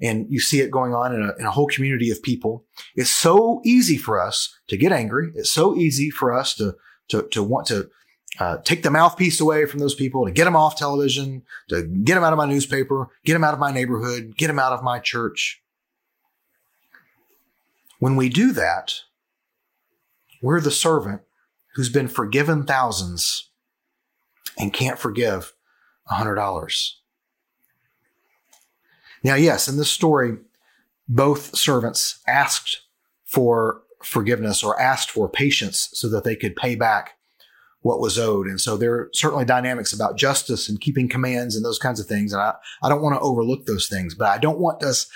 and 0.00 0.26
you 0.30 0.38
see 0.38 0.60
it 0.60 0.70
going 0.70 0.94
on 0.94 1.12
in 1.12 1.20
a, 1.20 1.34
in 1.40 1.46
a 1.46 1.50
whole 1.50 1.66
community 1.66 2.12
of 2.12 2.22
people, 2.22 2.64
it's 2.94 3.10
so 3.10 3.60
easy 3.64 3.96
for 3.96 4.20
us 4.20 4.56
to 4.68 4.76
get 4.76 4.92
angry. 4.92 5.32
It's 5.34 5.50
so 5.50 5.74
easy 5.74 6.10
for 6.10 6.32
us 6.32 6.54
to, 6.58 6.76
to, 7.08 7.22
to 7.32 7.42
want 7.42 7.66
to 7.66 7.90
uh, 8.38 8.58
take 8.58 8.82
the 8.82 8.90
mouthpiece 8.90 9.40
away 9.40 9.66
from 9.66 9.80
those 9.80 9.94
people, 9.94 10.24
to 10.24 10.30
get 10.30 10.44
them 10.44 10.56
off 10.56 10.76
television, 10.76 11.42
to 11.68 11.82
get 11.82 12.14
them 12.14 12.24
out 12.24 12.32
of 12.32 12.36
my 12.36 12.46
newspaper, 12.46 13.08
get 13.24 13.32
them 13.32 13.44
out 13.44 13.54
of 13.54 13.60
my 13.60 13.72
neighborhood, 13.72 14.34
get 14.36 14.46
them 14.46 14.58
out 14.58 14.72
of 14.72 14.82
my 14.82 14.98
church. 14.98 15.62
When 17.98 18.16
we 18.16 18.28
do 18.28 18.52
that, 18.52 19.00
we're 20.40 20.60
the 20.60 20.70
servant 20.70 21.22
who's 21.74 21.90
been 21.90 22.08
forgiven 22.08 22.64
thousands 22.64 23.50
and 24.58 24.72
can't 24.72 24.98
forgive 24.98 25.52
a 26.08 26.14
hundred 26.14 26.36
dollars. 26.36 27.00
Now, 29.22 29.34
yes, 29.34 29.68
in 29.68 29.76
this 29.76 29.90
story, 29.90 30.38
both 31.08 31.56
servants 31.56 32.20
asked 32.26 32.82
for 33.26 33.82
forgiveness 34.02 34.64
or 34.64 34.80
asked 34.80 35.10
for 35.10 35.28
patience 35.28 35.90
so 35.92 36.08
that 36.08 36.24
they 36.24 36.34
could 36.34 36.56
pay 36.56 36.74
back 36.74 37.18
what 37.82 38.00
was 38.00 38.18
owed. 38.18 38.46
And 38.46 38.60
so 38.60 38.76
there 38.76 38.94
are 38.94 39.10
certainly 39.12 39.44
dynamics 39.44 39.92
about 39.92 40.18
justice 40.18 40.68
and 40.68 40.80
keeping 40.80 41.08
commands 41.08 41.56
and 41.56 41.64
those 41.64 41.78
kinds 41.78 41.98
of 41.98 42.06
things. 42.06 42.32
And 42.32 42.42
I, 42.42 42.54
I 42.82 42.88
don't 42.88 43.02
want 43.02 43.14
to 43.14 43.20
overlook 43.20 43.66
those 43.66 43.88
things, 43.88 44.14
but 44.14 44.28
I 44.28 44.38
don't 44.38 44.58
want 44.58 44.82
us, 44.82 45.06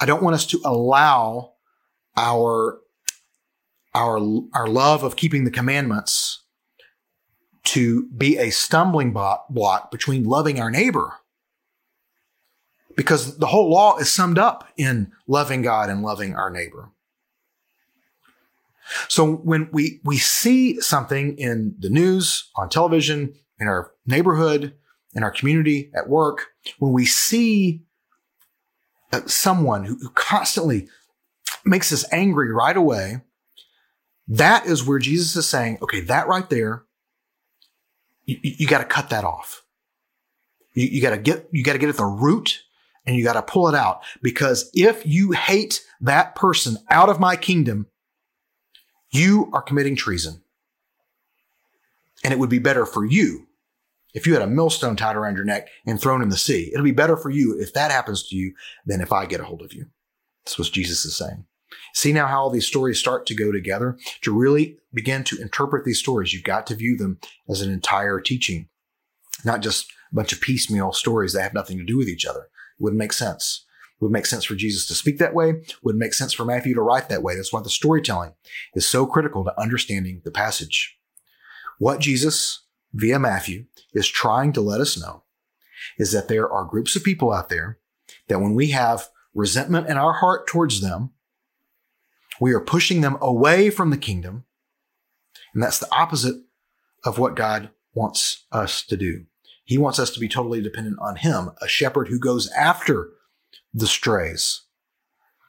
I 0.00 0.06
don't 0.06 0.22
want 0.22 0.34
us 0.34 0.46
to 0.46 0.60
allow 0.64 1.54
our, 2.16 2.78
our, 3.94 4.18
our 4.52 4.66
love 4.66 5.02
of 5.02 5.16
keeping 5.16 5.44
the 5.44 5.50
commandments 5.50 6.42
to 7.64 8.06
be 8.08 8.36
a 8.36 8.50
stumbling 8.50 9.12
block, 9.12 9.48
block 9.48 9.90
between 9.90 10.24
loving 10.24 10.60
our 10.60 10.70
neighbor. 10.70 11.14
Because 12.96 13.38
the 13.38 13.46
whole 13.46 13.70
law 13.70 13.96
is 13.96 14.12
summed 14.12 14.38
up 14.38 14.68
in 14.76 15.10
loving 15.26 15.62
God 15.62 15.88
and 15.88 16.02
loving 16.02 16.34
our 16.34 16.50
neighbor. 16.50 16.90
So 19.08 19.36
when 19.36 19.68
we, 19.72 20.00
we 20.04 20.18
see 20.18 20.80
something 20.80 21.36
in 21.38 21.74
the 21.78 21.90
news, 21.90 22.50
on 22.56 22.68
television, 22.68 23.34
in 23.58 23.66
our 23.66 23.92
neighborhood, 24.06 24.74
in 25.14 25.22
our 25.22 25.30
community, 25.30 25.90
at 25.94 26.08
work, 26.08 26.48
when 26.78 26.92
we 26.92 27.06
see 27.06 27.82
uh, 29.12 29.20
someone 29.26 29.84
who, 29.84 29.96
constantly 30.10 30.88
makes 31.64 31.92
us 31.92 32.04
angry 32.12 32.52
right 32.52 32.76
away, 32.76 33.22
that 34.28 34.66
is 34.66 34.84
where 34.84 34.98
Jesus 34.98 35.36
is 35.36 35.48
saying, 35.48 35.78
okay, 35.82 36.00
that 36.00 36.28
right 36.28 36.48
there, 36.50 36.84
you, 38.24 38.38
you 38.42 38.66
got 38.66 38.78
to 38.78 38.84
cut 38.84 39.10
that 39.10 39.24
off. 39.24 39.64
You, 40.74 40.86
you 40.86 41.02
got 41.02 41.10
to 41.10 41.18
get, 41.18 41.48
you 41.52 41.62
got 41.62 41.74
to 41.74 41.78
get 41.78 41.88
at 41.88 41.96
the 41.96 42.04
root 42.04 42.62
and 43.06 43.16
you 43.16 43.24
got 43.24 43.34
to 43.34 43.42
pull 43.42 43.68
it 43.68 43.74
out 43.74 44.02
because 44.22 44.70
if 44.74 45.06
you 45.06 45.32
hate 45.32 45.84
that 46.00 46.34
person 46.34 46.78
out 46.90 47.08
of 47.08 47.20
my 47.20 47.36
kingdom, 47.36 47.86
you 49.14 49.50
are 49.52 49.62
committing 49.62 49.96
treason. 49.96 50.42
And 52.22 52.32
it 52.32 52.38
would 52.38 52.50
be 52.50 52.58
better 52.58 52.86
for 52.86 53.04
you 53.04 53.46
if 54.14 54.26
you 54.26 54.32
had 54.32 54.42
a 54.42 54.46
millstone 54.46 54.96
tied 54.96 55.16
around 55.16 55.36
your 55.36 55.44
neck 55.44 55.68
and 55.86 56.00
thrown 56.00 56.22
in 56.22 56.28
the 56.28 56.36
sea. 56.36 56.70
It'll 56.72 56.84
be 56.84 56.92
better 56.92 57.16
for 57.16 57.30
you 57.30 57.58
if 57.58 57.74
that 57.74 57.90
happens 57.90 58.26
to 58.28 58.36
you 58.36 58.54
than 58.86 59.00
if 59.00 59.12
I 59.12 59.26
get 59.26 59.40
a 59.40 59.44
hold 59.44 59.62
of 59.62 59.74
you. 59.74 59.86
That's 60.44 60.58
what 60.58 60.72
Jesus 60.72 61.04
is 61.04 61.16
saying. 61.16 61.44
See 61.92 62.12
now 62.12 62.26
how 62.26 62.42
all 62.42 62.50
these 62.50 62.66
stories 62.66 62.98
start 62.98 63.26
to 63.26 63.34
go 63.34 63.52
together? 63.52 63.98
To 64.22 64.36
really 64.36 64.78
begin 64.92 65.24
to 65.24 65.40
interpret 65.40 65.84
these 65.84 65.98
stories, 65.98 66.32
you've 66.32 66.44
got 66.44 66.66
to 66.68 66.74
view 66.74 66.96
them 66.96 67.18
as 67.48 67.60
an 67.60 67.70
entire 67.70 68.20
teaching, 68.20 68.68
not 69.44 69.60
just 69.60 69.90
a 70.12 70.14
bunch 70.14 70.32
of 70.32 70.40
piecemeal 70.40 70.92
stories 70.92 71.32
that 71.32 71.42
have 71.42 71.54
nothing 71.54 71.78
to 71.78 71.84
do 71.84 71.96
with 71.96 72.08
each 72.08 72.24
other. 72.24 72.40
It 72.40 72.82
wouldn't 72.82 72.98
make 72.98 73.12
sense. 73.12 73.64
Would 74.04 74.12
make 74.12 74.26
sense 74.26 74.44
for 74.44 74.54
Jesus 74.54 74.84
to 74.88 74.94
speak 74.94 75.16
that 75.16 75.32
way. 75.32 75.62
Would 75.82 75.96
make 75.96 76.12
sense 76.12 76.34
for 76.34 76.44
Matthew 76.44 76.74
to 76.74 76.82
write 76.82 77.08
that 77.08 77.22
way. 77.22 77.36
That's 77.36 77.54
why 77.54 77.62
the 77.62 77.70
storytelling 77.70 78.34
is 78.74 78.86
so 78.86 79.06
critical 79.06 79.44
to 79.44 79.58
understanding 79.58 80.20
the 80.26 80.30
passage. 80.30 80.98
What 81.78 82.00
Jesus, 82.00 82.64
via 82.92 83.18
Matthew, 83.18 83.64
is 83.94 84.06
trying 84.06 84.52
to 84.52 84.60
let 84.60 84.82
us 84.82 85.00
know 85.00 85.22
is 85.98 86.12
that 86.12 86.28
there 86.28 86.46
are 86.46 86.66
groups 86.66 86.94
of 86.94 87.02
people 87.02 87.32
out 87.32 87.48
there 87.48 87.78
that 88.28 88.40
when 88.42 88.54
we 88.54 88.72
have 88.72 89.08
resentment 89.32 89.88
in 89.88 89.96
our 89.96 90.12
heart 90.12 90.46
towards 90.46 90.82
them, 90.82 91.12
we 92.38 92.52
are 92.52 92.60
pushing 92.60 93.00
them 93.00 93.16
away 93.22 93.70
from 93.70 93.88
the 93.88 93.96
kingdom. 93.96 94.44
And 95.54 95.62
that's 95.62 95.78
the 95.78 95.90
opposite 95.90 96.42
of 97.06 97.16
what 97.16 97.36
God 97.36 97.70
wants 97.94 98.44
us 98.52 98.84
to 98.84 98.98
do. 98.98 99.24
He 99.64 99.78
wants 99.78 99.98
us 99.98 100.10
to 100.10 100.20
be 100.20 100.28
totally 100.28 100.60
dependent 100.60 100.98
on 101.00 101.16
Him, 101.16 101.52
a 101.62 101.68
shepherd 101.68 102.08
who 102.08 102.18
goes 102.18 102.50
after 102.50 103.08
the 103.74 103.86
strays, 103.86 104.62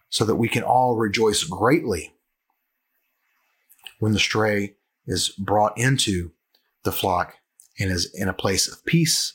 so 0.10 0.26
that 0.26 0.36
we 0.36 0.50
can 0.50 0.64
all 0.64 0.96
rejoice 0.96 1.44
greatly 1.44 2.16
when 4.00 4.12
the 4.12 4.20
stray 4.20 4.76
is 5.06 5.30
brought 5.30 5.78
into 5.78 6.32
the 6.84 6.92
flock 6.92 7.36
and 7.80 7.92
is 7.92 8.12
in 8.14 8.28
a 8.28 8.34
place 8.34 8.68
of 8.68 8.84
peace, 8.86 9.34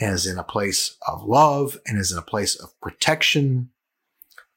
and 0.00 0.14
is 0.14 0.26
in 0.26 0.38
a 0.38 0.44
place 0.44 0.96
of 1.06 1.22
love, 1.24 1.78
and 1.86 1.98
is 1.98 2.10
in 2.10 2.18
a 2.18 2.22
place 2.22 2.58
of 2.58 2.78
protection. 2.80 3.70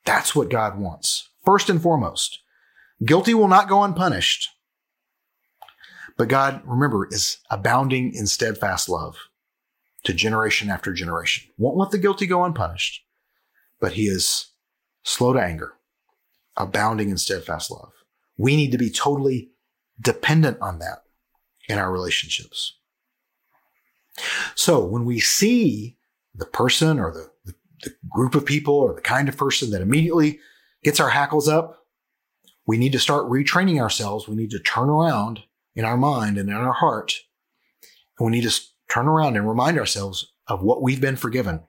That's 0.06 0.34
what 0.36 0.50
God 0.50 0.80
wants. 0.80 1.30
First 1.44 1.70
and 1.70 1.82
foremost, 1.82 2.40
guilty 3.04 3.34
will 3.34 3.48
not 3.48 3.68
go 3.68 3.84
unpunished. 3.84 4.50
But 6.18 6.30
God, 6.30 6.62
remember, 6.66 7.08
is 7.12 7.40
abounding 7.50 8.14
in 8.14 8.28
steadfast 8.28 8.88
love 8.88 9.18
to 10.04 10.14
generation 10.14 10.70
after 10.70 10.94
generation. 10.94 11.50
Won't 11.58 11.78
let 11.78 11.92
the 11.92 11.98
guilty 11.98 12.28
go 12.28 12.44
unpunished, 12.44 13.04
but 13.84 13.92
he 13.92 14.04
is 14.04 14.54
slow 15.04 15.34
to 15.34 15.42
anger, 15.42 15.74
abounding 16.56 17.10
in 17.10 17.18
steadfast 17.18 17.70
love. 17.70 17.92
We 18.38 18.56
need 18.56 18.72
to 18.72 18.78
be 18.78 18.90
totally 18.90 19.50
dependent 20.00 20.58
on 20.62 20.80
that 20.80 21.00
in 21.68 21.78
our 21.78 21.92
relationships. 21.92 22.78
So 24.56 24.86
when 24.86 25.04
we 25.04 25.20
see 25.20 25.98
the 26.34 26.46
person 26.46 26.98
or 26.98 27.12
the, 27.12 27.30
the, 27.44 27.56
the, 27.84 27.96
group 28.10 28.36
of 28.36 28.46
people 28.46 28.76
or 28.76 28.94
the 28.94 29.02
kind 29.02 29.28
of 29.28 29.36
person 29.36 29.72
that 29.72 29.82
immediately 29.82 30.40
gets 30.82 31.02
our 31.02 31.10
hackles 31.10 31.50
up, 31.50 31.80
we 32.66 32.78
need 32.78 32.94
to 32.94 33.00
start 33.00 33.26
retraining 33.26 33.82
ourselves. 33.82 34.30
We 34.30 34.38
need 34.38 34.52
to 34.52 34.60
turn 34.60 34.88
around 34.88 35.42
in 35.76 35.84
our 35.84 35.98
mind 35.98 36.38
and 36.38 36.48
in 36.48 36.56
our 36.56 36.72
heart. 36.72 37.16
And 38.18 38.28
we 38.28 38.32
need 38.32 38.50
to 38.50 38.62
turn 38.90 39.10
around 39.10 39.36
and 39.36 39.46
remind 39.46 39.78
ourselves 39.78 40.32
of 40.48 40.64
what 40.64 40.82
we've 40.82 41.02
been 41.02 41.18
forgiven. 41.18 41.64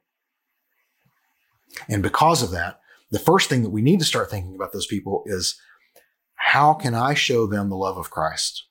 And 1.88 2.02
because 2.02 2.42
of 2.42 2.50
that, 2.50 2.80
the 3.10 3.18
first 3.18 3.48
thing 3.48 3.62
that 3.62 3.70
we 3.70 3.82
need 3.82 4.00
to 4.00 4.04
start 4.04 4.30
thinking 4.30 4.54
about 4.54 4.72
those 4.72 4.86
people 4.86 5.22
is 5.26 5.60
how 6.34 6.74
can 6.74 6.94
I 6.94 7.14
show 7.14 7.46
them 7.46 7.68
the 7.68 7.76
love 7.76 7.96
of 7.96 8.10
Christ? 8.10 8.66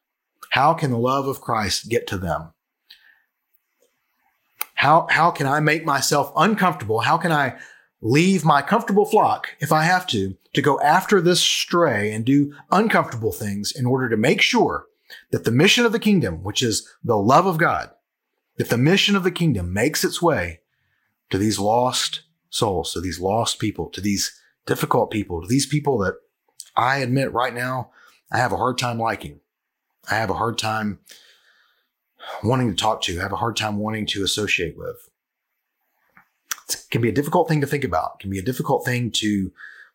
How 0.51 0.74
can 0.74 0.91
the 0.91 0.97
love 0.97 1.28
of 1.28 1.41
Christ 1.41 1.89
get 1.89 2.08
to 2.08 2.18
them? 2.18 2.54
How, 4.76 5.08
how 5.10 5.32
can 5.32 5.47
I 5.47 5.60
make 5.60 5.86
myself 5.86 6.32
uncomfortable? 6.36 6.99
How 6.99 7.18
can 7.18 7.32
I 7.32 7.58
leave 8.01 8.43
my 8.43 8.62
comfortable 8.62 9.06
flock 9.06 9.56
if 9.60 9.72
I 9.72 9.84
have 9.84 10.06
to, 10.08 10.36
to 10.54 10.62
go 10.62 10.80
after 10.82 11.22
this 11.22 11.39
stray 11.39 12.12
and 12.12 12.26
do 12.26 12.54
uncomfortable 12.70 13.32
things 13.32 13.72
in 13.72 13.86
order 13.86 14.10
to 14.10 14.18
make 14.18 14.41
sure 14.41 14.88
that 15.32 15.45
the 15.45 15.51
mission 15.51 15.86
of 15.86 15.93
the 15.93 15.99
kingdom, 15.99 16.43
which 16.43 16.62
is 16.62 16.88
the 17.04 17.16
love 17.16 17.45
of 17.45 17.58
God, 17.58 17.91
if 18.58 18.68
the 18.68 18.78
mission 18.78 19.16
of 19.16 19.24
the 19.24 19.32
kingdom 19.32 19.74
makes 19.74 20.04
its 20.04 20.22
way 20.22 20.60
to 21.30 21.38
these 21.38 21.60
lost 21.60 22.22
souls, 22.54 22.93
to 22.93 23.01
these 23.01 23.20
lost 23.20 23.60
people, 23.60 23.89
to 23.89 23.99
these 23.99 24.39
difficult 24.66 25.10
people, 25.10 25.41
to 25.41 25.47
these 25.47 25.66
people 25.66 25.97
that 25.97 26.14
I 26.76 26.97
admit 26.97 27.34
right 27.34 27.54
now, 27.54 27.89
I 28.32 28.38
have 28.38 28.51
a 28.51 28.58
hard 28.58 28.78
time 28.78 28.99
liking. 28.99 29.39
I 30.10 30.16
have 30.16 30.30
a 30.30 30.36
hard 30.36 30.58
time 30.58 30.99
wanting 32.43 32.70
to 32.70 32.76
talk 32.76 33.01
to, 33.04 33.20
I 33.20 33.24
have 33.24 33.34
a 33.34 33.38
hard 33.38 33.58
time 33.58 33.78
wanting 33.78 34.06
to 34.08 34.24
associate 34.24 34.78
with. 34.78 35.10
It 36.70 36.86
can 36.91 37.01
be 37.01 37.10
a 37.10 37.14
difficult 37.14 37.49
thing 37.49 37.62
to 37.62 37.68
think 37.68 37.84
about. 37.84 38.16
It 38.16 38.22
can 38.22 38.30
be 38.30 38.39
a 38.39 38.43
difficult 38.43 38.86
thing 38.86 39.12
to 39.12 39.51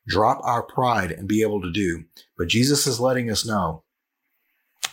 drop 0.07 0.41
our 0.43 0.63
pride 0.63 1.13
and 1.13 1.29
be 1.29 1.43
able 1.43 1.63
to 1.63 1.71
do. 1.71 2.05
But 2.37 2.49
Jesus 2.49 2.87
is 2.87 3.01
letting 3.01 3.31
us 3.31 3.47
know 3.47 3.85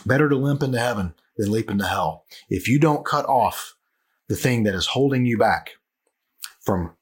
better 0.05 0.29
to 0.29 0.35
limp 0.35 0.61
into 0.61 0.79
heaven 0.79 1.15
than 1.35 1.51
leap 1.51 1.69
into 1.69 1.85
hell. 1.85 2.25
If 2.49 2.67
you 2.67 2.79
don't 2.79 3.05
cut 3.05 3.25
off 3.25 3.75
the 4.27 4.35
thing 4.35 4.63
that 4.63 4.75
is 4.75 4.87
holding 4.87 5.25
you 5.25 5.37
back 5.37 5.71
from 6.61 6.94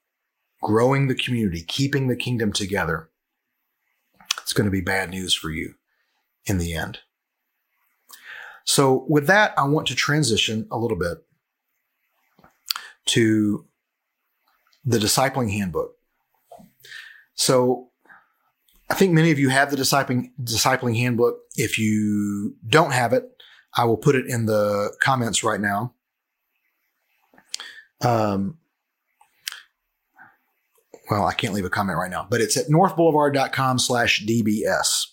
growing 0.64 1.08
the 1.08 1.14
community, 1.14 1.62
keeping 1.62 2.08
the 2.08 2.16
kingdom 2.16 2.50
together, 2.50 3.10
it's 4.40 4.54
going 4.54 4.64
to 4.64 4.70
be 4.70 4.80
bad 4.80 5.10
news 5.10 5.34
for 5.34 5.50
you 5.50 5.74
in 6.46 6.56
the 6.56 6.72
end. 6.72 7.00
So, 8.64 9.04
with 9.06 9.26
that, 9.26 9.52
I 9.58 9.64
want 9.64 9.86
to 9.88 9.94
transition 9.94 10.66
a 10.70 10.78
little 10.78 10.98
bit 10.98 11.18
to 13.06 13.66
the 14.86 14.98
discipling 14.98 15.52
handbook. 15.52 15.96
So, 17.34 17.90
I 18.88 18.94
think 18.94 19.12
many 19.12 19.30
of 19.30 19.38
you 19.38 19.50
have 19.50 19.70
the 19.70 19.76
discipling 19.76 20.30
discipling 20.42 20.96
handbook. 20.96 21.40
If 21.56 21.78
you 21.78 22.56
don't 22.66 22.92
have 22.92 23.12
it, 23.12 23.24
I 23.76 23.84
will 23.84 23.98
put 23.98 24.14
it 24.14 24.26
in 24.26 24.46
the 24.46 24.94
comments 24.98 25.44
right 25.44 25.60
now. 25.60 25.92
Um, 28.00 28.58
well, 31.14 31.26
I 31.26 31.32
can't 31.32 31.54
leave 31.54 31.64
a 31.64 31.70
comment 31.70 31.96
right 31.96 32.10
now, 32.10 32.26
but 32.28 32.40
it's 32.40 32.56
at 32.56 32.66
northboulevard.com 32.66 33.78
slash 33.78 34.26
DBS. 34.26 35.06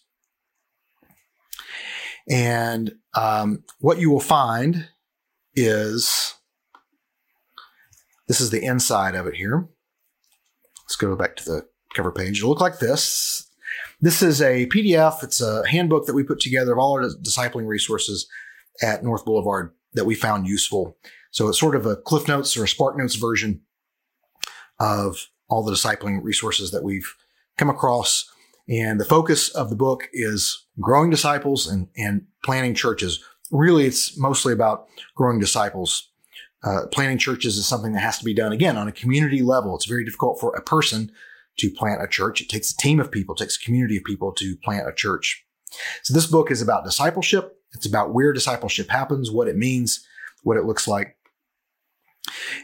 And 2.28 2.96
um, 3.16 3.64
what 3.82 4.00
you 4.00 4.10
will 4.10 4.20
find 4.20 4.90
is 5.54 6.34
this 8.28 8.42
is 8.42 8.50
the 8.50 8.66
inside 8.66 9.14
of 9.14 9.28
it 9.28 9.36
here. 9.36 9.68
Let's 10.86 10.96
go 10.96 11.16
back 11.16 11.36
to 11.36 11.46
the 11.46 11.68
cover 11.94 12.12
page. 12.12 12.40
It'll 12.40 12.50
look 12.50 12.62
like 12.62 12.80
this. 12.80 13.48
This 14.00 14.24
is 14.24 14.42
a 14.42 14.66
PDF. 14.68 15.24
It's 15.24 15.40
a 15.40 15.68
handbook 15.70 16.08
that 16.08 16.16
we 16.16 16.24
put 16.24 16.40
together 16.40 16.72
of 16.72 16.80
all 16.80 16.94
our 16.94 17.04
discipling 17.22 17.68
resources 17.68 18.28
at 18.82 19.04
North 19.04 19.24
Boulevard 19.24 19.72
that 19.94 20.06
we 20.06 20.16
found 20.16 20.48
useful. 20.48 20.98
So 21.30 21.48
it's 21.48 21.60
sort 21.60 21.76
of 21.76 21.86
a 21.86 21.96
Cliff 21.96 22.28
Notes 22.28 22.58
or 22.58 22.64
a 22.64 22.68
Spark 22.68 22.98
Notes 22.98 23.14
version 23.14 23.62
of 24.80 25.28
all 25.52 25.64
the 25.64 25.74
discipling 25.74 26.24
resources 26.24 26.72
that 26.72 26.84
we've 26.84 27.16
come 27.58 27.70
across. 27.70 28.28
And 28.70 29.00
the 29.00 29.06
focus 29.06 29.50
of 29.50 29.70
the 29.70 29.76
book 29.76 30.08
is 30.14 30.66
growing 30.80 31.10
disciples 31.10 31.68
and, 31.68 31.90
and 31.98 32.26
planting 32.44 32.74
churches. 32.74 33.24
Really, 33.52 33.86
it's 33.86 34.18
mostly 34.18 34.54
about 34.54 34.88
growing 35.16 35.40
disciples. 35.40 36.10
Uh, 36.64 36.86
planting 36.92 37.18
churches 37.18 37.58
is 37.58 37.68
something 37.68 37.92
that 37.92 38.00
has 38.00 38.18
to 38.20 38.26
be 38.26 38.34
done 38.34 38.54
again 38.54 38.78
on 38.78 38.88
a 38.88 38.92
community 38.92 39.42
level. 39.42 39.76
It's 39.76 39.86
very 39.86 40.06
difficult 40.06 40.40
for 40.40 40.56
a 40.56 40.62
person 40.62 41.12
to 41.58 41.70
plant 41.72 42.02
a 42.02 42.08
church. 42.08 42.40
It 42.40 42.50
takes 42.50 42.72
a 42.72 42.78
team 42.78 43.00
of 43.00 43.12
people, 43.12 43.36
it 43.36 43.40
takes 43.40 43.62
a 43.62 43.66
community 43.66 43.98
of 43.98 44.04
people 44.04 44.32
to 44.34 44.56
plant 44.64 44.88
a 44.88 44.94
church. 44.94 45.44
So 46.04 46.14
this 46.14 46.28
book 46.28 46.50
is 46.50 46.62
about 46.62 46.86
discipleship. 46.86 47.58
It's 47.74 47.86
about 47.86 48.14
where 48.14 48.32
discipleship 48.32 48.90
happens, 48.90 49.32
what 49.32 49.48
it 49.48 49.58
means, 49.58 50.06
what 50.44 50.58
it 50.58 50.66
looks 50.66 50.88
like. 50.88 51.18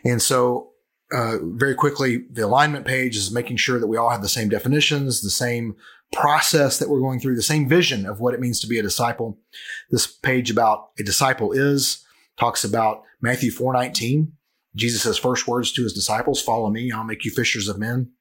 And 0.05 0.21
so, 0.21 0.71
uh, 1.11 1.37
very 1.41 1.75
quickly, 1.75 2.25
the 2.29 2.45
alignment 2.45 2.85
page 2.85 3.15
is 3.15 3.31
making 3.31 3.57
sure 3.57 3.79
that 3.79 3.87
we 3.87 3.97
all 3.97 4.09
have 4.09 4.21
the 4.21 4.29
same 4.29 4.49
definitions, 4.49 5.21
the 5.21 5.29
same 5.29 5.75
process 6.11 6.79
that 6.79 6.89
we're 6.89 6.99
going 6.99 7.19
through, 7.19 7.35
the 7.35 7.41
same 7.41 7.67
vision 7.67 8.05
of 8.05 8.19
what 8.19 8.33
it 8.33 8.39
means 8.39 8.59
to 8.59 8.67
be 8.67 8.79
a 8.79 8.83
disciple. 8.83 9.37
This 9.89 10.07
page 10.07 10.49
about 10.51 10.89
a 10.99 11.03
disciple 11.03 11.51
is 11.51 12.03
talks 12.37 12.63
about 12.63 13.03
Matthew 13.21 13.51
4:19 13.51 14.31
Jesus' 14.77 15.01
says 15.01 15.17
first 15.17 15.47
words 15.47 15.71
to 15.73 15.83
his 15.83 15.93
disciples, 15.93 16.41
follow 16.41 16.69
me, 16.69 16.91
I'll 16.91 17.03
make 17.03 17.25
you 17.25 17.31
fishers 17.31 17.67
of 17.67 17.79
men. 17.79 18.11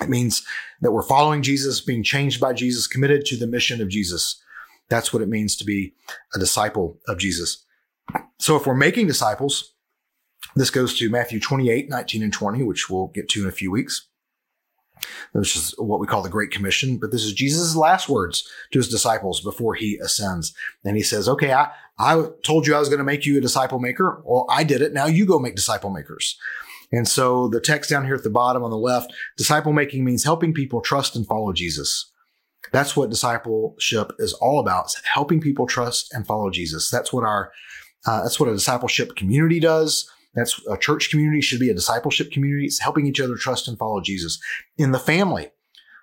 It 0.00 0.08
means 0.08 0.44
that 0.82 0.92
we're 0.92 1.02
following 1.02 1.42
Jesus, 1.42 1.80
being 1.80 2.02
changed 2.02 2.40
by 2.40 2.52
Jesus, 2.52 2.86
committed 2.86 3.24
to 3.26 3.36
the 3.36 3.46
mission 3.46 3.80
of 3.80 3.88
Jesus. 3.88 4.40
That's 4.90 5.12
what 5.12 5.22
it 5.22 5.28
means 5.28 5.56
to 5.56 5.64
be 5.64 5.94
a 6.34 6.38
disciple 6.38 6.98
of 7.08 7.18
Jesus. 7.18 7.64
So 8.38 8.56
if 8.56 8.66
we're 8.66 8.74
making 8.74 9.06
disciples, 9.06 9.73
this 10.56 10.70
goes 10.70 10.96
to 10.98 11.10
Matthew 11.10 11.40
28, 11.40 11.88
19 11.88 12.22
and 12.22 12.32
20, 12.32 12.62
which 12.62 12.88
we'll 12.88 13.08
get 13.08 13.28
to 13.30 13.42
in 13.42 13.48
a 13.48 13.52
few 13.52 13.70
weeks. 13.70 14.08
This 15.34 15.56
is 15.56 15.74
what 15.78 16.00
we 16.00 16.06
call 16.06 16.22
the 16.22 16.28
Great 16.28 16.50
Commission, 16.50 16.98
but 16.98 17.10
this 17.10 17.24
is 17.24 17.32
Jesus' 17.32 17.76
last 17.76 18.08
words 18.08 18.48
to 18.72 18.78
his 18.78 18.88
disciples 18.88 19.40
before 19.40 19.74
he 19.74 19.98
ascends. 20.02 20.54
And 20.84 20.96
he 20.96 21.02
says, 21.02 21.28
okay, 21.28 21.52
I, 21.52 21.70
I 21.98 22.28
told 22.44 22.66
you 22.66 22.74
I 22.74 22.78
was 22.78 22.88
going 22.88 22.98
to 22.98 23.04
make 23.04 23.26
you 23.26 23.36
a 23.36 23.40
disciple 23.40 23.80
maker. 23.80 24.22
Well, 24.24 24.46
I 24.48 24.64
did 24.64 24.80
it. 24.80 24.92
Now 24.92 25.06
you 25.06 25.26
go 25.26 25.38
make 25.38 25.56
disciple 25.56 25.90
makers. 25.90 26.38
And 26.92 27.08
so 27.08 27.48
the 27.48 27.60
text 27.60 27.90
down 27.90 28.04
here 28.04 28.14
at 28.14 28.22
the 28.22 28.30
bottom 28.30 28.62
on 28.62 28.70
the 28.70 28.76
left, 28.76 29.12
disciple 29.36 29.72
making 29.72 30.04
means 30.04 30.24
helping 30.24 30.54
people 30.54 30.80
trust 30.80 31.16
and 31.16 31.26
follow 31.26 31.52
Jesus. 31.52 32.10
That's 32.72 32.96
what 32.96 33.10
discipleship 33.10 34.12
is 34.18 34.32
all 34.34 34.60
about. 34.60 34.94
helping 35.12 35.40
people 35.40 35.66
trust 35.66 36.12
and 36.14 36.26
follow 36.26 36.50
Jesus. 36.50 36.90
That's 36.90 37.12
what 37.12 37.24
our, 37.24 37.52
uh, 38.06 38.22
that's 38.22 38.38
what 38.38 38.48
a 38.48 38.52
discipleship 38.52 39.16
community 39.16 39.60
does. 39.60 40.10
That's 40.34 40.60
a 40.68 40.76
church 40.76 41.10
community 41.10 41.40
should 41.40 41.60
be 41.60 41.70
a 41.70 41.74
discipleship 41.74 42.32
community. 42.32 42.66
It's 42.66 42.80
helping 42.80 43.06
each 43.06 43.20
other 43.20 43.36
trust 43.36 43.68
and 43.68 43.78
follow 43.78 44.00
Jesus 44.00 44.40
in 44.76 44.92
the 44.92 44.98
family, 44.98 45.50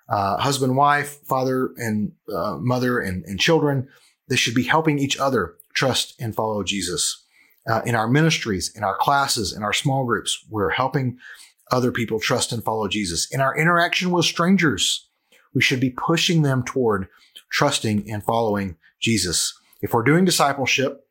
uh, 0.09 0.37
husband, 0.37 0.77
wife, 0.77 1.19
father 1.25 1.71
and 1.77 2.13
uh, 2.33 2.57
mother 2.59 2.99
and, 2.99 3.25
and 3.25 3.39
children. 3.39 3.87
They 4.27 4.35
should 4.37 4.55
be 4.55 4.63
helping 4.63 4.99
each 4.99 5.17
other 5.17 5.55
trust 5.73 6.15
and 6.19 6.35
follow 6.35 6.63
Jesus. 6.63 7.25
Uh, 7.69 7.81
in 7.85 7.93
our 7.93 8.07
ministries, 8.07 8.75
in 8.75 8.83
our 8.83 8.97
classes, 8.97 9.53
in 9.53 9.61
our 9.61 9.73
small 9.73 10.03
groups, 10.03 10.43
we're 10.49 10.71
helping 10.71 11.19
other 11.69 11.91
people 11.91 12.19
trust 12.19 12.51
and 12.51 12.63
follow 12.63 12.87
Jesus. 12.87 13.27
In 13.31 13.39
our 13.39 13.55
interaction 13.55 14.09
with 14.09 14.25
strangers, 14.25 15.07
we 15.53 15.61
should 15.61 15.79
be 15.79 15.91
pushing 15.91 16.41
them 16.41 16.63
toward 16.63 17.07
trusting 17.51 18.09
and 18.11 18.23
following 18.23 18.77
Jesus. 18.99 19.53
If 19.81 19.93
we're 19.93 20.03
doing 20.03 20.25
discipleship, 20.25 21.05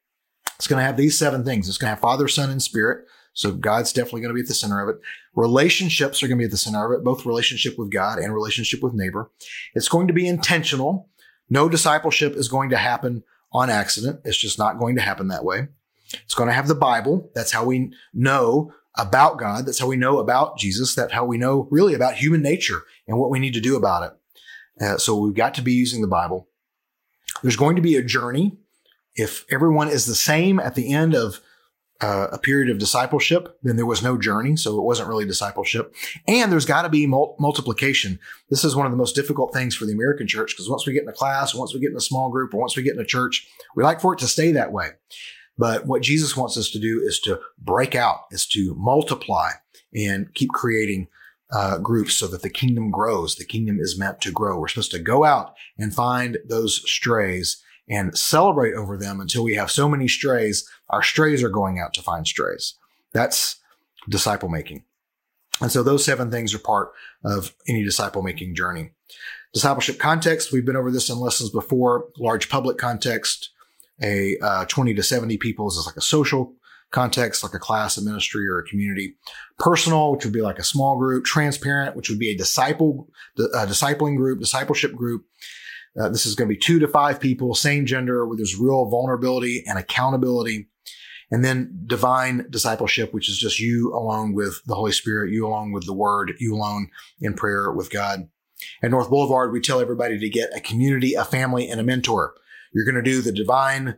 it's 0.61 0.67
going 0.67 0.79
to 0.79 0.85
have 0.85 0.99
these 0.99 1.17
seven 1.17 1.43
things. 1.43 1.71
It's 1.71 1.79
going 1.79 1.87
to 1.87 1.95
have 1.95 2.01
Father, 2.01 2.29
Son, 2.29 2.51
and 2.51 2.63
Spirit. 2.63 3.07
So 3.33 3.51
God's 3.51 3.95
definitely 3.95 4.21
going 4.21 4.29
to 4.29 4.35
be 4.35 4.43
at 4.43 4.47
the 4.47 4.53
center 4.53 4.83
of 4.83 4.95
it. 4.95 5.01
Relationships 5.35 6.23
are 6.23 6.29
going 6.29 6.37
to 6.37 6.43
be 6.43 6.45
at 6.45 6.51
the 6.51 6.59
center 6.59 6.85
of 6.85 6.93
it, 6.93 7.03
both 7.03 7.25
relationship 7.25 7.79
with 7.79 7.91
God 7.91 8.19
and 8.19 8.35
relationship 8.35 8.83
with 8.83 8.93
neighbor. 8.93 9.31
It's 9.75 9.89
going 9.89 10.07
to 10.09 10.13
be 10.13 10.29
intentional. 10.29 11.09
No 11.49 11.71
discipleship 11.71 12.37
is 12.37 12.49
going 12.49 12.69
to 12.69 12.77
happen 12.77 13.25
on 13.55 13.71
accident. 13.71 14.21
It's 14.23 14.37
just 14.37 14.59
not 14.59 14.79
going 14.79 14.97
to 14.97 15.01
happen 15.01 15.29
that 15.29 15.47
way. 15.47 15.69
It's 16.13 16.35
going 16.35 16.49
to 16.49 16.55
have 16.55 16.69
the 16.69 16.75
Bible. 16.75 17.31
That's 17.35 17.53
how 17.53 17.65
we 17.65 17.95
know 18.13 18.75
about 18.99 19.39
God. 19.39 19.65
That's 19.65 19.79
how 19.79 19.87
we 19.87 19.97
know 19.97 20.19
about 20.19 20.59
Jesus. 20.59 20.95
That's 20.95 21.15
how 21.15 21.25
we 21.25 21.39
know 21.39 21.69
really 21.71 21.95
about 21.95 22.17
human 22.17 22.43
nature 22.43 22.83
and 23.09 23.19
what 23.19 23.31
we 23.31 23.39
need 23.39 23.55
to 23.55 23.63
do 23.63 23.77
about 23.77 24.03
it. 24.03 24.85
Uh, 24.85 24.99
so 24.99 25.17
we've 25.17 25.33
got 25.33 25.55
to 25.55 25.63
be 25.63 25.73
using 25.73 26.03
the 26.03 26.07
Bible. 26.07 26.49
There's 27.43 27.57
going 27.57 27.77
to 27.77 27.83
be 27.83 27.97
a 27.97 28.05
journey 28.05 28.59
if 29.15 29.45
everyone 29.51 29.89
is 29.89 30.07
the 30.07 30.15
same 30.15 30.61
at 30.61 30.75
the 30.75 30.93
end 30.93 31.15
of 31.15 31.41
uh, 32.01 32.29
a 32.33 32.39
period 32.39 32.71
of 32.71 32.79
discipleship, 32.79 33.59
then 33.63 33.77
there 33.77 33.87
was 33.87 34.03
no 34.03 34.17
journey. 34.17 34.57
So 34.57 34.79
it 34.79 34.85
wasn't 34.85 35.09
really 35.09 35.27
discipleship. 35.27 35.95
And 36.27 36.51
there's 36.51 36.65
got 36.65 36.83
to 36.83 36.89
be 36.89 37.07
mul- 37.07 37.37
multiplication. 37.39 38.19
This 38.49 38.65
is 38.65 38.75
one 38.75 38.87
of 38.87 38.93
the 38.93 38.99
most 38.99 39.15
difficult 39.15 39.53
things 39.53 39.77
for 39.77 39.85
the 39.85 39.93
American 39.93 40.27
church 40.27 40.55
because 40.55 40.71
once 40.71 40.87
we 40.87 40.95
get 40.95 41.03
in 41.03 41.09
a 41.09 41.15
class, 41.15 41.55
once 41.55 41.75
we 41.75 41.81
get 41.81 41.91
in 41.91 41.97
a 41.97 42.01
small 42.01 42.31
group, 42.31 42.55
or 42.55 42.61
once 42.61 42.77
we 42.77 42.83
get 42.83 42.95
in 42.95 43.01
a 43.01 43.07
church, 43.07 43.47
we 43.77 43.85
like 43.85 44.01
for 44.01 44.15
it 44.15 44.19
to 44.21 44.29
stay 44.29 44.53
that 44.53 44.73
way. 44.73 44.91
But 45.59 45.87
what 45.87 46.03
Jesus 46.03 46.37
wants 46.37 46.57
us 46.57 46.71
to 46.71 46.79
do 46.79 47.03
is 47.05 47.21
to 47.21 47.39
break 47.59 47.95
out, 47.95 48.21
is 48.31 48.47
to 48.47 48.75
multiply 48.79 49.51
and 49.95 50.33
keep 50.33 50.51
creating 50.51 51.09
uh, 51.53 51.79
groups 51.79 52.15
so 52.15 52.27
that 52.29 52.41
the 52.41 52.49
kingdom 52.49 52.91
grows. 52.91 53.35
The 53.35 53.45
kingdom 53.45 53.79
is 53.79 53.99
meant 53.99 54.23
to 54.23 54.33
grow. 54.33 54.59
We're 54.59 54.69
supposed 54.69 54.93
to 54.93 54.99
go 54.99 55.25
out 55.25 55.55
and 55.77 55.95
find 55.95 56.39
those 56.49 56.81
strays 56.91 57.63
and 57.91 58.17
celebrate 58.17 58.75
over 58.75 58.97
them 58.97 59.21
until 59.21 59.43
we 59.43 59.57
have 59.57 59.71
so 59.71 59.89
many 59.89 60.07
strays, 60.07 60.67
our 60.89 61.03
strays 61.03 61.43
are 61.43 61.51
going 61.51 61.81
out 61.81 61.93
to 61.95 62.03
find 62.03 62.27
strays. 62.27 62.75
That's 63.13 63.57
disciple 64.09 64.49
making. 64.49 64.85
And 65.61 65.71
so 65.71 65.83
those 65.83 66.05
seven 66.05 66.31
things 66.31 66.55
are 66.55 66.59
part 66.59 66.93
of 67.25 67.55
any 67.69 67.85
disciple 67.85 68.23
making 68.23 68.55
journey. 68.55 68.93
Discipleship 69.53 69.99
context, 69.99 70.53
we've 70.53 70.65
been 70.65 70.77
over 70.77 70.93
this 70.93 71.11
in 71.11 71.19
lessons 71.19 71.51
before. 71.51 72.07
Large 72.17 72.49
public 72.49 72.79
context, 72.79 73.51
a 74.01 74.39
uh, 74.39 74.65
20 74.67 74.95
to 74.95 75.03
70 75.03 75.37
people 75.39 75.67
is 75.69 75.83
like 75.85 75.97
a 75.97 76.01
social 76.01 76.55
context, 76.93 77.43
like 77.43 77.55
a 77.55 77.59
class, 77.59 77.99
a 77.99 78.03
ministry, 78.03 78.49
or 78.49 78.59
a 78.59 78.65
community. 78.65 79.17
Personal, 79.59 80.13
which 80.13 80.25
would 80.25 80.33
be 80.33 80.41
like 80.41 80.59
a 80.59 80.65
small 80.65 80.97
group. 80.97 81.25
Transparent, 81.25 81.97
which 81.97 82.09
would 82.09 82.19
be 82.19 82.31
a 82.31 82.37
disciple, 82.37 83.09
a 83.37 83.67
discipling 83.67 84.17
group, 84.17 84.39
discipleship 84.39 84.95
group. 84.95 85.25
Uh, 85.99 86.09
this 86.09 86.27
is 86.27 86.35
going 86.35 86.49
to 86.49 86.55
be 86.55 86.61
two 86.61 86.79
to 86.79 86.89
five 86.89 87.21
people, 87.21 87.55
same 87.55 87.87
gender, 87.87 88.27
where 88.27 88.37
there's 88.37 88.57
real 88.57 88.87
vulnerability 88.87 89.65
and 89.67 89.79
accountability. 89.79 90.69
And 91.33 91.45
then 91.45 91.83
divine 91.87 92.47
discipleship, 92.51 93.15
which 93.15 93.29
is 93.29 93.39
just 93.39 93.61
you 93.61 93.95
alone 93.95 94.33
with 94.33 94.63
the 94.67 94.75
Holy 94.75 94.93
Spirit, 94.93 95.33
you 95.33 95.47
alone 95.47 95.73
with 95.73 95.87
the 95.87 95.95
Word, 95.95 96.33
you 96.39 96.55
alone 96.55 96.89
in 97.21 97.35
prayer 97.35 97.71
with 97.71 97.91
God. 97.91 98.29
At 98.83 98.91
North 98.91 99.09
Boulevard, 99.09 99.53
we 99.53 99.61
tell 99.61 99.81
everybody 99.81 100.19
to 100.19 100.29
get 100.29 100.55
a 100.55 100.61
community, 100.61 101.15
a 101.15 101.25
family, 101.25 101.69
and 101.69 101.81
a 101.81 101.85
mentor. 101.85 102.35
You're 102.73 102.85
going 102.85 103.03
to 103.03 103.03
do 103.03 103.23
the 103.23 103.33
divine 103.33 103.97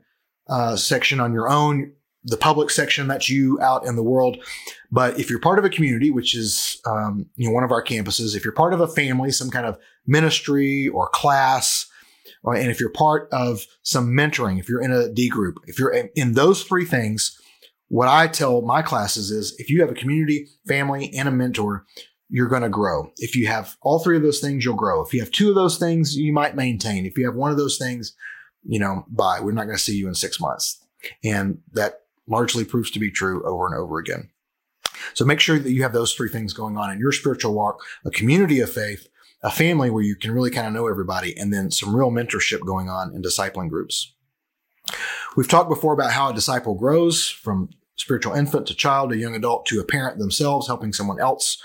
uh, 0.49 0.77
section 0.77 1.21
on 1.21 1.33
your 1.33 1.49
own, 1.49 1.93
the 2.25 2.37
public 2.37 2.71
section 2.71 3.09
that's 3.09 3.29
you 3.29 3.61
out 3.61 3.85
in 3.87 3.97
the 3.97 4.03
world. 4.03 4.37
But 4.91 5.19
if 5.19 5.29
you're 5.29 5.41
part 5.41 5.59
of 5.59 5.65
a 5.65 5.71
community, 5.71 6.11
which 6.11 6.35
is 6.35 6.81
um, 6.87 7.27
you 7.37 7.49
know 7.49 7.55
one 7.55 7.65
of 7.65 7.73
our 7.73 7.85
campuses, 7.85 8.37
if 8.37 8.45
you're 8.45 8.55
part 8.55 8.75
of 8.75 8.81
a 8.81 8.89
family, 8.89 9.31
some 9.33 9.51
kind 9.51 9.67
of 9.67 9.79
ministry 10.07 10.89
or 10.89 11.09
class, 11.09 11.87
or, 12.43 12.55
and 12.55 12.71
if 12.71 12.81
you're 12.81 12.91
part 12.91 13.29
of 13.33 13.67
some 13.83 14.09
mentoring, 14.09 14.59
if 14.59 14.69
you're 14.69 14.83
in 14.83 14.93
a 14.93 15.13
D 15.13 15.29
group, 15.29 15.57
if 15.67 15.79
you're 15.79 15.95
in 16.15 16.35
those 16.35 16.63
three 16.63 16.85
things, 16.85 17.39
what 17.89 18.09
I 18.09 18.27
tell 18.27 18.63
my 18.63 18.83
classes 18.83 19.31
is 19.31 19.55
if 19.59 19.69
you 19.69 19.81
have 19.81 19.91
a 19.91 19.95
community, 19.95 20.49
family, 20.67 21.13
and 21.15 21.29
a 21.29 21.33
mentor, 21.33 21.85
you're 22.31 22.49
going 22.49 22.63
to 22.63 22.71
grow. 22.71 23.13
If 23.19 23.37
you 23.37 23.47
have 23.49 23.77
all 23.83 23.99
three 23.99 24.17
of 24.17 24.23
those 24.23 24.41
things, 24.41 24.65
you'll 24.65 24.75
grow. 24.75 25.03
If 25.03 25.13
you 25.13 25.21
have 25.21 25.31
two 25.31 25.51
of 25.51 25.55
those 25.55 25.77
things, 25.77 26.17
you 26.17 26.33
might 26.33 26.57
maintain. 26.57 27.05
If 27.05 27.19
you 27.19 27.27
have 27.27 27.35
one 27.35 27.51
of 27.51 27.59
those 27.59 27.77
things, 27.77 28.15
you 28.65 28.79
know, 28.79 29.05
bye. 29.11 29.41
We're 29.41 29.53
not 29.53 29.65
going 29.65 29.77
to 29.77 29.83
see 29.83 29.97
you 29.97 30.09
in 30.09 30.15
six 30.15 30.41
months. 30.41 30.83
And 31.23 31.59
that 31.73 32.02
largely 32.27 32.65
proves 32.65 32.91
to 32.93 32.99
be 32.99 33.11
true 33.11 33.43
over 33.45 33.67
and 33.67 33.75
over 33.75 33.99
again. 33.99 34.31
So 35.15 35.25
make 35.25 35.41
sure 35.41 35.59
that 35.59 35.73
you 35.73 35.83
have 35.83 35.93
those 35.93 36.15
three 36.15 36.29
things 36.29 36.53
going 36.53 36.77
on 36.77 36.91
in 36.91 36.99
your 36.99 37.13
spiritual 37.13 37.55
walk, 37.55 37.81
a 38.05 38.11
community 38.11 38.61
of 38.61 38.73
faith, 38.73 39.09
a 39.43 39.51
family 39.51 39.91
where 39.91 40.05
you 40.05 40.15
can 40.15 40.31
really 40.31 40.51
kind 40.51 40.67
of 40.67 40.73
know 40.73 40.87
everybody, 40.87 41.37
and 41.37 41.53
then 41.53 41.71
some 41.71 41.95
real 41.95 42.11
mentorship 42.11 42.61
going 42.65 42.89
on 42.89 43.15
in 43.15 43.23
discipling 43.23 43.69
groups. 43.69 44.15
We've 45.37 45.49
talked 45.49 45.69
before 45.69 45.93
about 45.95 46.13
how 46.13 46.31
a 46.31 46.35
disciple 46.35 46.75
grows 46.75 47.27
from 47.29 47.71
spiritual 47.97 48.35
infant 48.35 48.67
to 48.67 48.75
child 48.75 49.11
to 49.11 49.17
young 49.17 49.35
adult 49.35 49.67
to 49.67 49.81
a 49.81 49.85
parent 49.85 50.19
themselves, 50.19 50.67
helping 50.67 50.93
someone 50.93 51.21
else 51.21 51.61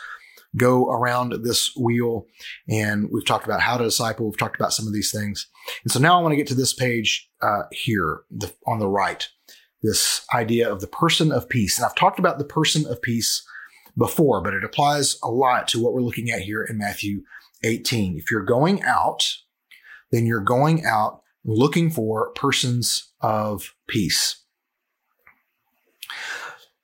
go 0.56 0.90
around 0.90 1.34
this 1.44 1.76
wheel. 1.76 2.26
And 2.70 3.10
we've 3.12 3.26
talked 3.26 3.46
about 3.46 3.62
how 3.62 3.78
to 3.78 3.84
disciple. 3.84 4.26
We've 4.26 4.38
talked 4.38 4.56
about 4.56 4.74
some 4.74 4.88
of 4.88 4.94
these 4.94 5.12
things. 5.12 5.48
And 5.84 5.92
so 5.92 6.00
now 6.00 6.18
I 6.18 6.22
want 6.22 6.32
to 6.34 6.38
get 6.38 6.48
to 6.48 6.56
this 6.56 6.74
page 6.74 7.30
uh, 7.42 7.64
here 7.72 8.22
the, 8.32 8.52
on 8.66 8.80
the 8.80 8.88
right, 8.88 9.28
this 9.88 10.26
idea 10.34 10.72
of 10.72 10.82
the 10.82 10.88
person 10.88 11.32
of 11.32 11.50
peace. 11.50 11.78
And 11.78 11.86
I've 11.86 11.96
talked 11.96 12.20
about 12.20 12.38
the 12.38 12.46
person 12.46 12.86
of 12.86 13.02
peace 13.02 13.46
before, 13.98 14.42
but 14.42 14.54
it 14.54 14.64
applies 14.64 15.18
a 15.24 15.30
lot 15.30 15.68
to 15.70 15.82
what 15.82 15.94
we're 15.94 16.02
looking 16.02 16.30
at 16.30 16.42
here 16.42 16.64
in 16.64 16.78
Matthew 16.78 17.24
18. 17.64 18.18
If 18.18 18.30
you're 18.30 18.44
going 18.44 18.84
out, 18.84 19.28
then 20.12 20.26
you're 20.26 20.42
going 20.42 20.86
out 20.86 21.22
looking 21.44 21.90
for 21.90 22.32
persons 22.32 23.12
of 23.22 23.74
peace. 23.88 24.44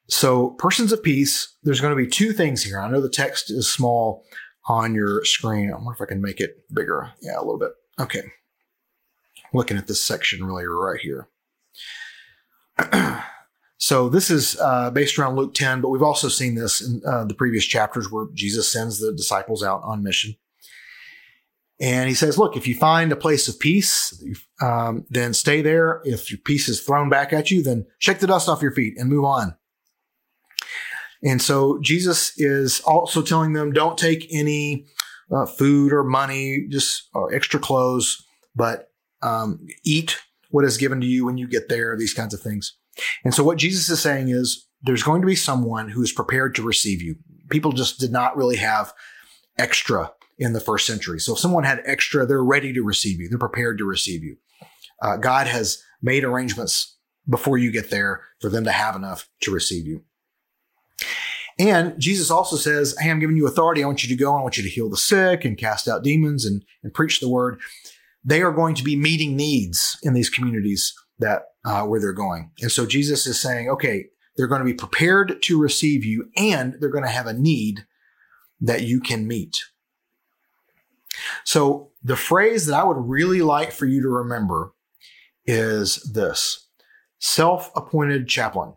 So, 0.10 0.52
persons 0.52 0.92
of 0.92 1.02
peace, 1.02 1.56
there's 1.64 1.82
going 1.82 1.96
to 1.96 2.02
be 2.02 2.10
two 2.10 2.34
things 2.34 2.64
here. 2.64 2.80
I 2.80 2.90
know 2.90 3.02
the 3.02 3.10
text 3.10 3.50
is 3.50 3.72
small 3.72 4.24
on 4.68 4.94
your 4.94 5.24
screen. 5.26 5.72
I 5.72 5.76
wonder 5.76 5.94
if 5.94 6.02
I 6.02 6.06
can 6.06 6.22
make 6.22 6.40
it 6.40 6.64
bigger. 6.74 7.14
Yeah, 7.22 7.38
a 7.38 7.40
little 7.40 7.60
bit. 7.60 7.72
Okay. 8.00 8.22
Looking 9.54 9.78
at 9.78 9.88
this 9.88 10.04
section 10.04 10.46
really 10.46 10.66
right 10.66 11.00
here. 11.00 11.30
so, 13.78 14.10
this 14.10 14.30
is 14.30 14.60
uh, 14.60 14.92
based 14.92 15.18
around 15.18 15.36
Luke 15.36 15.54
10, 15.54 15.82
but 15.82 15.90
we've 15.90 16.04
also 16.04 16.28
seen 16.28 16.56
this 16.56 16.82
in 16.82 17.02
uh, 17.06 17.26
the 17.26 17.34
previous 17.34 17.66
chapters 17.66 18.12
where 18.12 18.28
Jesus 18.34 18.72
sends 18.72 19.00
the 19.00 19.14
disciples 19.14 19.64
out 19.64 19.82
on 19.84 20.04
mission. 20.04 20.36
And 21.80 22.08
he 22.08 22.16
says, 22.16 22.38
look, 22.38 22.56
if 22.56 22.68
you 22.68 22.76
find 22.76 23.12
a 23.12 23.16
place 23.18 23.48
of 23.48 23.60
peace, 23.60 24.24
um, 24.62 25.06
then 25.10 25.34
stay 25.34 25.62
there. 25.62 26.02
If 26.06 26.32
your 26.32 26.40
peace 26.46 26.70
is 26.70 26.80
thrown 26.80 27.10
back 27.10 27.34
at 27.34 27.52
you, 27.52 27.62
then 27.62 27.86
shake 28.00 28.20
the 28.20 28.28
dust 28.28 28.48
off 28.48 28.62
your 28.62 28.72
feet 28.72 28.94
and 28.98 29.10
move 29.10 29.26
on. 29.26 29.56
And 31.24 31.42
so 31.42 31.80
Jesus 31.82 32.38
is 32.38 32.82
also 32.82 33.22
telling 33.22 33.54
them, 33.54 33.72
don't 33.72 33.98
take 33.98 34.28
any 34.32 34.86
uh, 35.32 35.46
food 35.46 35.94
or 35.94 36.04
money, 36.04 36.68
just 36.70 37.10
or 37.14 37.34
extra 37.34 37.60
clothes, 37.60 38.24
but 38.56 38.90
um, 39.22 39.66
eat 39.84 40.20
what 40.54 40.66
is 40.66 40.78
given 40.78 41.02
to 41.02 41.08
you 41.08 41.26
when 41.26 41.36
you 41.36 41.48
get 41.48 41.68
there, 41.68 41.98
these 41.98 42.14
kinds 42.14 42.32
of 42.32 42.40
things. 42.40 42.78
And 43.26 43.34
so 43.34 43.44
what 43.44 43.58
Jesus 43.58 43.90
is 43.90 44.00
saying 44.00 44.30
is, 44.30 44.68
there's 44.84 45.02
going 45.02 45.22
to 45.22 45.28
be 45.28 45.36
someone 45.36 45.90
who 45.90 46.04
is 46.04 46.12
prepared 46.12 46.54
to 46.56 46.62
receive 46.62 47.02
you. 47.02 47.16
People 47.50 47.72
just 47.72 48.00
did 48.00 48.12
not 48.12 48.38
really 48.38 48.58
have 48.58 48.94
extra 49.58 50.12
in 50.38 50.54
the 50.54 50.60
first 50.60 50.86
century. 50.86 51.20
So 51.20 51.34
if 51.34 51.40
someone 51.40 51.64
had 51.64 51.82
extra, 51.86 52.26
they're 52.26 52.44
ready 52.44 52.72
to 52.74 52.84
receive 52.84 53.20
you. 53.20 53.30
They're 53.30 53.40
prepared 53.40 53.80
to 53.80 53.86
receive 53.86 54.24
you. 54.24 54.38
Uh, 55.02 55.18
God 55.18 55.48
has 55.48 55.82
made 56.02 56.24
arrangements 56.24 56.98
before 57.28 57.58
you 57.58 57.72
get 57.72 57.90
there 57.90 58.22
for 58.42 58.50
them 58.50 58.66
to 58.66 58.72
have 58.72 58.96
enough 58.96 59.30
to 59.42 59.52
receive 59.52 59.88
you. 59.88 60.04
And 61.58 62.00
Jesus 62.00 62.30
also 62.30 62.58
says, 62.58 62.96
Hey, 63.00 63.10
I'm 63.10 63.20
giving 63.20 63.38
you 63.38 63.48
authority. 63.48 63.84
I 63.84 63.88
want 63.88 64.04
you 64.04 64.16
to 64.16 64.22
go. 64.22 64.36
I 64.36 64.42
want 64.42 64.58
you 64.58 64.64
to 64.64 64.70
heal 64.70 64.90
the 64.90 64.98
sick 64.98 65.46
and 65.46 65.58
cast 65.58 65.88
out 65.88 66.04
demons 66.04 66.46
and, 66.46 66.64
and 66.84 66.94
preach 66.94 67.20
the 67.20 67.30
word. 67.30 67.60
They 68.26 68.42
are 68.42 68.52
going 68.52 68.76
to 68.76 68.84
be 68.84 68.96
meeting 68.96 69.36
needs 69.36 69.98
in 70.04 70.14
these 70.14 70.30
communities 70.30 70.94
that 71.20 71.44
uh, 71.66 71.84
where 71.84 72.00
they're 72.00 72.14
going. 72.14 72.52
And 72.62 72.72
so 72.72 72.86
Jesus 72.86 73.28
is 73.28 73.40
saying, 73.40 73.70
okay, 73.70 74.06
they're 74.36 74.48
going 74.48 74.62
to 74.62 74.66
be 74.66 74.74
prepared 74.74 75.42
to 75.44 75.62
receive 75.62 76.04
you 76.04 76.30
and 76.36 76.76
they're 76.80 76.90
going 76.90 77.04
to 77.04 77.10
have 77.10 77.28
a 77.28 77.34
need 77.34 77.86
that 78.62 78.84
you 78.84 79.00
can 79.00 79.28
meet. 79.28 79.58
So 81.44 81.92
the 82.04 82.16
phrase 82.16 82.66
that 82.66 82.80
I 82.80 82.84
would 82.84 82.98
really 82.98 83.42
like 83.42 83.72
for 83.72 83.86
you 83.86 84.02
to 84.02 84.10
remember 84.10 84.74
is 85.46 85.98
this 86.14 86.68
self 87.20 87.72
appointed 87.76 88.28
chaplain. 88.28 88.74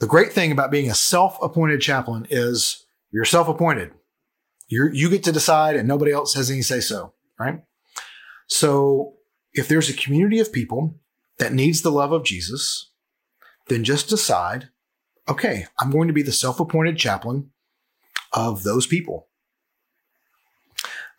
The 0.00 0.06
great 0.06 0.32
thing 0.32 0.50
about 0.50 0.72
being 0.72 0.90
a 0.90 0.94
self 0.94 1.38
appointed 1.40 1.80
chaplain 1.80 2.26
is 2.28 2.84
you're 3.12 3.24
self 3.24 3.48
appointed. 3.48 3.92
You 4.72 5.10
get 5.10 5.22
to 5.24 5.32
decide 5.32 5.76
and 5.76 5.86
nobody 5.86 6.12
else 6.12 6.34
has 6.34 6.50
any 6.50 6.62
say 6.62 6.80
so, 6.80 7.12
right? 7.38 7.62
So 8.46 9.14
if 9.52 9.68
there's 9.68 9.90
a 9.90 9.94
community 9.94 10.40
of 10.40 10.52
people 10.52 10.94
that 11.38 11.52
needs 11.52 11.82
the 11.82 11.92
love 11.92 12.12
of 12.12 12.24
Jesus, 12.24 12.90
then 13.68 13.84
just 13.84 14.08
decide, 14.08 14.70
okay, 15.28 15.66
I'm 15.78 15.90
going 15.90 16.08
to 16.08 16.14
be 16.14 16.22
the 16.22 16.32
self 16.32 16.58
appointed 16.58 16.96
chaplain 16.96 17.50
of 18.32 18.62
those 18.62 18.86
people. 18.86 19.28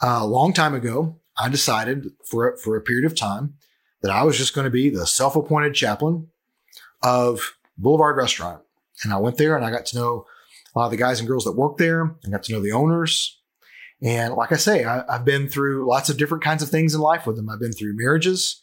Uh, 0.02 0.20
a 0.22 0.26
long 0.26 0.52
time 0.52 0.74
ago, 0.74 1.20
I 1.38 1.50
decided 1.50 2.12
for, 2.26 2.58
for 2.58 2.76
a 2.76 2.82
period 2.82 3.06
of 3.06 3.16
time 3.16 3.56
that 4.02 4.12
I 4.12 4.24
was 4.24 4.38
just 4.38 4.54
going 4.54 4.66
to 4.66 4.72
be 4.72 4.90
the 4.90 5.06
self 5.06 5.36
appointed 5.36 5.76
chaplain 5.76 6.28
of 7.02 7.56
Boulevard 7.78 8.18
Restaurant. 8.18 8.62
And 9.04 9.14
I 9.14 9.18
went 9.18 9.38
there 9.38 9.56
and 9.56 9.66
I 9.66 9.72
got 9.72 9.86
to 9.88 9.98
know 9.98 10.26
a 10.76 10.80
lot 10.80 10.86
of 10.86 10.92
the 10.92 10.98
guys 10.98 11.20
and 11.20 11.28
girls 11.28 11.46
that 11.46 11.54
work 11.54 11.78
there. 11.78 12.16
I 12.26 12.30
got 12.30 12.44
to 12.44 12.54
know 12.54 12.62
the 12.62 12.72
owners. 12.72 13.40
And 14.02 14.34
like 14.34 14.52
I 14.52 14.58
say, 14.58 14.84
I, 14.84 15.04
have 15.10 15.26
been 15.26 15.48
through 15.48 15.88
lots 15.88 16.10
of 16.10 16.18
different 16.18 16.44
kinds 16.44 16.62
of 16.62 16.70
things 16.70 16.94
in 16.94 17.02
life 17.02 17.26
with 17.26 17.36
them. 17.36 17.50
I've 17.50 17.60
been 17.60 17.72
through 17.72 17.96
marriages. 17.96 18.62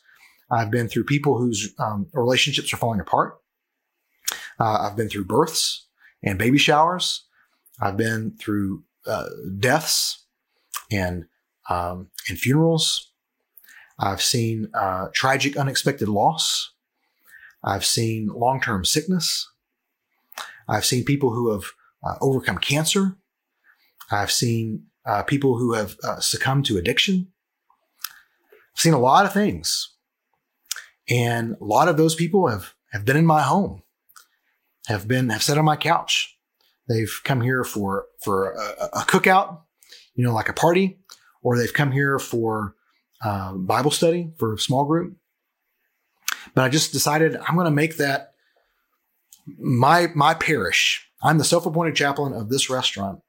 I've 0.50 0.70
been 0.70 0.88
through 0.88 1.04
people 1.04 1.38
whose 1.38 1.72
um, 1.78 2.08
relationships 2.12 2.72
are 2.74 2.76
falling 2.76 3.00
apart. 3.00 3.38
Uh, 4.58 4.88
I've 4.88 4.96
been 4.96 5.08
through 5.08 5.24
births 5.24 5.86
and 6.22 6.38
baby 6.38 6.58
showers. 6.58 7.24
I've 7.80 7.96
been 7.96 8.36
through 8.38 8.84
uh, 9.06 9.26
deaths 9.58 10.26
and 10.90 11.26
um, 11.68 12.08
and 12.28 12.38
funerals. 12.38 13.12
I've 13.98 14.22
seen 14.22 14.68
uh, 14.74 15.08
tragic, 15.14 15.56
unexpected 15.56 16.08
loss. 16.08 16.72
I've 17.62 17.84
seen 17.84 18.28
long 18.28 18.60
term 18.60 18.84
sickness. 18.84 19.48
I've 20.68 20.84
seen 20.84 21.04
people 21.04 21.32
who 21.32 21.52
have 21.52 21.64
uh, 22.02 22.16
overcome 22.20 22.58
cancer. 22.58 23.16
I've 24.10 24.32
seen 24.32 24.86
uh, 25.06 25.22
people 25.22 25.58
who 25.58 25.74
have 25.74 25.96
uh, 26.04 26.20
succumbed 26.20 26.66
to 26.66 26.78
addiction. 26.78 27.28
I've 28.74 28.80
seen 28.80 28.94
a 28.94 28.98
lot 28.98 29.24
of 29.24 29.32
things. 29.32 29.94
And 31.08 31.56
a 31.60 31.64
lot 31.64 31.88
of 31.88 31.96
those 31.96 32.14
people 32.14 32.48
have, 32.48 32.74
have 32.92 33.04
been 33.04 33.16
in 33.16 33.26
my 33.26 33.42
home, 33.42 33.82
have 34.86 35.08
been, 35.08 35.30
have 35.30 35.42
sat 35.42 35.58
on 35.58 35.64
my 35.64 35.76
couch. 35.76 36.38
They've 36.88 37.20
come 37.24 37.40
here 37.40 37.64
for, 37.64 38.06
for 38.22 38.52
a, 38.52 39.00
a 39.00 39.00
cookout, 39.00 39.60
you 40.14 40.24
know, 40.24 40.32
like 40.32 40.48
a 40.48 40.52
party, 40.52 40.98
or 41.42 41.56
they've 41.56 41.72
come 41.72 41.92
here 41.92 42.18
for 42.18 42.74
uh, 43.24 43.54
Bible 43.54 43.90
study 43.90 44.32
for 44.38 44.54
a 44.54 44.58
small 44.58 44.84
group. 44.84 45.16
But 46.54 46.62
I 46.62 46.68
just 46.68 46.92
decided 46.92 47.36
I'm 47.36 47.54
going 47.54 47.66
to 47.66 47.70
make 47.70 47.96
that 47.96 48.34
my 49.58 50.08
my 50.14 50.34
parish. 50.34 51.08
I'm 51.22 51.38
the 51.38 51.44
self-appointed 51.44 51.96
chaplain 51.96 52.32
of 52.32 52.48
this 52.48 52.70
restaurant. 52.70 53.20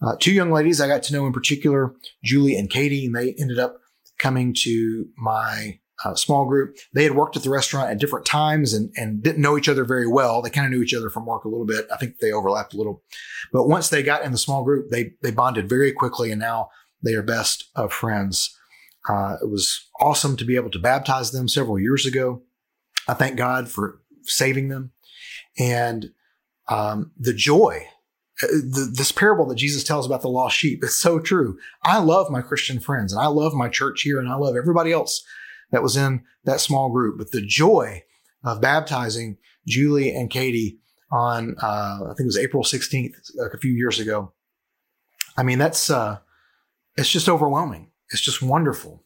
Uh, 0.00 0.16
two 0.18 0.32
young 0.32 0.50
ladies 0.50 0.80
I 0.80 0.88
got 0.88 1.02
to 1.04 1.12
know 1.12 1.26
in 1.26 1.32
particular, 1.32 1.94
Julie 2.22 2.56
and 2.56 2.70
Katie, 2.70 3.06
and 3.06 3.14
they 3.14 3.34
ended 3.38 3.58
up 3.58 3.78
coming 4.18 4.54
to 4.62 5.06
my 5.16 5.80
uh, 6.04 6.14
small 6.14 6.46
group. 6.46 6.76
They 6.94 7.02
had 7.02 7.16
worked 7.16 7.36
at 7.36 7.42
the 7.42 7.50
restaurant 7.50 7.90
at 7.90 7.98
different 7.98 8.26
times 8.26 8.72
and, 8.72 8.92
and 8.96 9.22
didn't 9.22 9.42
know 9.42 9.58
each 9.58 9.68
other 9.68 9.84
very 9.84 10.06
well. 10.06 10.40
They 10.40 10.50
kind 10.50 10.66
of 10.66 10.70
knew 10.70 10.82
each 10.82 10.94
other 10.94 11.10
from 11.10 11.26
work 11.26 11.44
a 11.44 11.48
little 11.48 11.66
bit. 11.66 11.86
I 11.92 11.96
think 11.96 12.18
they 12.18 12.32
overlapped 12.32 12.74
a 12.74 12.76
little, 12.76 13.02
but 13.52 13.68
once 13.68 13.88
they 13.88 14.02
got 14.02 14.22
in 14.22 14.32
the 14.32 14.38
small 14.38 14.64
group, 14.64 14.90
they 14.90 15.14
they 15.22 15.30
bonded 15.32 15.68
very 15.68 15.92
quickly, 15.92 16.30
and 16.30 16.40
now 16.40 16.68
they 17.02 17.14
are 17.14 17.22
best 17.22 17.68
of 17.74 17.92
friends. 17.92 18.54
Uh, 19.08 19.36
it 19.42 19.48
was 19.48 19.88
awesome 20.00 20.36
to 20.36 20.44
be 20.44 20.56
able 20.56 20.70
to 20.70 20.78
baptize 20.78 21.30
them 21.30 21.48
several 21.48 21.78
years 21.78 22.04
ago. 22.04 22.42
I 23.08 23.14
thank 23.14 23.36
God 23.36 23.68
for 23.68 24.00
saving 24.24 24.68
them 24.68 24.92
and 25.58 26.10
um, 26.68 27.12
the 27.18 27.32
joy. 27.32 27.86
This 28.40 29.12
parable 29.12 29.46
that 29.46 29.56
Jesus 29.56 29.82
tells 29.82 30.06
about 30.06 30.22
the 30.22 30.28
lost 30.28 30.56
sheep 30.56 30.84
is 30.84 30.98
so 30.98 31.18
true. 31.18 31.58
I 31.82 31.98
love 31.98 32.30
my 32.30 32.40
Christian 32.40 32.78
friends 32.78 33.12
and 33.12 33.20
I 33.20 33.26
love 33.26 33.52
my 33.52 33.68
church 33.68 34.02
here 34.02 34.18
and 34.18 34.28
I 34.28 34.36
love 34.36 34.56
everybody 34.56 34.92
else 34.92 35.24
that 35.72 35.82
was 35.82 35.96
in 35.96 36.22
that 36.44 36.60
small 36.60 36.90
group. 36.90 37.18
But 37.18 37.32
the 37.32 37.44
joy 37.44 38.04
of 38.44 38.60
baptizing 38.60 39.38
Julie 39.66 40.14
and 40.14 40.30
Katie 40.30 40.78
on, 41.10 41.56
uh, 41.60 41.98
I 42.04 42.14
think 42.16 42.20
it 42.20 42.26
was 42.26 42.38
April 42.38 42.62
16th, 42.62 43.14
like 43.34 43.54
a 43.54 43.58
few 43.58 43.72
years 43.72 43.98
ago. 43.98 44.32
I 45.36 45.42
mean, 45.42 45.58
that's, 45.58 45.90
uh, 45.90 46.18
it's 46.96 47.10
just 47.10 47.28
overwhelming. 47.28 47.90
It's 48.10 48.22
just 48.22 48.42
wonderful. 48.42 49.04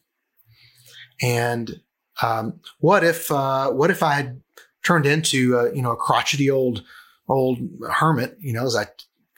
And 1.21 1.81
um, 2.21 2.59
what 2.79 3.03
if 3.03 3.31
uh, 3.31 3.71
what 3.71 3.89
if 3.89 4.03
I 4.03 4.13
had 4.13 4.41
turned 4.83 5.05
into 5.05 5.57
uh, 5.57 5.71
you 5.71 5.81
know 5.81 5.91
a 5.91 5.97
crotchety 5.97 6.49
old 6.49 6.83
old 7.27 7.59
hermit, 7.89 8.37
you 8.39 8.53
know, 8.53 8.65
as 8.65 8.75
I 8.75 8.87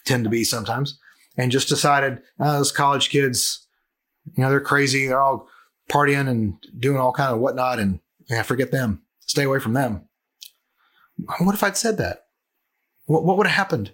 tend 0.06 0.24
to 0.24 0.30
be 0.30 0.44
sometimes, 0.44 1.00
and 1.38 1.52
just 1.52 1.70
decided 1.70 2.22
oh, 2.40 2.54
those 2.54 2.72
college 2.72 3.10
kids, 3.10 3.68
you 4.36 4.44
know, 4.44 4.50
they're 4.50 4.62
crazy. 4.62 5.08
They're 5.08 5.22
all 5.22 5.48
partying 5.90 6.28
and 6.28 6.56
doing 6.78 6.98
all 6.98 7.14
kind 7.14 7.34
of 7.34 7.40
whatnot, 7.40 7.80
and 7.80 8.00
yeah, 8.30 8.44
forget 8.44 8.72
them. 8.72 9.04
Stay 9.20 9.44
away 9.44 9.60
from 9.60 9.74
them. 9.74 10.08
What 11.40 11.56
if 11.56 11.64
I'd 11.64 11.78
said 11.78 11.98
that? 11.98 12.26
What, 13.06 13.24
what 13.24 13.38
would 13.38 13.48
have 13.48 13.56
happened 13.56 13.94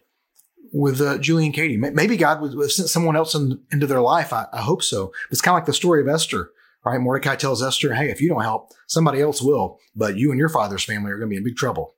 with 0.74 1.02
uh, 1.02 1.18
Julie 1.18 1.46
and 1.46 1.54
Katie? 1.54 1.78
Maybe 1.78 2.18
God 2.18 2.42
would 2.42 2.54
have 2.54 2.72
sent 2.72 2.90
someone 2.90 3.16
else 3.16 3.36
in, 3.36 3.62
into 3.72 3.88
their 3.88 4.02
life. 4.02 4.34
I, 4.34 4.48
I 4.54 4.62
hope 4.62 4.84
so. 4.84 5.12
It's 5.30 5.42
kind 5.42 5.54
of 5.54 5.58
like 5.58 5.66
the 5.66 5.74
story 5.74 6.02
of 6.02 6.08
Esther 6.08 6.52
right? 6.86 7.00
Mordecai 7.00 7.36
tells 7.36 7.62
Esther, 7.62 7.94
hey, 7.94 8.10
if 8.10 8.22
you 8.22 8.30
don't 8.30 8.42
help, 8.42 8.72
somebody 8.88 9.22
else 9.22 9.42
will, 9.42 9.80
but 9.96 10.18
you 10.18 10.32
and 10.32 10.40
your 10.40 10.50
father's 10.50 10.84
family 10.84 11.12
are 11.12 11.18
going 11.18 11.30
to 11.30 11.34
be 11.34 11.38
in 11.38 11.44
big 11.44 11.56
trouble. 11.56 11.96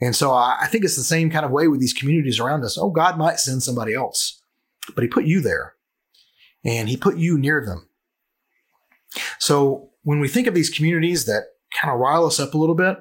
And 0.00 0.16
so 0.16 0.32
I 0.32 0.66
think 0.70 0.84
it's 0.84 0.96
the 0.96 1.02
same 1.02 1.30
kind 1.30 1.44
of 1.44 1.50
way 1.50 1.68
with 1.68 1.80
these 1.80 1.92
communities 1.92 2.40
around 2.40 2.64
us. 2.64 2.78
Oh, 2.78 2.90
God 2.90 3.18
might 3.18 3.38
send 3.38 3.62
somebody 3.62 3.94
else, 3.94 4.42
but 4.94 5.02
he 5.02 5.08
put 5.08 5.26
you 5.26 5.40
there 5.40 5.74
and 6.64 6.88
he 6.88 6.96
put 6.96 7.18
you 7.18 7.38
near 7.38 7.64
them. 7.64 7.88
So 9.38 9.90
when 10.02 10.20
we 10.20 10.28
think 10.28 10.46
of 10.46 10.54
these 10.54 10.70
communities 10.70 11.26
that 11.26 11.44
kind 11.74 11.92
of 11.92 12.00
rile 12.00 12.24
us 12.24 12.40
up 12.40 12.54
a 12.54 12.58
little 12.58 12.74
bit, 12.74 12.96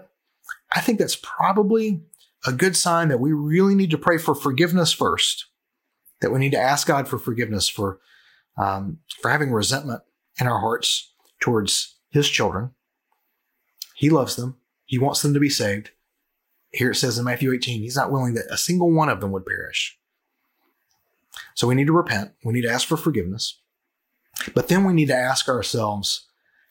I 0.76 0.82
think 0.82 1.00
that's 1.00 1.16
probably 1.16 2.02
a 2.46 2.52
good 2.52 2.76
sign 2.76 3.08
that 3.10 3.20
we 3.20 3.32
really 3.32 3.76
need 3.76 3.92
to 3.92 3.98
pray 3.98 4.18
for 4.18 4.36
forgiveness 4.36 4.92
first, 4.92 5.46
that 6.22 6.32
we 6.32 6.40
need 6.40 6.52
to 6.52 6.60
ask 6.60 6.88
God 6.88 7.08
for 7.08 7.18
forgiveness 7.18 7.70
for, 7.70 8.00
um, 8.58 9.00
for 9.22 9.32
having 9.32 9.52
resentment 9.52 10.02
in 10.40 10.48
our 10.48 10.60
hearts 10.60 11.14
towards 11.40 11.98
his 12.10 12.30
children. 12.30 12.72
He 13.96 14.10
loves 14.10 14.36
them. 14.36 14.58
He 14.86 14.98
wants 14.98 15.22
them 15.22 15.34
to 15.34 15.40
be 15.40 15.50
saved. 15.50 15.92
Here 16.72 16.92
it 16.92 16.96
says 16.96 17.18
in 17.18 17.26
Matthew 17.26 17.52
18, 17.52 17.82
he's 17.82 17.96
not 17.96 18.12
willing 18.12 18.34
that 18.36 18.52
a 18.52 18.58
single 18.58 18.92
one 18.92 19.10
of 19.10 19.22
them 19.22 19.32
would 19.32 19.46
perish. 19.46 19.98
So 21.56 21.68
we 21.68 21.76
need 21.76 21.88
to 21.88 21.94
repent. 21.94 22.32
We 22.44 22.54
need 22.54 22.62
to 22.62 22.72
ask 22.72 22.88
for 22.88 22.98
forgiveness. 22.98 23.60
But 24.54 24.68
then 24.68 24.84
we 24.84 24.94
need 24.94 25.08
to 25.08 25.16
ask 25.16 25.50
ourselves, 25.50 26.28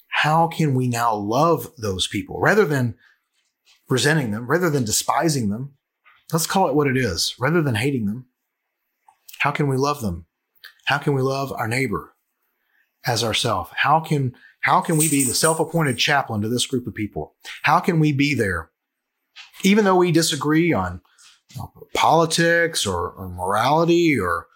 how 0.08 0.46
can 0.46 0.74
we 0.74 0.88
now 0.88 1.14
love 1.14 1.72
those 1.76 2.06
people 2.06 2.40
rather 2.40 2.64
than 2.64 2.94
resenting 3.88 4.30
them, 4.30 4.46
rather 4.46 4.70
than 4.70 4.84
despising 4.84 5.50
them? 5.50 5.74
Let's 6.32 6.46
call 6.46 6.68
it 6.68 6.74
what 6.74 6.86
it 6.86 6.96
is, 6.96 7.34
rather 7.38 7.62
than 7.62 7.74
hating 7.74 8.06
them. 8.06 8.26
How 9.38 9.50
can 9.50 9.68
we 9.68 9.76
love 9.76 10.00
them? 10.00 10.26
How 10.84 10.98
can 10.98 11.12
we 11.12 11.22
love 11.22 11.52
our 11.52 11.68
neighbor? 11.68 12.14
as 13.06 13.24
ourself? 13.24 13.72
How 13.74 14.00
can 14.00 14.34
how 14.60 14.80
can 14.80 14.96
we 14.96 15.08
be 15.08 15.24
the 15.24 15.34
self-appointed 15.34 15.98
chaplain 15.98 16.42
to 16.42 16.48
this 16.48 16.66
group 16.66 16.86
of 16.86 16.94
people? 16.94 17.34
How 17.62 17.80
can 17.80 18.00
we 18.00 18.12
be 18.12 18.34
there, 18.34 18.70
even 19.62 19.84
though 19.84 19.96
we 19.96 20.12
disagree 20.12 20.72
on 20.72 21.00
politics 21.94 22.86
or, 22.86 23.10
or 23.10 23.28
morality 23.28 24.18
or 24.18 24.46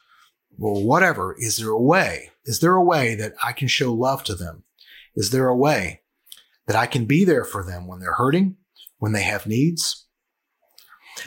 well, 0.59 0.83
whatever? 0.83 1.35
Is 1.39 1.57
there 1.57 1.71
a 1.71 1.81
way? 1.81 2.31
Is 2.45 2.61
there 2.61 2.75
a 2.75 2.85
way 2.85 3.15
that 3.15 3.35
I 3.43 3.53
can 3.53 3.69
show 3.69 3.93
love 3.93 4.23
to 4.25 4.35
them? 4.35 4.65
Is 5.15 5.31
there 5.31 5.49
a 5.49 5.57
way 5.57 6.03
that 6.67 6.77
I 6.77 6.87
can 6.87 7.05
be 7.05 7.25
there 7.25 7.45
for 7.45 7.65
them 7.65 7.87
when 7.87 8.01
they're 8.01 8.15
hurting, 8.15 8.57
when 8.99 9.13
they 9.13 9.23
have 9.23 9.47
needs. 9.47 10.07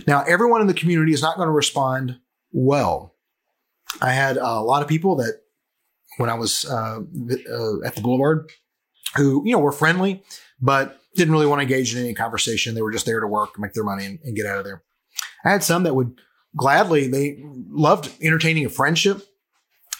Now, 0.07 0.23
everyone 0.23 0.61
in 0.61 0.67
the 0.67 0.73
community 0.73 1.13
is 1.13 1.21
not 1.21 1.37
going 1.37 1.47
to 1.47 1.53
respond 1.53 2.17
well. 2.51 3.13
I 4.01 4.11
had 4.11 4.37
a 4.37 4.61
lot 4.61 4.81
of 4.81 4.87
people 4.87 5.17
that, 5.17 5.41
when 6.17 6.29
I 6.29 6.33
was 6.33 6.65
uh, 6.65 6.99
uh, 6.99 7.81
at 7.85 7.95
the 7.95 8.01
Boulevard, 8.01 8.49
who 9.15 9.43
you 9.45 9.51
know 9.51 9.59
were 9.59 9.71
friendly, 9.71 10.23
but 10.59 10.99
didn't 11.15 11.33
really 11.33 11.47
want 11.47 11.59
to 11.59 11.63
engage 11.63 11.95
in 11.95 12.03
any 12.03 12.13
conversation. 12.13 12.75
They 12.75 12.81
were 12.81 12.91
just 12.91 13.05
there 13.05 13.19
to 13.19 13.27
work, 13.27 13.57
make 13.57 13.73
their 13.73 13.83
money, 13.83 14.05
and, 14.05 14.19
and 14.23 14.35
get 14.35 14.45
out 14.45 14.59
of 14.59 14.65
there. 14.65 14.83
I 15.43 15.51
had 15.51 15.63
some 15.63 15.83
that 15.83 15.95
would 15.95 16.19
gladly 16.55 17.07
they 17.07 17.37
loved 17.69 18.11
entertaining 18.21 18.65
a 18.65 18.69
friendship, 18.69 19.21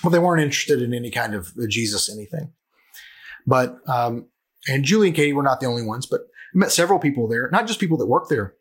but 0.03 0.09
they 0.09 0.19
weren't 0.19 0.41
interested 0.41 0.81
in 0.81 0.93
any 0.93 1.11
kind 1.11 1.33
of 1.33 1.53
Jesus 1.69 2.09
anything. 2.09 2.53
But 3.47 3.77
um, 3.87 4.27
and 4.67 4.83
Julie 4.83 5.07
and 5.07 5.15
Katie 5.15 5.33
were 5.33 5.43
not 5.43 5.59
the 5.59 5.67
only 5.67 5.83
ones, 5.83 6.05
but 6.05 6.21
I 6.21 6.57
met 6.57 6.71
several 6.71 6.99
people 6.99 7.27
there, 7.27 7.49
not 7.51 7.67
just 7.67 7.79
people 7.79 7.97
that 7.97 8.07
work 8.07 8.29
there, 8.29 8.55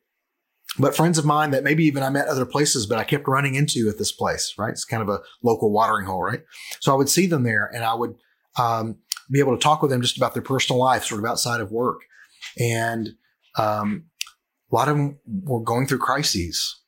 but 0.79 0.97
friends 0.97 1.19
of 1.19 1.25
mine 1.25 1.51
that 1.53 1.65
maybe 1.65 1.85
even 1.85 2.03
I 2.03 2.11
met 2.11 2.29
other 2.29 2.47
places, 2.47 2.87
but 2.87 2.99
I 2.99 3.05
kept 3.05 3.29
running 3.29 3.55
into 3.55 3.89
at 3.89 3.99
this 3.99 4.13
place, 4.13 4.55
right? 4.59 4.71
It's 4.71 4.85
kind 4.85 5.03
of 5.03 5.09
a 5.09 5.21
local 5.43 5.71
watering 5.71 6.07
hole, 6.07 6.23
right? 6.23 6.43
So 6.81 6.93
I 6.93 6.97
would 6.97 7.09
see 7.09 7.27
them 7.27 7.45
there 7.45 7.71
and 7.73 7.85
I 7.85 7.95
would 7.95 8.15
um, 8.59 8.97
be 9.31 9.39
able 9.39 9.57
to 9.57 9.63
talk 9.63 9.83
with 9.83 9.91
them 9.91 10.03
just 10.03 10.17
about 10.17 10.35
their 10.35 10.43
personal 10.43 10.81
life, 10.81 11.05
sort 11.05 11.21
of 11.21 11.27
outside 11.27 11.61
of 11.61 11.71
work. 11.71 12.01
And 12.59 13.15
um, 13.59 14.07
a 14.71 14.75
lot 14.75 14.89
of 14.89 14.97
them 14.97 15.19
were 15.27 15.63
going 15.63 15.87
through 15.87 15.99
crises. 15.99 16.81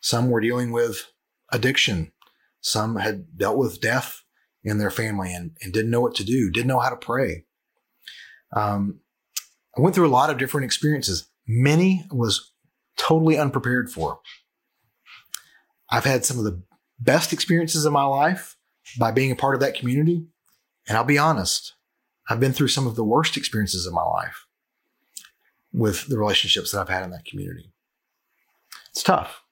Some 0.00 0.30
were 0.30 0.40
dealing 0.40 0.72
with 0.72 1.06
addiction. 1.52 2.12
Some 2.60 2.96
had 2.96 3.38
dealt 3.38 3.56
with 3.56 3.80
death 3.80 4.22
in 4.64 4.78
their 4.78 4.90
family 4.90 5.34
and, 5.34 5.56
and 5.62 5.72
didn't 5.72 5.90
know 5.90 6.00
what 6.00 6.14
to 6.16 6.24
do, 6.24 6.50
didn't 6.50 6.68
know 6.68 6.78
how 6.78 6.90
to 6.90 6.96
pray. 6.96 7.44
Um, 8.54 9.00
I 9.76 9.80
went 9.80 9.94
through 9.94 10.06
a 10.06 10.10
lot 10.10 10.30
of 10.30 10.38
different 10.38 10.64
experiences. 10.64 11.28
Many 11.46 12.04
was 12.10 12.52
totally 12.96 13.38
unprepared 13.38 13.90
for. 13.90 14.20
I've 15.90 16.04
had 16.04 16.24
some 16.24 16.38
of 16.38 16.44
the 16.44 16.62
best 16.98 17.32
experiences 17.32 17.84
of 17.84 17.92
my 17.92 18.04
life 18.04 18.56
by 18.98 19.10
being 19.10 19.30
a 19.30 19.36
part 19.36 19.54
of 19.54 19.60
that 19.60 19.74
community. 19.74 20.26
And 20.88 20.96
I'll 20.96 21.04
be 21.04 21.18
honest, 21.18 21.74
I've 22.28 22.40
been 22.40 22.52
through 22.52 22.68
some 22.68 22.86
of 22.86 22.96
the 22.96 23.04
worst 23.04 23.36
experiences 23.36 23.86
of 23.86 23.92
my 23.92 24.02
life 24.02 24.46
with 25.72 26.06
the 26.08 26.18
relationships 26.18 26.70
that 26.70 26.80
I've 26.80 26.88
had 26.88 27.04
in 27.04 27.10
that 27.10 27.24
community. 27.24 27.72
It's 28.90 29.02
tough. 29.02 29.42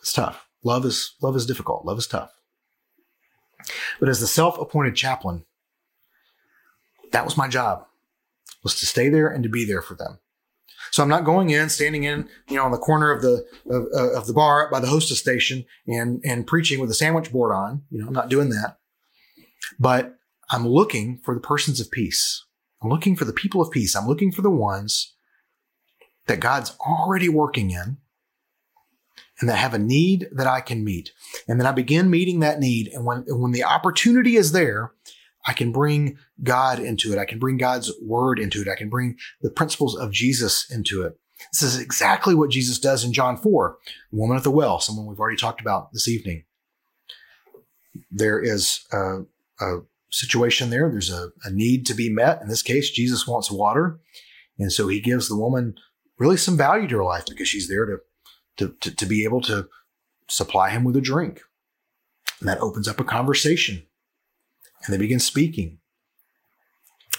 It's 0.00 0.12
tough. 0.12 0.48
Love 0.62 0.84
is 0.84 1.14
love 1.20 1.36
is 1.36 1.46
difficult. 1.46 1.84
Love 1.84 1.98
is 1.98 2.06
tough. 2.06 2.30
But 3.98 4.08
as 4.08 4.20
the 4.20 4.26
self-appointed 4.26 4.94
chaplain, 4.94 5.44
that 7.12 7.24
was 7.24 7.36
my 7.36 7.48
job 7.48 7.86
was 8.62 8.78
to 8.78 8.86
stay 8.86 9.08
there 9.08 9.28
and 9.28 9.42
to 9.42 9.48
be 9.48 9.64
there 9.64 9.82
for 9.82 9.94
them. 9.94 10.18
So 10.92 11.02
I'm 11.02 11.08
not 11.08 11.24
going 11.24 11.50
in, 11.50 11.68
standing 11.68 12.04
in, 12.04 12.28
you 12.48 12.56
know, 12.56 12.64
on 12.64 12.70
the 12.70 12.78
corner 12.78 13.10
of 13.10 13.22
the 13.22 13.44
of, 13.68 13.86
of 14.16 14.26
the 14.26 14.32
bar 14.32 14.70
by 14.70 14.80
the 14.80 14.86
hostess 14.86 15.18
station 15.18 15.64
and 15.86 16.20
and 16.24 16.46
preaching 16.46 16.80
with 16.80 16.90
a 16.90 16.94
sandwich 16.94 17.32
board 17.32 17.52
on. 17.52 17.82
You 17.90 18.00
know, 18.00 18.06
I'm 18.06 18.12
not 18.12 18.28
doing 18.28 18.50
that. 18.50 18.78
But 19.78 20.14
I'm 20.50 20.66
looking 20.66 21.18
for 21.24 21.34
the 21.34 21.40
persons 21.40 21.80
of 21.80 21.90
peace. 21.90 22.45
I'm 22.82 22.90
looking 22.90 23.16
for 23.16 23.24
the 23.24 23.32
people 23.32 23.60
of 23.60 23.70
peace. 23.70 23.96
I'm 23.96 24.06
looking 24.06 24.32
for 24.32 24.42
the 24.42 24.50
ones 24.50 25.14
that 26.26 26.40
God's 26.40 26.76
already 26.80 27.28
working 27.28 27.70
in 27.70 27.98
and 29.40 29.48
that 29.48 29.56
have 29.56 29.74
a 29.74 29.78
need 29.78 30.28
that 30.32 30.46
I 30.46 30.60
can 30.60 30.84
meet. 30.84 31.12
And 31.48 31.60
then 31.60 31.66
I 31.66 31.72
begin 31.72 32.10
meeting 32.10 32.40
that 32.40 32.58
need. 32.58 32.88
And 32.88 33.04
when, 33.04 33.24
when 33.28 33.52
the 33.52 33.64
opportunity 33.64 34.36
is 34.36 34.52
there, 34.52 34.92
I 35.46 35.52
can 35.52 35.72
bring 35.72 36.18
God 36.42 36.78
into 36.78 37.12
it. 37.12 37.18
I 37.18 37.24
can 37.24 37.38
bring 37.38 37.56
God's 37.56 37.92
word 38.02 38.38
into 38.38 38.60
it. 38.60 38.68
I 38.68 38.74
can 38.74 38.88
bring 38.88 39.16
the 39.42 39.50
principles 39.50 39.96
of 39.96 40.10
Jesus 40.10 40.68
into 40.70 41.02
it. 41.02 41.18
This 41.52 41.62
is 41.62 41.78
exactly 41.78 42.34
what 42.34 42.50
Jesus 42.50 42.78
does 42.78 43.04
in 43.04 43.12
John 43.12 43.36
4. 43.36 43.78
The 44.10 44.16
woman 44.16 44.36
at 44.36 44.42
the 44.42 44.50
well, 44.50 44.80
someone 44.80 45.06
we've 45.06 45.20
already 45.20 45.36
talked 45.36 45.60
about 45.60 45.92
this 45.92 46.08
evening. 46.08 46.44
There 48.10 48.40
is 48.40 48.84
a, 48.92 49.20
a 49.60 49.78
situation 50.10 50.70
there. 50.70 50.88
There's 50.90 51.10
a, 51.10 51.30
a 51.44 51.50
need 51.50 51.86
to 51.86 51.94
be 51.94 52.08
met. 52.08 52.40
In 52.40 52.48
this 52.48 52.62
case, 52.62 52.90
Jesus 52.90 53.26
wants 53.26 53.50
water. 53.50 54.00
And 54.58 54.72
so 54.72 54.88
he 54.88 55.00
gives 55.00 55.28
the 55.28 55.36
woman 55.36 55.74
really 56.18 56.36
some 56.36 56.56
value 56.56 56.88
to 56.88 56.96
her 56.96 57.04
life 57.04 57.24
because 57.28 57.48
she's 57.48 57.68
there 57.68 57.86
to, 57.86 57.98
to, 58.56 58.74
to, 58.80 58.94
to 58.94 59.06
be 59.06 59.24
able 59.24 59.40
to 59.42 59.68
supply 60.28 60.70
him 60.70 60.84
with 60.84 60.96
a 60.96 61.00
drink. 61.00 61.40
And 62.40 62.48
that 62.48 62.60
opens 62.60 62.88
up 62.88 63.00
a 63.00 63.04
conversation 63.04 63.86
and 64.84 64.94
they 64.94 64.98
begin 64.98 65.20
speaking. 65.20 65.78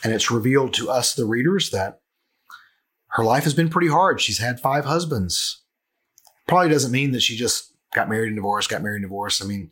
And 0.04 0.14
it's 0.14 0.32
revealed 0.32 0.74
to 0.76 0.90
us, 0.90 1.14
the 1.14 1.26
readers, 1.26 1.72
that 1.72 2.02
her 3.12 3.24
life 3.24 3.44
has 3.44 3.54
been 3.54 3.70
pretty 3.70 3.88
hard. 3.88 4.22
She's 4.22 4.38
had 4.38 4.60
five 4.60 4.86
husbands. 4.86 5.64
Probably 6.48 6.70
doesn't 6.70 6.92
mean 6.92 7.12
that 7.12 7.22
she 7.22 7.36
just 7.36 7.74
got 7.94 8.10
married 8.10 8.28
and 8.28 8.36
divorced, 8.36 8.70
got 8.70 8.84
married 8.84 9.02
and 9.02 9.06
divorced. 9.06 9.44
I 9.44 9.48
mean, 9.48 9.72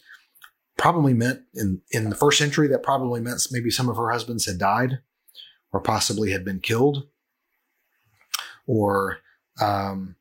probably 0.78 1.14
meant 1.14 1.42
in, 1.54 1.82
in 1.92 2.10
the 2.10 2.16
first 2.16 2.38
century, 2.38 2.68
that 2.68 2.84
probably 2.84 3.22
meant 3.22 3.42
maybe 3.52 3.70
some 3.70 3.90
of 3.90 3.98
her 3.98 4.12
husbands 4.12 4.46
had 4.46 4.58
died 4.58 5.00
or 5.72 5.80
possibly 5.80 6.32
had 6.32 6.46
been 6.46 6.60
killed 6.60 7.08
or 8.68 9.20
um, 9.62 10.16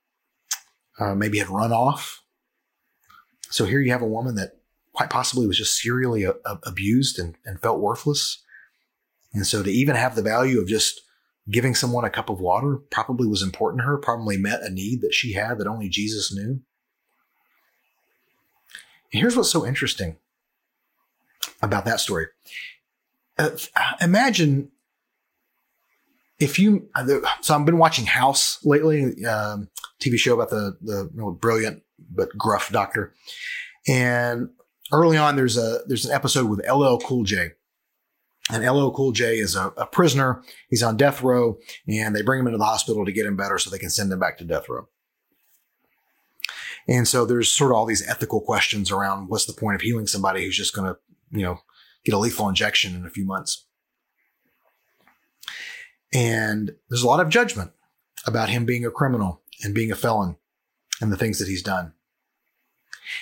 uh, 0.99 1.15
maybe 1.15 1.39
had 1.39 1.49
run 1.49 1.73
off. 1.73 2.23
So 3.51 3.65
here 3.65 3.81
you 3.81 3.93
have 3.93 4.03
a 4.03 4.07
woman 4.07 4.35
that 4.37 4.59
quite 4.93 5.11
possibly 5.11 5.47
was 5.47 5.59
just 5.59 5.81
serially 5.81 6.25
a, 6.25 6.33
a, 6.45 6.59
abused 6.65 7.19
and, 7.19 7.37
and 7.45 7.61
felt 7.61 7.81
worthless. 7.81 8.43
And 9.33 9.47
so 9.47 9.63
to 9.63 9.71
even 9.71 9.97
have 9.97 10.15
the 10.15 10.23
value 10.23 10.61
of 10.61 10.69
just 10.69 11.01
giving 11.51 11.75
someone 11.75 12.05
a 12.05 12.11
cup 12.11 12.31
of 12.31 12.41
water 12.41 12.77
probably 12.91 13.27
was 13.27 13.43
important 13.43 13.81
to 13.81 13.87
her, 13.87 13.99
probably 13.99 14.37
met 14.37 14.63
a 14.63 14.71
need 14.71 15.03
that 15.03 15.15
she 15.15 15.33
had 15.33 15.59
that 15.59 15.67
only 15.67 15.89
Jesus 15.89 16.35
knew. 16.35 16.61
And 19.13 19.21
here's 19.21 19.37
what's 19.37 19.51
so 19.51 19.67
interesting 19.67 20.17
about 21.63 21.85
that 21.85 22.01
story. 22.01 22.27
Uh, 23.39 23.51
imagine 24.01 24.71
if 26.39 26.59
you, 26.59 26.89
so 27.41 27.55
I've 27.55 27.65
been 27.65 27.79
watching 27.79 28.07
House 28.07 28.59
lately, 28.65 29.25
um, 29.25 29.69
TV 30.01 30.19
show 30.19 30.35
about 30.35 30.51
the, 30.51 30.77
the 30.81 31.11
brilliant 31.41 31.83
but 31.99 32.29
gruff 32.37 32.71
doctor. 32.71 33.15
And 33.87 34.51
early 34.93 35.17
on, 35.17 35.37
there's 35.37 35.57
a 35.57 35.81
there's 35.87 36.07
an 36.07 36.13
episode 36.13 36.49
with 36.49 36.67
LL 36.69 36.99
Cool 36.99 37.25
J. 37.25 37.51
And 38.51 38.65
LL 38.65 38.91
Cool 38.91 39.13
J 39.13 39.39
is 39.39 39.57
a, 39.57 39.69
a, 39.77 39.87
prisoner. 39.87 40.43
He's 40.69 40.83
on 40.83 40.99
death 40.99 41.23
row, 41.23 41.59
and 41.89 42.15
they 42.15 42.21
bring 42.21 42.41
him 42.41 42.47
into 42.47 42.59
the 42.59 42.65
hospital 42.65 43.05
to 43.07 43.13
get 43.13 43.25
him 43.25 43.37
better 43.37 43.59
so 43.59 43.71
they 43.71 43.79
can 43.79 43.91
send 43.91 44.13
him 44.13 44.19
back 44.19 44.37
to 44.39 44.45
death 44.45 44.69
row. 44.69 44.89
And 46.87 47.09
so 47.09 47.25
there's 47.25 47.51
sort 47.51 47.71
of 47.71 47.77
all 47.79 47.87
these 47.87 48.07
ethical 48.07 48.43
questions 48.43 48.91
around 48.91 49.29
what's 49.29 49.47
the 49.47 49.55
point 49.55 49.77
of 49.77 49.81
healing 49.81 50.07
somebody 50.07 50.45
who's 50.45 50.57
just 50.57 50.75
going 50.75 50.93
to, 50.93 50.99
you 51.35 51.43
know, 51.43 51.59
get 52.05 52.15
a 52.15 52.19
lethal 52.19 52.49
injection 52.49 52.95
in 52.95 53.05
a 53.05 53.11
few 53.11 53.25
months. 53.25 53.67
And 56.13 56.73
there's 56.89 57.03
a 57.03 57.09
lot 57.09 57.21
of 57.21 57.29
judgment 57.29 57.73
about 58.27 58.49
him 58.49 58.65
being 58.65 58.87
a 58.87 58.91
criminal 58.91 59.43
and 59.63 59.75
being 59.75 59.91
a 59.91 59.97
felon 59.97 60.37
and 61.01 61.13
the 61.13 61.17
things 61.17 61.39
that 61.39 61.49
he's 61.49 61.63
done. 61.63 61.93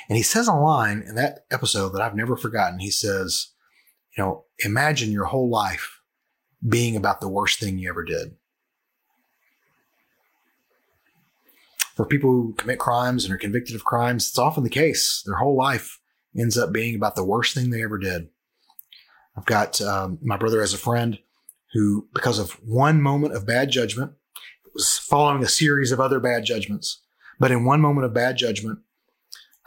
And 0.09 0.17
he 0.17 0.23
says 0.23 0.47
a 0.47 0.55
line 0.55 1.03
in 1.07 1.15
that 1.17 1.47
episode 1.51 1.91
that 1.91 2.03
I've 2.03 2.15
never 2.15 2.37
forgotten. 2.37 2.79
He 2.79 2.91
says, 2.91 3.49
you 4.17 4.23
know, 4.23 4.45
imagine 4.59 5.11
your 5.11 5.25
whole 5.25 5.49
life 5.49 6.01
being 6.67 6.95
about 6.95 7.21
the 7.21 7.29
worst 7.29 7.59
thing 7.59 7.79
you 7.79 7.89
ever 7.89 8.05
did. 8.05 8.37
For 11.95 12.07
people 12.07 12.31
who 12.31 12.55
commit 12.55 12.79
crimes 12.79 13.25
and 13.25 13.35
are 13.35 13.39
convicted 13.39 13.75
of 13.75 13.85
crimes, 13.85 14.29
it's 14.29 14.39
often 14.39 14.65
the 14.65 14.71
case. 14.71 15.23
Their 15.27 15.37
whole 15.37 15.57
life 15.57 15.99
ends 16.39 16.57
up 16.57 16.73
being 16.73 16.95
about 16.95 17.17
the 17.17 17.25
worst 17.25 17.55
thing 17.55 17.71
they 17.71 17.83
ever 17.83 17.99
did. 17.99 18.29
I've 19.37 19.47
got 19.47 19.81
um, 19.81 20.19
my 20.23 20.37
brother 20.37 20.63
as 20.63 20.75
a 20.75 20.79
friend 20.79 21.19
who, 21.73 22.09
because 22.13 22.39
of 22.39 22.53
one 22.67 23.01
moment 23.01 23.35
of 23.35 23.47
bad 23.47 23.71
judgment, 23.71 24.13
was 24.75 24.99
following 24.99 25.43
a 25.43 25.49
series 25.49 25.93
of 25.93 26.01
other 26.01 26.21
bad 26.21 26.45
judgments. 26.45 27.01
But 27.39 27.51
in 27.51 27.65
one 27.65 27.81
moment 27.81 28.05
of 28.05 28.15
bad 28.15 28.37
judgment, 28.37 28.81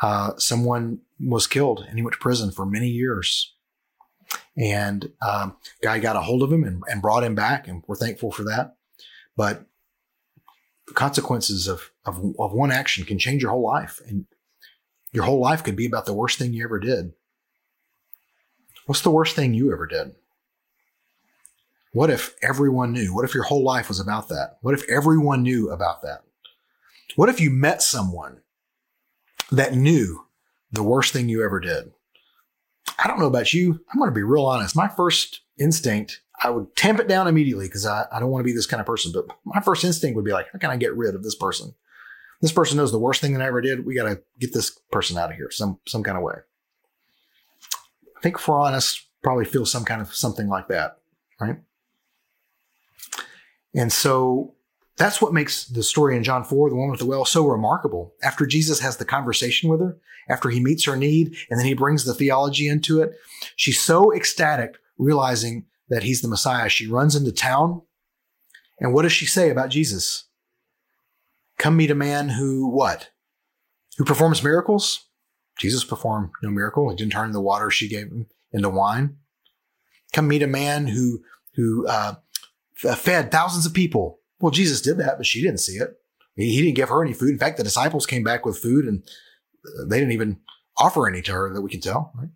uh, 0.02 0.34
someone 0.38 1.00
was 1.20 1.48
killed 1.48 1.86
and 1.88 1.98
he 1.98 2.04
went 2.04 2.14
to 2.14 2.20
prison 2.20 2.52
for 2.52 2.66
many 2.66 2.88
years. 2.88 3.54
And 4.58 5.12
um, 5.22 5.58
guy 5.82 6.00
got 6.00 6.16
a 6.16 6.22
hold 6.22 6.44
of 6.44 6.52
him 6.52 6.64
and, 6.64 6.82
and 6.88 7.02
brought 7.02 7.24
him 7.24 7.36
back, 7.36 7.68
and 7.68 7.84
we're 7.88 7.96
thankful 7.96 8.32
for 8.32 8.44
that. 8.44 8.76
But 9.36 9.66
the 10.88 10.94
consequences 10.94 11.68
of, 11.68 11.92
of, 12.06 12.18
of 12.40 12.54
one 12.54 12.72
action 12.72 13.06
can 13.06 13.20
change 13.20 13.42
your 13.42 13.52
whole 13.52 13.64
life, 13.64 14.00
and 14.08 14.26
your 15.16 15.24
whole 15.26 15.40
life 15.40 15.64
could 15.64 15.76
be 15.76 15.86
about 15.86 16.06
the 16.06 16.14
worst 16.14 16.38
thing 16.38 16.54
you 16.54 16.64
ever 16.64 16.80
did. 16.80 17.14
What's 18.86 19.02
the 19.02 19.12
worst 19.12 19.36
thing 19.36 19.54
you 19.54 19.74
ever 19.74 19.88
did? 19.88 20.16
What 21.94 22.10
if 22.10 22.36
everyone 22.44 22.92
knew? 22.92 23.16
What 23.16 23.26
if 23.26 23.34
your 23.34 23.46
whole 23.46 23.64
life 23.64 23.88
was 23.88 24.00
about 24.00 24.28
that? 24.30 24.58
What 24.62 24.74
if 24.74 24.88
everyone 24.90 25.44
knew 25.44 25.70
about 25.70 26.02
that? 26.02 26.24
What 27.16 27.30
if 27.30 27.40
you 27.40 27.50
met 27.50 27.82
someone 27.82 28.42
that 29.52 29.74
knew 29.74 30.26
the 30.72 30.84
worst 30.84 31.14
thing 31.14 31.30
you 31.30 31.44
ever 31.44 31.60
did. 31.60 31.92
I 33.00 33.08
don't 33.08 33.20
know 33.20 33.28
about 33.28 33.54
you. 33.54 33.80
I'm 33.92 34.00
going 34.00 34.10
to 34.10 34.16
be 34.16 34.24
real 34.24 34.46
honest. 34.46 34.76
My 34.76 34.88
first 34.88 35.42
instinct, 35.58 36.22
I 36.44 36.50
would 36.50 36.76
tamp 36.76 37.00
it 37.00 37.08
down 37.08 37.28
immediately 37.28 37.68
because 37.68 37.86
I, 37.86 38.06
I 38.12 38.20
don't 38.20 38.30
want 38.30 38.42
to 38.42 38.46
be 38.46 38.54
this 38.54 38.68
kind 38.68 38.80
of 38.80 38.88
person. 38.88 39.12
But 39.14 39.26
my 39.46 39.62
first 39.62 39.84
instinct 39.84 40.16
would 40.16 40.26
be 40.26 40.34
like, 40.34 40.48
how 40.52 40.60
can 40.60 40.70
I 40.70 40.78
get 40.78 40.96
rid 40.96 41.16
of 41.16 41.24
this 41.24 41.36
person? 41.36 41.74
This 42.46 42.52
person 42.52 42.78
knows 42.78 42.92
the 42.92 43.00
worst 43.00 43.22
thing 43.22 43.34
that 43.34 43.42
I 43.42 43.48
ever 43.48 43.60
did. 43.60 43.88
We 43.88 43.96
got 43.96 44.04
to 44.04 44.22
get 44.40 44.54
this 44.54 44.70
person 44.92 45.18
out 45.18 45.32
of 45.32 45.36
here 45.36 45.50
some 45.50 45.80
some 45.88 46.04
kind 46.04 46.16
of 46.16 46.22
way. 46.22 46.36
I 48.16 48.22
think 48.22 48.48
honest, 48.48 49.08
probably 49.24 49.46
feel 49.46 49.66
some 49.66 49.84
kind 49.84 50.00
of 50.00 50.14
something 50.14 50.48
like 50.48 50.68
that, 50.68 51.00
right? 51.42 51.58
And 53.74 53.92
so 53.92 54.54
that's 54.96 55.20
what 55.20 55.34
makes 55.34 55.66
the 55.66 55.82
story 55.82 56.16
in 56.16 56.24
John 56.24 56.44
4, 56.44 56.70
the 56.70 56.76
woman 56.76 56.92
with 56.92 57.00
the 57.00 57.08
well, 57.08 57.26
so 57.26 57.48
remarkable. 57.48 58.14
After 58.22 58.46
Jesus 58.46 58.80
has 58.80 58.98
the 58.98 59.06
conversation 59.06 59.68
with 59.68 59.80
her, 59.80 59.98
after 60.30 60.50
he 60.50 60.60
meets 60.60 60.86
her 60.86 60.96
need, 60.96 61.36
and 61.50 61.60
then 61.60 61.66
he 61.66 61.74
brings 61.74 62.06
the 62.06 62.14
theology 62.14 62.68
into 62.68 63.02
it, 63.02 63.16
she's 63.56 63.82
so 63.82 64.14
ecstatic, 64.14 64.76
realizing 65.00 65.66
that 65.90 66.04
he's 66.04 66.22
the 66.22 66.28
Messiah. 66.28 66.70
She 66.70 66.86
runs 66.86 67.16
into 67.16 67.32
town. 67.32 67.82
And 68.80 68.94
what 68.94 69.02
does 69.02 69.14
she 69.14 69.26
say 69.26 69.50
about 69.50 69.70
Jesus? 69.70 70.26
Come 71.58 71.78
meet 71.78 71.92
a 71.92 71.96
man 71.96 72.30
who, 72.30 72.68
what? 72.68 73.10
Who 73.98 74.04
performs 74.04 74.44
miracles? 74.44 75.06
Jesus 75.58 75.84
performed 75.84 76.32
no 76.44 76.50
miracle. 76.50 76.90
He 76.90 76.96
didn't 76.96 77.14
turn 77.14 77.32
the 77.32 77.42
water 77.42 77.72
she 77.72 77.88
gave 77.88 78.08
him 78.08 78.28
into 78.52 78.70
wine. 78.70 79.18
Come 80.12 80.28
meet 80.28 80.44
a 80.44 80.48
man 80.48 80.88
who, 80.88 81.24
who, 81.56 81.88
uh, 81.88 82.16
fed 82.76 83.32
thousands 83.32 83.66
of 83.66 83.74
people 83.74 84.20
well, 84.40 84.52
Jesus 84.52 84.82
did 84.82 84.98
that, 84.98 85.18
but 85.18 85.26
she 85.26 85.42
didn't 85.42 85.60
see 85.60 85.78
it. 85.78 86.00
He, 86.36 86.62
didn't 86.62 86.76
give 86.76 86.90
her 86.90 87.04
any 87.04 87.14
food. 87.14 87.30
In 87.30 87.40
fact, 87.40 87.58
the 87.58 87.64
disciples 87.64 88.06
came 88.06 88.24
back 88.24 88.46
with 88.46 88.58
food 88.58 88.86
and 88.86 89.04
uh, 89.66 89.86
they 89.88 89.98
didn't 89.98 90.12
even 90.12 90.40
offer 90.78 91.08
any 91.08 91.22
to 91.22 91.32
her 91.32 91.54
that 91.54 91.62
we 91.62 91.72
can 91.72 91.80
tell, 91.80 92.12
right? 92.16 92.30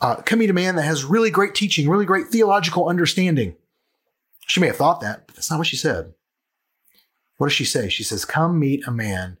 Uh, 0.00 0.16
come 0.16 0.38
meet 0.38 0.50
a 0.50 0.54
man 0.54 0.76
that 0.76 0.82
has 0.82 1.04
really 1.04 1.30
great 1.30 1.54
teaching, 1.54 1.88
really 1.88 2.06
great 2.06 2.28
theological 2.28 2.88
understanding. 2.88 3.54
She 4.46 4.60
may 4.60 4.68
have 4.68 4.76
thought 4.76 5.00
that, 5.00 5.26
but 5.26 5.36
that's 5.36 5.50
not 5.50 5.58
what 5.58 5.66
she 5.66 5.76
said. 5.76 6.14
What 7.36 7.48
does 7.48 7.54
she 7.54 7.64
say? 7.64 7.88
She 7.88 8.04
says, 8.04 8.24
Come 8.24 8.58
meet 8.58 8.86
a 8.86 8.92
man 8.92 9.38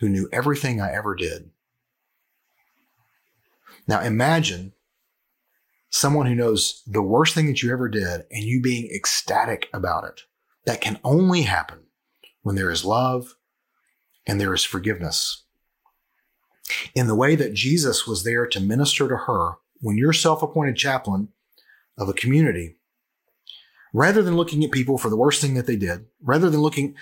who 0.00 0.08
knew 0.08 0.28
everything 0.32 0.80
I 0.80 0.92
ever 0.92 1.14
did. 1.14 1.50
Now 3.86 4.00
imagine 4.00 4.72
someone 5.90 6.26
who 6.26 6.34
knows 6.34 6.82
the 6.86 7.02
worst 7.02 7.34
thing 7.34 7.46
that 7.46 7.62
you 7.62 7.72
ever 7.72 7.88
did 7.88 8.24
and 8.30 8.42
you 8.42 8.60
being 8.60 8.90
ecstatic 8.94 9.68
about 9.72 10.04
it 10.04 10.22
that 10.66 10.80
can 10.80 10.98
only 11.04 11.42
happen 11.42 11.78
when 12.42 12.56
there 12.56 12.70
is 12.70 12.84
love 12.84 13.36
and 14.26 14.40
there 14.40 14.52
is 14.52 14.64
forgiveness. 14.64 15.44
In 16.94 17.06
the 17.06 17.14
way 17.14 17.36
that 17.36 17.54
Jesus 17.54 18.06
was 18.06 18.24
there 18.24 18.46
to 18.46 18.60
minister 18.60 19.08
to 19.08 19.16
her, 19.16 19.52
when 19.80 19.96
you're 19.96 20.12
self 20.12 20.42
appointed 20.42 20.76
chaplain 20.76 21.28
of 21.96 22.08
a 22.08 22.12
community, 22.12 22.76
rather 23.94 24.20
than 24.22 24.36
looking 24.36 24.64
at 24.64 24.72
people 24.72 24.98
for 24.98 25.08
the 25.08 25.16
worst 25.16 25.40
thing 25.40 25.54
that 25.54 25.66
they 25.66 25.76
did, 25.76 26.06
rather 26.20 26.50
than 26.50 26.60
looking 26.60 26.96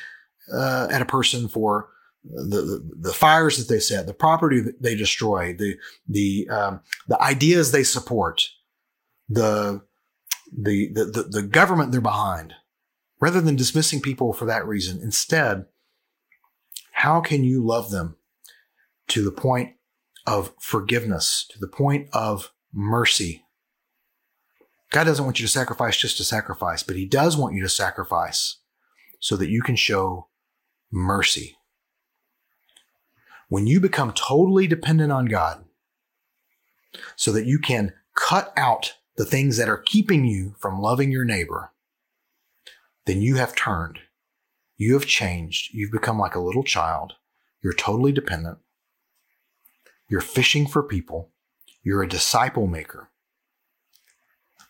uh, 0.52 0.88
at 0.90 1.02
a 1.02 1.06
person 1.06 1.48
for 1.48 1.88
the, 2.24 2.62
the, 2.62 2.90
the 3.00 3.12
fires 3.12 3.58
that 3.58 3.72
they 3.72 3.80
set, 3.80 4.06
the 4.06 4.14
property 4.14 4.60
that 4.60 4.82
they 4.82 4.94
destroy, 4.94 5.54
the 5.54 5.76
the 6.08 6.48
um, 6.48 6.80
the 7.06 7.20
ideas 7.20 7.70
they 7.70 7.84
support, 7.84 8.42
the 9.28 9.82
the 10.56 10.88
the 10.92 11.26
the 11.30 11.42
government 11.42 11.92
they're 11.92 12.00
behind, 12.00 12.54
rather 13.20 13.40
than 13.40 13.56
dismissing 13.56 14.00
people 14.00 14.32
for 14.32 14.46
that 14.46 14.66
reason. 14.66 15.00
Instead, 15.02 15.66
how 16.92 17.20
can 17.20 17.44
you 17.44 17.64
love 17.64 17.90
them 17.90 18.16
to 19.08 19.22
the 19.22 19.32
point 19.32 19.74
of 20.26 20.54
forgiveness, 20.58 21.46
to 21.50 21.58
the 21.58 21.68
point 21.68 22.08
of 22.12 22.52
mercy? 22.72 23.44
God 24.90 25.04
doesn't 25.04 25.24
want 25.24 25.40
you 25.40 25.46
to 25.46 25.52
sacrifice 25.52 25.96
just 25.96 26.16
to 26.18 26.24
sacrifice, 26.24 26.82
but 26.82 26.96
He 26.96 27.04
does 27.04 27.36
want 27.36 27.54
you 27.54 27.62
to 27.62 27.68
sacrifice 27.68 28.58
so 29.20 29.36
that 29.36 29.50
you 29.50 29.60
can 29.60 29.76
show 29.76 30.28
mercy. 30.94 31.56
When 33.48 33.66
you 33.66 33.80
become 33.80 34.12
totally 34.12 34.68
dependent 34.68 35.10
on 35.10 35.26
God, 35.26 35.64
so 37.16 37.32
that 37.32 37.46
you 37.46 37.58
can 37.58 37.92
cut 38.14 38.52
out 38.56 38.94
the 39.16 39.24
things 39.24 39.56
that 39.56 39.68
are 39.68 39.76
keeping 39.76 40.24
you 40.24 40.54
from 40.58 40.80
loving 40.80 41.10
your 41.10 41.24
neighbor, 41.24 41.72
then 43.06 43.20
you 43.20 43.34
have 43.36 43.56
turned. 43.56 43.98
You 44.76 44.94
have 44.94 45.06
changed. 45.06 45.74
You've 45.74 45.92
become 45.92 46.18
like 46.18 46.36
a 46.36 46.40
little 46.40 46.62
child. 46.62 47.14
You're 47.62 47.72
totally 47.72 48.12
dependent. 48.12 48.58
You're 50.08 50.20
fishing 50.20 50.66
for 50.66 50.82
people. 50.82 51.30
You're 51.82 52.02
a 52.02 52.08
disciple 52.08 52.66
maker. 52.66 53.10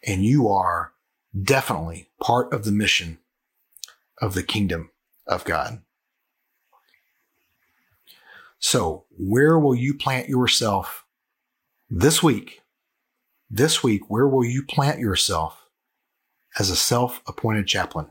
And 0.06 0.24
you 0.24 0.48
are 0.48 0.92
definitely 1.40 2.08
part 2.20 2.52
of 2.52 2.64
the 2.64 2.72
mission 2.72 3.18
of 4.20 4.34
the 4.34 4.42
kingdom 4.42 4.90
of 5.26 5.44
God. 5.44 5.83
So, 8.64 9.04
where 9.10 9.58
will 9.58 9.74
you 9.74 9.92
plant 9.92 10.30
yourself 10.30 11.04
this 11.90 12.22
week? 12.22 12.62
This 13.50 13.84
week, 13.84 14.08
where 14.08 14.26
will 14.26 14.42
you 14.42 14.64
plant 14.64 15.00
yourself 15.00 15.68
as 16.58 16.70
a 16.70 16.76
self 16.76 17.20
appointed 17.28 17.66
chaplain? 17.66 18.06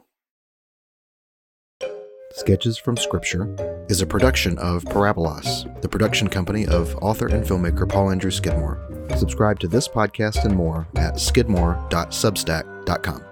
Sketches 2.34 2.78
from 2.78 2.97
Scripture 2.97 3.86
is 3.89 4.04
a 4.04 4.06
production 4.06 4.60
of 4.60 4.86
Parabolas, 4.86 5.82
the 5.82 5.89
production 5.89 6.28
company 6.28 6.68
of 6.68 6.95
author 6.97 7.30
and 7.30 7.43
filmmaker 7.43 7.89
Paul 7.89 8.12
Andrew 8.12 8.30
Skidmore. 8.30 9.08
Subscribe 9.18 9.60
to 9.60 9.68
this 9.68 9.88
podcast 9.88 10.45
and 10.45 10.56
more 10.56 10.88
at 10.95 11.16
skidmore.substack.com. 11.16 13.24